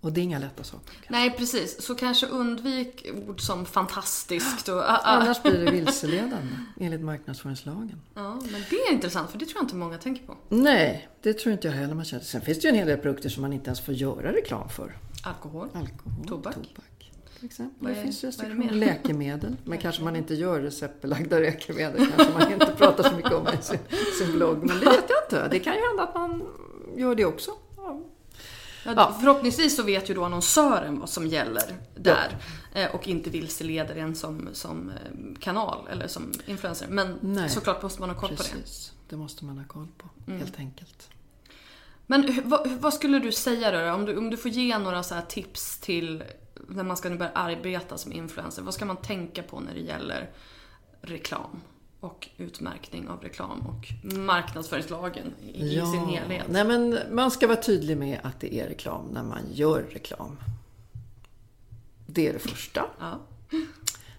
Och 0.00 0.12
det 0.12 0.20
är 0.20 0.22
inga 0.22 0.38
lätta 0.38 0.64
saker. 0.64 0.94
Nej, 1.08 1.30
precis. 1.30 1.82
Så 1.82 1.94
kanske 1.94 2.26
undvik 2.26 3.06
ord 3.28 3.40
som 3.40 3.66
fantastiskt 3.66 4.68
och... 4.68 4.78
Ah, 4.78 4.82
ah. 4.86 5.00
Annars 5.04 5.42
blir 5.42 5.64
det 5.64 5.70
vilseledande, 5.70 6.54
enligt 6.80 7.00
marknadsföringslagen. 7.00 8.00
Ja, 8.14 8.34
men 8.34 8.64
det 8.70 8.76
är 8.76 8.92
intressant, 8.92 9.30
för 9.30 9.38
det 9.38 9.44
tror 9.44 9.56
jag 9.56 9.64
inte 9.64 9.76
många 9.76 9.98
tänker 9.98 10.26
på. 10.26 10.36
Nej, 10.48 11.08
det 11.22 11.32
tror 11.32 11.52
inte 11.52 11.68
jag 11.68 11.74
heller 11.74 11.94
man 11.94 12.04
känner. 12.04 12.24
Sen 12.24 12.40
finns 12.40 12.58
det 12.60 12.64
ju 12.64 12.68
en 12.68 12.74
hel 12.74 12.86
del 12.86 12.98
produkter 12.98 13.28
som 13.28 13.42
man 13.42 13.52
inte 13.52 13.66
ens 13.66 13.80
får 13.80 13.94
göra 13.94 14.32
reklam 14.32 14.68
för. 14.68 14.98
Alkohol. 15.22 15.68
Alkohol. 15.74 16.26
Tobak. 16.28 16.54
Tobak. 16.54 17.12
Till 17.36 17.46
exempel. 17.46 17.86
Är, 17.86 17.94
det 17.94 18.02
finns 18.02 18.24
restriktioner. 18.24 18.72
Läkemedel. 18.72 19.56
Men 19.64 19.78
kanske 19.78 20.02
man 20.02 20.16
inte 20.16 20.34
gör 20.34 20.60
receptbelagda 20.60 21.38
läkemedel. 21.38 22.06
kanske 22.16 22.38
man 22.38 22.52
inte 22.52 22.72
pratar 22.76 23.02
så 23.10 23.16
mycket 23.16 23.32
om 23.32 23.48
i 23.48 23.62
sin, 23.62 23.78
sin 24.18 24.32
blogg. 24.32 24.58
Men 24.58 24.80
det 24.80 24.84
vet 24.84 25.04
jag 25.08 25.18
inte. 25.26 25.48
Det 25.48 25.58
kan 25.58 25.74
ju 25.74 25.80
hända 25.80 26.02
att 26.02 26.14
man 26.14 26.42
gör 26.96 27.14
det 27.14 27.24
också. 27.24 27.50
Ja, 28.96 29.16
Förhoppningsvis 29.20 29.76
så 29.76 29.82
vet 29.82 30.10
ju 30.10 30.14
då 30.14 30.24
annonsören 30.24 31.00
vad 31.00 31.08
som 31.08 31.26
gäller 31.26 31.78
där. 31.94 32.38
Ja. 32.72 32.80
Eh, 32.80 32.94
och 32.94 33.08
inte 33.08 33.30
vilseleder 33.30 33.96
en 33.96 34.14
som, 34.14 34.48
som 34.52 34.90
eh, 34.90 35.38
kanal 35.40 35.88
eller 35.90 36.08
som 36.08 36.32
influencer. 36.46 36.86
Men 36.88 37.18
Nej. 37.20 37.50
såklart 37.50 37.82
måste 37.82 38.00
man 38.00 38.10
ha 38.10 38.16
koll 38.16 38.30
Precis. 38.30 38.90
på 38.90 38.96
det. 39.08 39.16
Det 39.16 39.16
måste 39.16 39.44
man 39.44 39.58
ha 39.58 39.64
koll 39.64 39.88
på, 39.98 40.08
mm. 40.26 40.40
helt 40.40 40.58
enkelt. 40.58 41.10
Men 42.06 42.42
vad, 42.44 42.70
vad, 42.70 42.94
skulle 42.94 43.18
du 43.18 43.32
säga 43.32 43.70
då? 43.70 43.94
Om 43.94 44.04
du, 44.04 44.16
om 44.16 44.30
du 44.30 44.36
får 44.36 44.50
ge 44.50 44.78
några 44.78 45.02
så 45.02 45.14
tips 45.28 45.78
till 45.78 46.24
när 46.68 46.84
man 46.84 46.96
ska 46.96 47.10
börja 47.10 47.32
arbeta 47.34 47.98
som 47.98 48.12
influencer. 48.12 48.62
Vad 48.62 48.74
ska 48.74 48.84
man 48.84 48.96
tänka 48.96 49.42
på 49.42 49.60
när 49.60 49.74
det 49.74 49.80
gäller 49.80 50.30
reklam? 51.00 51.60
Och 52.00 52.28
utmärkning 52.36 53.08
av 53.08 53.22
reklam 53.22 53.66
och 53.66 54.12
marknadsföringslagen 54.18 55.34
i 55.52 55.76
ja. 55.76 55.92
sin 55.92 56.06
helhet. 56.06 56.46
Nej, 56.48 56.64
men 56.64 56.98
man 57.10 57.30
ska 57.30 57.46
vara 57.46 57.62
tydlig 57.62 57.96
med 57.96 58.20
att 58.22 58.40
det 58.40 58.54
är 58.54 58.68
reklam 58.68 59.06
när 59.12 59.22
man 59.22 59.42
gör 59.52 59.82
reklam. 59.82 60.36
Det 62.06 62.28
är 62.28 62.32
det 62.32 62.38
första. 62.38 62.86
Ja. 62.98 63.20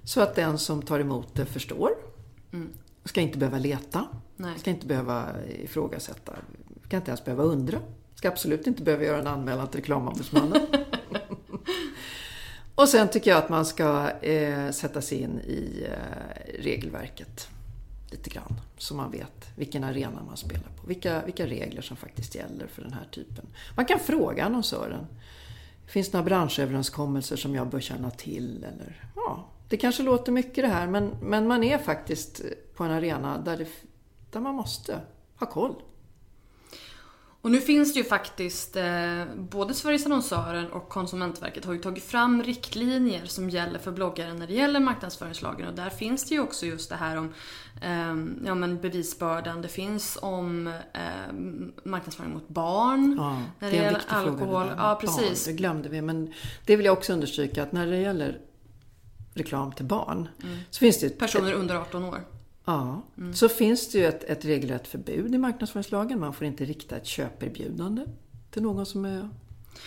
Så 0.03 0.21
att 0.21 0.35
den 0.35 0.57
som 0.57 0.81
tar 0.81 0.99
emot 0.99 1.35
det 1.35 1.45
förstår. 1.45 1.91
Mm. 2.53 2.69
Ska 3.05 3.21
inte 3.21 3.37
behöva 3.37 3.57
leta. 3.57 4.07
Nej. 4.35 4.59
Ska 4.59 4.69
inte 4.69 4.85
behöva 4.85 5.25
ifrågasätta. 5.63 6.33
Ska 6.85 6.97
inte 6.97 7.11
ens 7.11 7.25
behöva 7.25 7.43
undra. 7.43 7.79
Ska 8.15 8.27
absolut 8.27 8.67
inte 8.67 8.83
behöva 8.83 9.03
göra 9.03 9.19
en 9.19 9.27
anmälan 9.27 9.67
till 9.67 9.79
reklamombudsmannen. 9.79 10.67
Och 12.75 12.89
sen 12.89 13.07
tycker 13.07 13.31
jag 13.31 13.37
att 13.37 13.49
man 13.49 13.65
ska 13.65 14.09
eh, 14.09 14.71
sätta 14.71 15.01
sig 15.01 15.21
in 15.21 15.39
i 15.39 15.87
eh, 15.91 16.63
regelverket 16.63 17.49
lite 18.11 18.29
grann. 18.29 18.61
Så 18.77 18.95
man 18.95 19.11
vet 19.11 19.49
vilken 19.55 19.83
arena 19.83 20.23
man 20.23 20.37
spelar 20.37 20.69
på. 20.81 20.87
Vilka, 20.87 21.25
vilka 21.25 21.47
regler 21.47 21.81
som 21.81 21.97
faktiskt 21.97 22.35
gäller 22.35 22.67
för 22.67 22.81
den 22.81 22.93
här 22.93 23.05
typen. 23.11 23.45
Man 23.75 23.85
kan 23.85 23.99
fråga 23.99 24.45
annonsören. 24.45 25.07
Finns 25.87 26.11
det 26.11 26.17
några 26.17 26.25
branschöverenskommelser 26.25 27.35
som 27.35 27.55
jag 27.55 27.69
bör 27.69 27.79
känna 27.79 28.09
till? 28.09 28.63
Eller, 28.63 29.09
ja, 29.15 29.47
det 29.69 29.77
kanske 29.77 30.03
låter 30.03 30.31
mycket 30.31 30.63
det 30.63 30.67
här 30.67 30.87
men, 30.87 31.11
men 31.21 31.47
man 31.47 31.63
är 31.63 31.77
faktiskt 31.77 32.41
på 32.75 32.83
en 32.83 32.91
arena 32.91 33.37
där, 33.37 33.57
det, 33.57 33.67
där 34.31 34.39
man 34.39 34.55
måste 34.55 35.01
ha 35.35 35.47
koll. 35.47 35.75
Och 37.41 37.51
nu 37.51 37.61
finns 37.61 37.93
det 37.93 37.99
ju 37.99 38.05
faktiskt, 38.05 38.75
eh, 38.75 39.25
både 39.35 39.73
Sveriges 39.73 40.05
Annonsörer 40.05 40.71
och 40.71 40.89
Konsumentverket 40.89 41.65
har 41.65 41.73
ju 41.73 41.79
tagit 41.79 42.03
fram 42.03 42.43
riktlinjer 42.43 43.25
som 43.25 43.49
gäller 43.49 43.79
för 43.79 43.91
bloggare 43.91 44.33
när 44.33 44.47
det 44.47 44.53
gäller 44.53 44.79
marknadsföringslagen. 44.79 45.67
Och 45.67 45.73
där 45.73 45.89
finns 45.89 46.29
det 46.29 46.35
ju 46.35 46.41
också 46.41 46.65
just 46.65 46.89
det 46.89 46.95
här 46.95 47.17
om 47.17 47.33
eh, 47.81 48.45
ja, 48.47 48.55
men 48.55 48.81
bevisbördan. 48.81 49.61
Det 49.61 49.67
finns 49.67 50.17
om 50.21 50.67
eh, 50.67 51.33
marknadsföring 51.83 52.33
mot 52.33 52.47
barn. 52.47 53.15
Ja, 53.17 53.41
när 53.59 53.71
det 53.71 53.77
en 53.77 53.83
gäller 53.83 54.01
alkohol. 54.07 54.67
det 54.67 54.75
Ja, 54.77 54.97
precis. 55.01 55.45
Barn, 55.45 55.53
det 55.55 55.57
glömde 55.57 55.89
vi. 55.89 56.01
Men 56.01 56.33
det 56.65 56.75
vill 56.75 56.85
jag 56.85 56.97
också 56.97 57.13
understryka 57.13 57.63
att 57.63 57.71
när 57.71 57.87
det 57.87 57.97
gäller 57.97 58.39
reklam 59.33 59.71
till 59.71 59.85
barn 59.85 60.27
så 60.69 60.79
finns 60.79 60.99
det 60.99 61.07
Mm. 61.07 61.17
Personer 61.17 61.53
under 61.53 61.75
18 61.75 62.03
år. 62.03 62.21
Ja, 62.69 63.01
Mm. 63.17 63.33
så 63.33 63.49
finns 63.49 63.91
det 63.91 63.97
ju 63.97 64.05
ett, 64.05 64.23
ett 64.23 64.45
regelrätt 64.45 64.87
förbud 64.87 65.35
i 65.35 65.37
marknadsföringslagen. 65.37 66.19
Man 66.19 66.33
får 66.33 66.47
inte 66.47 66.65
rikta 66.65 66.97
ett 66.97 67.05
köperbjudande 67.05 68.05
till 68.51 68.61
någon 68.61 68.85
som 68.85 69.05
är 69.05 69.29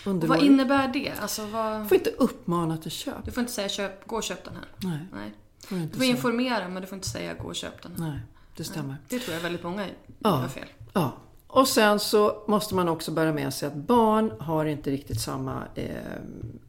underårig. 0.05 0.29
vad 0.29 0.43
innebär 0.51 0.87
det? 0.87 1.11
Alltså 1.21 1.45
vad... 1.45 1.81
Du 1.81 1.87
får 1.87 1.97
inte 1.97 2.09
uppmana 2.09 2.77
till 2.77 2.91
köp. 2.91 3.25
Du 3.25 3.31
får 3.31 3.41
inte 3.41 3.53
säga 3.53 3.69
köp, 3.69 4.07
gå 4.07 4.15
och 4.15 4.23
köp 4.23 4.43
den 4.43 4.53
här. 4.55 4.65
Nej, 4.89 4.99
Nej. 5.13 5.33
får 5.67 5.75
du 5.75 5.87
får 5.89 5.97
säga. 5.99 6.11
informera 6.11 6.67
men 6.69 6.81
du 6.81 6.87
får 6.87 6.95
inte 6.95 7.09
säga 7.09 7.33
gå 7.33 7.47
och 7.47 7.55
köp 7.55 7.81
den 7.83 7.91
här. 7.91 8.09
Nej, 8.09 8.19
det 8.57 8.63
stämmer. 8.63 8.95
Det 9.09 9.19
tror 9.19 9.35
jag 9.35 9.41
väldigt 9.41 9.63
många 9.63 9.87
Ja. 10.19 10.41
gör 10.41 10.47
fel. 10.47 10.67
Ja. 10.93 11.13
Och 11.53 11.67
sen 11.67 11.99
så 11.99 12.43
måste 12.47 12.75
man 12.75 12.89
också 12.89 13.11
bära 13.11 13.33
med 13.33 13.53
sig 13.53 13.67
att 13.67 13.75
barn 13.75 14.31
har 14.39 14.65
inte 14.65 14.91
riktigt 14.91 15.21
samma 15.21 15.63
eh, 15.75 15.95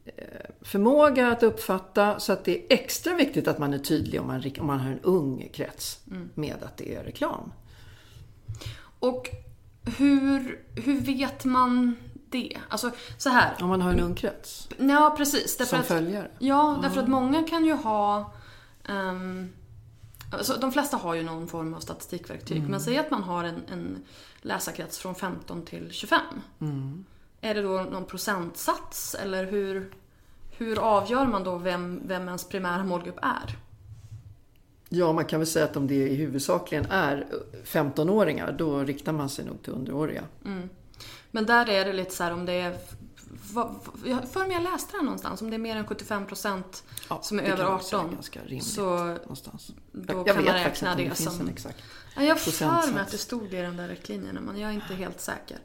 eh, 0.05 0.23
förmåga 0.61 1.27
att 1.31 1.43
uppfatta. 1.43 2.19
Så 2.19 2.33
att 2.33 2.45
det 2.45 2.57
är 2.57 2.65
extra 2.73 3.15
viktigt 3.15 3.47
att 3.47 3.57
man 3.59 3.73
är 3.73 3.77
tydlig 3.77 4.21
om 4.21 4.27
man, 4.27 4.43
om 4.59 4.67
man 4.67 4.79
har 4.79 4.91
en 4.91 4.99
ung 4.99 5.49
krets 5.53 5.99
Mm. 6.11 6.29
med 6.33 6.55
att 6.63 6.77
det 6.77 6.95
är 6.95 7.03
reklam. 7.03 7.51
Och 8.99 9.29
hur, 9.97 10.59
hur 10.75 11.01
vet 11.01 11.45
man 11.45 11.95
det? 12.29 12.57
Alltså 12.69 12.91
så 13.17 13.29
här. 13.29 13.53
Om 13.61 13.69
man 13.69 13.81
har 13.81 13.91
en 13.93 13.99
ung 13.99 14.15
krets 14.15 14.69
Ja, 14.77 15.13
precis. 15.17 15.57
Därför 15.57 15.69
som 15.69 15.79
att, 15.79 15.85
följare. 15.87 16.31
Ja, 16.39 16.79
därför 16.81 17.01
att 17.01 17.07
många 17.09 17.43
kan 17.43 17.65
ju 17.65 17.73
ha... 17.73 18.33
ehm, 18.89 19.49
alltså, 20.37 20.57
de 20.57 20.71
flesta 20.71 20.97
har 20.97 21.13
ju 21.13 21.23
någon 21.23 21.47
form 21.47 21.73
av 21.73 21.79
statistikverktyg. 21.79 22.57
Mm. 22.57 22.71
Men 22.71 22.81
säg 22.81 22.97
att 22.97 23.11
man 23.11 23.23
har 23.23 23.43
en, 23.43 23.61
en 23.71 24.03
läsarkrets 24.41 24.97
från 24.97 25.15
15 25.15 25.65
till 25.65 25.91
25. 25.91 26.19
Mm. 26.61 27.05
Är 27.41 27.55
det 27.55 27.61
då 27.61 27.81
någon 27.91 28.05
procentsats? 28.05 29.15
Eller 29.15 29.45
hur, 29.45 29.91
hur 30.57 30.79
avgör 30.79 31.25
man 31.25 31.43
då 31.43 31.57
vem, 31.57 32.01
vem 32.05 32.27
ens 32.27 32.47
primära 32.47 32.83
målgrupp 32.83 33.19
är? 33.21 33.57
Ja, 34.89 35.13
man 35.13 35.25
kan 35.25 35.39
väl 35.39 35.47
säga 35.47 35.65
att 35.65 35.77
om 35.77 35.87
det 35.87 36.07
i 36.07 36.15
huvudsakligen 36.15 36.85
är 36.85 37.27
15-åringar, 37.65 38.51
då 38.51 38.79
riktar 38.79 39.11
man 39.11 39.29
sig 39.29 39.45
nog 39.45 39.63
till 39.63 39.73
underåriga. 39.73 40.23
Men 41.31 41.45
där 41.45 41.69
är 41.69 41.85
det 41.85 41.93
lite 41.93 42.11
så 42.11 42.23
här 42.23 42.33
om 42.33 42.45
det 42.45 42.53
är... 42.53 42.77
Vad, 43.53 43.75
jag 44.05 44.29
för 44.29 44.39
mig 44.39 44.51
jag 44.51 44.63
läste 44.63 44.91
det 44.91 44.97
här 44.97 45.03
någonstans. 45.03 45.41
Om 45.41 45.49
det 45.49 45.55
är 45.55 45.59
mer 45.59 45.75
än 45.75 45.85
75% 45.85 46.63
Ja, 47.09 47.19
som 47.21 47.39
är 47.39 47.43
det 47.43 47.49
över 47.49 47.63
kan 47.63 47.71
jag 47.71 47.83
säga 47.83 47.99
18. 47.99 48.13
ganska 48.13 48.39
rimligt 48.43 48.63
Så 48.65 49.05
någonstans. 49.05 49.71
då 49.91 50.13
jag 50.13 50.25
kan 50.27 50.37
vet 50.37 50.45
man 50.45 50.53
räkna 50.55 50.95
det 50.95 51.09
det 51.09 51.15
som... 51.15 51.41
en 51.41 51.49
exakt. 51.49 51.77
Ja, 52.15 52.23
jag 52.23 52.35
har 52.35 52.81
för 52.81 52.93
mig 52.93 53.01
att 53.01 53.11
det 53.11 53.17
stod 53.17 53.53
i 53.53 53.61
de 53.61 53.77
där 53.77 53.87
riktlinjerna 53.87 54.41
men 54.41 54.57
jag 54.59 54.69
är 54.69 54.73
inte 54.75 54.93
helt 54.93 55.21
säker. 55.21 55.57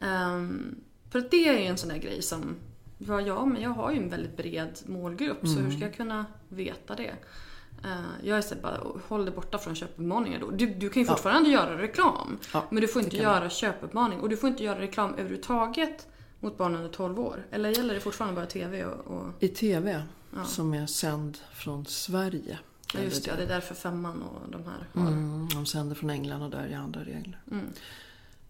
Ehm, 0.00 0.76
för 1.10 1.20
det 1.30 1.48
är 1.48 1.58
ju 1.58 1.66
en 1.66 1.76
sån 1.78 1.88
där 1.88 1.96
grej 1.98 2.22
som... 2.22 2.56
Ja, 2.98 3.20
ja, 3.20 3.44
men 3.44 3.62
jag 3.62 3.70
har 3.70 3.90
ju 3.92 3.96
en 3.98 4.08
väldigt 4.10 4.36
bred 4.36 4.78
målgrupp 4.86 5.38
så 5.42 5.52
Mm. 5.52 5.64
hur 5.64 5.72
ska 5.72 5.80
jag 5.84 5.94
kunna 5.94 6.26
veta 6.48 6.94
det? 6.94 7.14
Eh, 7.84 7.90
jag 8.22 8.38
är 8.38 8.42
så 8.42 8.54
här 8.54 8.62
bara, 8.62 8.80
håll 9.08 9.24
dig 9.24 9.34
borta 9.34 9.58
från 9.58 9.74
köpuppmaningar 9.74 10.40
då. 10.40 10.50
Du, 10.50 10.66
du 10.66 10.88
kan 10.88 11.02
ju 11.02 11.08
fortfarande 11.08 11.50
göra 11.50 11.78
reklam. 11.78 12.38
Ja, 12.52 12.64
men 12.70 12.80
du 12.80 12.88
får 12.88 13.00
det 13.00 13.04
inte 13.04 13.16
göra 13.16 13.50
köpuppmaning. 13.50 14.20
Och 14.20 14.28
du 14.28 14.36
får 14.36 14.48
inte 14.50 14.64
göra 14.64 14.80
reklam 14.80 15.12
överhuvudtaget 15.14 16.06
mot 16.40 16.58
barn 16.58 16.74
under 16.76 16.88
12 16.88 17.20
år. 17.20 17.46
Eller 17.50 17.70
gäller 17.70 17.94
det 17.94 18.00
fortfarande 18.00 18.36
bara 18.36 18.46
TV 18.46 18.84
och... 18.84 19.06
och 19.18 19.32
I 19.40 19.48
TV, 19.48 20.02
som 20.46 20.74
är 20.74 20.86
sänd 20.86 21.38
från 21.54 21.86
Sverige. 21.86 22.58
ja, 22.94 23.00
just 23.00 23.24
det, 23.24 23.30
gäller 23.30 23.46
det 23.46 23.52
är 23.52 23.54
därför 23.54 23.74
femman 23.74 24.22
och 24.22 24.50
de 24.50 24.64
här 24.64 25.02
har. 25.02 25.10
Mm, 25.12 25.48
de 25.54 25.66
sänder 25.66 25.94
från 25.94 26.10
England 26.10 26.42
och 26.42 26.50
där 26.50 26.66
är 26.66 26.76
andra 26.76 27.00
regler. 27.00 27.40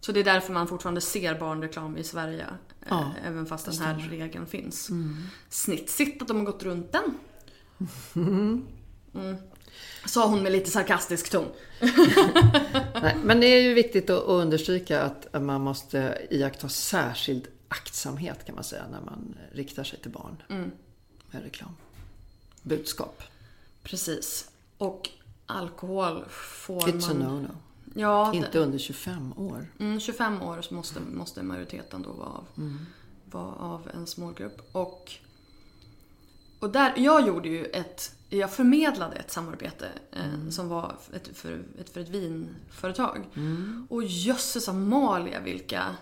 Så 0.01 0.11
det 0.11 0.19
är 0.19 0.23
därför 0.23 0.53
man 0.53 0.67
fortfarande 0.67 1.01
ser 1.01 1.39
barnreklam 1.39 1.97
i 1.97 2.03
Sverige. 2.03 2.41
eh, 2.81 2.87
Ja, 2.89 3.11
även 3.27 3.45
fast 3.45 3.65
den 3.65 3.77
här 3.77 4.07
regeln 4.09 4.45
finns. 4.45 4.89
Mm. 4.89 5.17
Snitsigt 5.49 6.21
att 6.21 6.27
de 6.27 6.37
har 6.37 6.45
gått 6.45 6.63
runt 6.63 6.91
den. 6.91 7.17
Mm. 9.13 9.35
Sa 10.05 10.27
hon 10.27 10.43
med 10.43 10.51
lite 10.51 10.69
sarkastisk 10.69 11.29
ton. 11.29 11.45
Nej, 13.01 13.17
men 13.23 13.39
det 13.39 13.45
är 13.47 13.61
ju 13.61 13.73
viktigt 13.73 14.09
att 14.09 14.23
understryka 14.23 15.01
att 15.01 15.41
man 15.41 15.61
måste 15.61 16.27
iaktta 16.29 16.69
särskild 16.69 17.47
aktsamhet 17.69 18.45
kan 18.45 18.55
man 18.55 18.63
säga 18.63 18.87
när 18.91 19.01
man 19.01 19.35
riktar 19.51 19.83
sig 19.83 19.99
till 19.99 20.11
barn 20.11 20.43
Mm. 20.49 20.71
med 21.31 21.43
reklam. 21.43 21.75
Budskap. 22.61 23.23
Precis. 23.83 24.49
Och 24.77 25.09
alkohol 25.45 26.25
får 26.29 26.81
It's 26.81 27.11
a 27.11 27.13
man... 27.13 27.21
no-no. 27.45 27.55
Ja, 27.95 28.33
Inte 28.33 28.49
det, 28.51 28.59
under 28.59 28.77
25 28.77 29.33
år. 29.37 29.67
mm, 29.79 29.99
25 29.99 30.41
år 30.41 30.61
så 30.61 30.73
måste, 30.73 30.99
måste 30.99 31.43
majoriteten 31.43 32.01
då 32.01 32.11
vara 32.11 32.27
av, 32.29 32.45
vara 33.25 33.53
av 33.55 33.89
ens 33.93 34.17
målgrupp. 34.17 34.69
Och, 34.75 35.11
och 36.59 36.69
där, 36.69 36.93
jag 36.97 37.27
gjorde 37.27 37.49
ju 37.49 37.65
ett... 37.65 38.15
Jag 38.29 38.51
förmedlade 38.53 39.15
ett 39.15 39.31
samarbete 39.31 39.89
eh, 40.11 40.49
som 40.49 40.67
var 40.69 40.95
ett, 41.13 41.37
för, 41.37 41.63
ett, 41.79 41.89
för 41.89 42.01
ett 42.01 42.09
vinföretag. 42.09 43.25
Och 43.89 44.03
jösses 44.03 44.69
Amalia 44.69 45.39
vilka... 45.39 45.95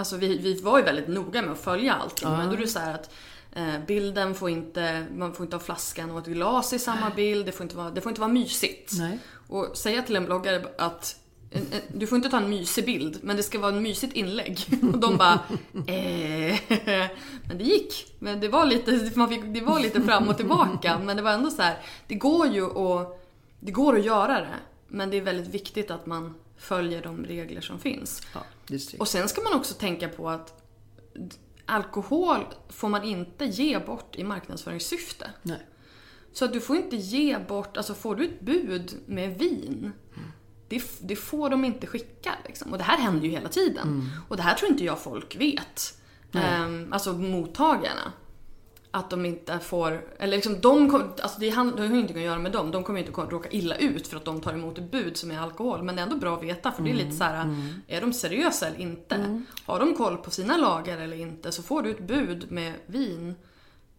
Alltså 0.00 0.16
vi, 0.16 0.38
vi 0.38 0.60
var 0.60 0.78
ju 0.78 0.84
väldigt 0.84 1.08
noga 1.08 1.42
med 1.42 1.52
att 1.52 1.60
följa 1.60 1.94
allting. 1.94 2.28
Men 2.28 2.48
då 2.48 2.54
är 2.54 2.58
det 2.58 2.66
så 2.66 2.78
att 2.78 3.10
eh, 3.52 3.78
bilden 3.86 4.34
får 4.34 4.50
inte... 4.50 5.06
Man 5.14 5.34
får 5.34 5.44
inte 5.44 5.56
ha 5.56 5.62
flaskan 5.62 6.10
och 6.10 6.18
ett 6.18 6.26
glas 6.26 6.72
i 6.72 6.78
samma 6.78 7.10
bild. 7.10 7.46
Det 7.46 7.52
får 7.52 7.64
inte 7.64 7.76
vara, 7.76 7.90
det 7.90 8.00
får 8.00 8.10
inte 8.10 8.20
vara 8.20 8.32
mysigt. 8.32 8.92
Nej. 8.98 9.18
Och 9.48 9.76
säga 9.76 10.02
till 10.02 10.16
en 10.16 10.24
bloggare 10.24 10.64
att 10.78 11.16
du 11.88 12.06
får 12.06 12.16
inte 12.16 12.30
ta 12.30 12.36
en 12.36 12.50
mysig 12.50 12.84
bild, 12.84 13.18
men 13.22 13.36
det 13.36 13.42
ska 13.42 13.58
vara 13.58 13.76
ett 13.76 13.82
mysigt 13.82 14.12
inlägg. 14.12 14.58
Och 14.92 14.98
de 14.98 15.16
bara, 15.16 15.40
eh, 15.86 16.58
Men 17.48 17.58
det 17.58 17.64
gick. 17.64 18.14
Men 18.18 18.40
det 18.40 18.48
var, 18.48 18.66
lite, 18.66 19.10
man 19.14 19.28
fick, 19.28 19.44
det 19.44 19.60
var 19.60 19.80
lite 19.80 20.02
fram 20.02 20.28
och 20.28 20.36
tillbaka. 20.36 20.98
Men 20.98 21.16
det 21.16 21.22
var 21.22 21.32
ändå 21.32 21.50
så 21.50 21.62
här, 21.62 21.78
det 22.06 22.14
går 22.14 22.46
ju 22.46 22.64
att, 22.64 23.26
det 23.60 23.72
går 23.72 23.98
att 23.98 24.04
göra 24.04 24.40
det. 24.40 24.56
Men 24.88 25.10
det 25.10 25.16
är 25.16 25.22
väldigt 25.22 25.54
viktigt 25.54 25.90
att 25.90 26.06
man 26.06 26.34
följer 26.58 27.02
de 27.02 27.24
regler 27.24 27.60
som 27.60 27.78
finns. 27.78 28.22
Ja. 28.34 28.40
Och 29.00 29.08
sen 29.08 29.28
ska 29.28 29.40
man 29.42 29.52
också 29.54 29.74
tänka 29.74 30.08
på 30.08 30.30
att 30.30 30.62
alkohol 31.66 32.44
får 32.68 32.88
man 32.88 33.04
inte 33.04 33.44
ge 33.44 33.78
bort 33.78 34.16
i 34.16 34.24
marknadsföringssyfte. 34.24 35.30
Nej. 35.42 35.66
Så 36.32 36.44
att 36.44 36.52
du 36.52 36.60
får 36.60 36.76
inte 36.76 36.96
ge 36.96 37.38
bort, 37.38 37.76
alltså 37.76 37.94
får 37.94 38.16
du 38.16 38.24
ett 38.24 38.40
bud 38.40 38.94
med 39.06 39.38
vin, 39.38 39.92
det, 40.68 40.76
f- 40.76 40.98
det 41.00 41.16
får 41.16 41.50
de 41.50 41.64
inte 41.64 41.86
skicka. 41.86 42.32
Liksom. 42.46 42.72
Och 42.72 42.78
det 42.78 42.84
här 42.84 42.98
händer 42.98 43.24
ju 43.26 43.30
hela 43.30 43.48
tiden. 43.48 44.10
Och 44.28 44.36
det 44.36 44.42
här 44.42 44.54
tror 44.54 44.70
inte 44.70 44.84
jag 44.84 44.98
folk 44.98 45.36
vet. 45.36 45.98
Ehm, 46.32 46.92
alltså 46.92 47.12
mottagarna. 47.12 48.12
Att 48.92 49.10
de 49.10 49.26
inte 49.26 49.58
får, 49.58 50.04
eller 50.18 50.36
liksom 50.36 50.60
de 50.60 50.90
kom, 50.90 51.02
alltså 51.22 51.40
det, 51.40 51.50
hand, 51.50 51.76
det 51.76 51.82
har 51.82 51.88
ju 51.88 51.94
ingenting 51.94 52.16
att 52.16 52.22
göra 52.22 52.38
med 52.38 52.52
dem. 52.52 52.70
De 52.70 52.84
kommer 52.84 53.00
inte 53.00 53.22
att 53.22 53.32
råka 53.32 53.48
illa 53.50 53.76
ut 53.76 54.06
för 54.06 54.16
att 54.16 54.24
de 54.24 54.40
tar 54.40 54.52
emot 54.52 54.78
ett 54.78 54.90
bud 54.90 55.16
som 55.16 55.30
är 55.30 55.38
alkohol. 55.38 55.82
Men 55.82 55.96
det 55.96 56.02
är 56.02 56.06
ändå 56.06 56.16
bra 56.16 56.36
att 56.36 56.42
veta 56.42 56.72
för 56.72 56.82
det 56.82 56.90
är 56.90 56.94
lite 56.94 57.12
så 57.12 57.24
här: 57.24 57.56
är 57.86 58.00
de 58.00 58.12
seriösa 58.12 58.66
eller 58.66 58.80
inte? 58.80 59.42
Har 59.66 59.80
de 59.80 59.94
koll 59.94 60.16
på 60.16 60.30
sina 60.30 60.56
lagar 60.56 60.98
eller 60.98 61.16
inte? 61.16 61.52
Så 61.52 61.62
får 61.62 61.82
du 61.82 61.90
ett 61.90 62.06
bud 62.06 62.52
med 62.52 62.74
vin, 62.86 63.34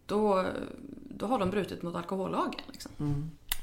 då, 0.06 0.46
då 1.08 1.26
har 1.26 1.38
de 1.38 1.50
brutit 1.50 1.82
mot 1.82 1.96
alkohollagen. 1.96 2.60
Liksom. 2.72 2.90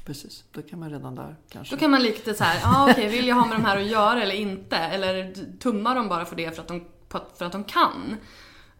Precis, 0.06 0.44
då 0.52 0.62
kan 0.62 0.80
man 0.80 0.90
redan 0.90 1.14
där 1.14 1.36
kanske. 1.48 1.74
Då 1.74 1.80
kan 1.80 1.90
man 1.90 2.02
lite 2.02 2.34
så 2.34 2.44
här, 2.44 2.60
ah, 2.64 2.90
okej, 2.90 3.08
vill 3.08 3.26
jag 3.28 3.36
ha 3.36 3.46
med 3.46 3.56
de 3.56 3.64
här 3.64 3.76
att 3.76 3.86
göra 3.86 4.22
eller 4.22 4.34
inte? 4.34 4.76
Eller 4.76 5.34
tummar 5.58 5.94
de 5.94 6.08
bara 6.08 6.24
för 6.24 6.36
det 6.36 6.54
för 6.54 6.62
att 6.62 6.68
de, 6.68 6.84
för 7.08 7.44
att 7.44 7.52
de 7.52 7.64
kan? 7.64 8.16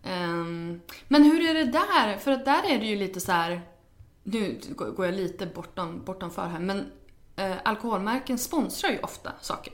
Ehm, 0.02 0.80
men 1.08 1.24
hur 1.24 1.50
är 1.50 1.54
det 1.54 1.64
där? 1.64 2.18
För 2.18 2.32
att 2.32 2.44
där 2.44 2.62
är 2.70 2.78
det 2.78 2.86
ju 2.86 2.96
lite 2.96 3.20
så 3.20 3.32
här, 3.32 3.60
nu 4.22 4.60
går 4.76 5.06
jag 5.06 5.14
lite 5.14 5.46
bortom, 5.46 6.04
bortanför 6.04 6.46
här, 6.46 6.58
men 6.58 6.92
eh, 7.36 7.56
alkoholmärken 7.64 8.38
sponsrar 8.38 8.90
ju 8.90 8.98
ofta 8.98 9.32
saker 9.40 9.72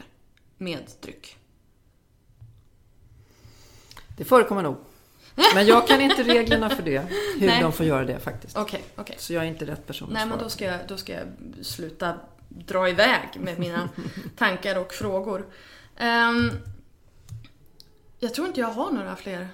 med 0.58 0.90
dryck. 1.00 1.36
Det 4.16 4.24
förekommer 4.24 4.62
nog. 4.62 4.76
Men 5.54 5.66
jag 5.66 5.88
kan 5.88 6.00
inte 6.00 6.22
reglerna 6.22 6.70
för 6.70 6.82
det. 6.82 6.98
Hur 7.38 7.46
Nej. 7.46 7.62
de 7.62 7.72
får 7.72 7.86
göra 7.86 8.04
det 8.04 8.20
faktiskt. 8.20 8.56
Okej, 8.56 8.84
okej. 8.96 9.16
Så 9.18 9.32
jag 9.32 9.44
är 9.44 9.48
inte 9.48 9.66
rätt 9.66 9.86
person 9.86 10.08
att 10.08 10.14
Nej, 10.14 10.26
men 10.26 10.38
då 10.38 10.48
ska, 10.48 10.64
jag, 10.64 10.80
då 10.88 10.96
ska 10.96 11.12
jag 11.12 11.26
sluta 11.62 12.14
dra 12.48 12.88
iväg 12.88 13.28
med 13.40 13.58
mina 13.58 13.88
tankar 14.36 14.78
och 14.78 14.92
frågor. 14.92 15.46
Ehm, 15.96 16.50
jag 18.18 18.34
tror 18.34 18.46
inte 18.46 18.60
jag 18.60 18.68
har 18.68 18.90
några 18.90 19.16
fler 19.16 19.48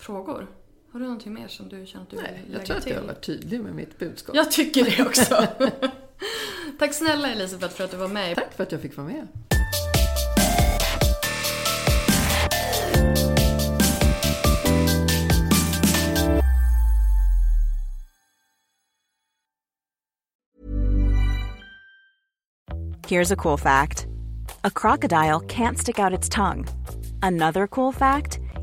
frågor. 0.00 0.46
Har 0.92 1.00
du 1.00 1.06
någonting 1.06 1.34
mer 1.34 1.48
som 1.48 1.68
du 1.68 1.86
känner 1.86 2.04
att 2.04 2.10
du 2.10 2.16
Nej, 2.16 2.42
vill 2.44 2.52
lägga 2.52 2.58
till? 2.58 2.58
Jag 2.58 2.66
tror 2.66 2.76
att 2.76 2.82
till? 2.82 2.92
jag 2.94 3.02
var 3.02 3.14
tydlig 3.14 3.60
med 3.60 3.74
mitt 3.74 3.98
budskap. 3.98 4.36
Jag 4.36 4.50
tycker 4.50 4.84
det 4.84 5.06
också. 5.06 5.46
Tack 6.78 6.94
snälla 6.94 7.28
Elisabeth 7.28 7.74
för 7.74 7.84
att 7.84 7.90
du 7.90 7.96
var 7.96 8.08
med. 8.08 8.36
Tack 8.36 8.54
för 8.54 8.62
att 8.62 8.72
jag 8.72 8.80
fick 8.80 8.96
vara 8.96 9.06
med. 9.06 9.26
Here's 23.10 23.32
a 23.32 23.36
cool 23.36 23.58
fact. 23.58 24.06
A 24.62 24.70
crocodile 24.70 25.40
can't 25.40 25.78
stick 25.78 25.98
out 25.98 26.12
its 26.12 26.28
tongue. 26.28 26.64
Another 27.22 27.66
cool 27.66 27.92
fact. 27.92 28.38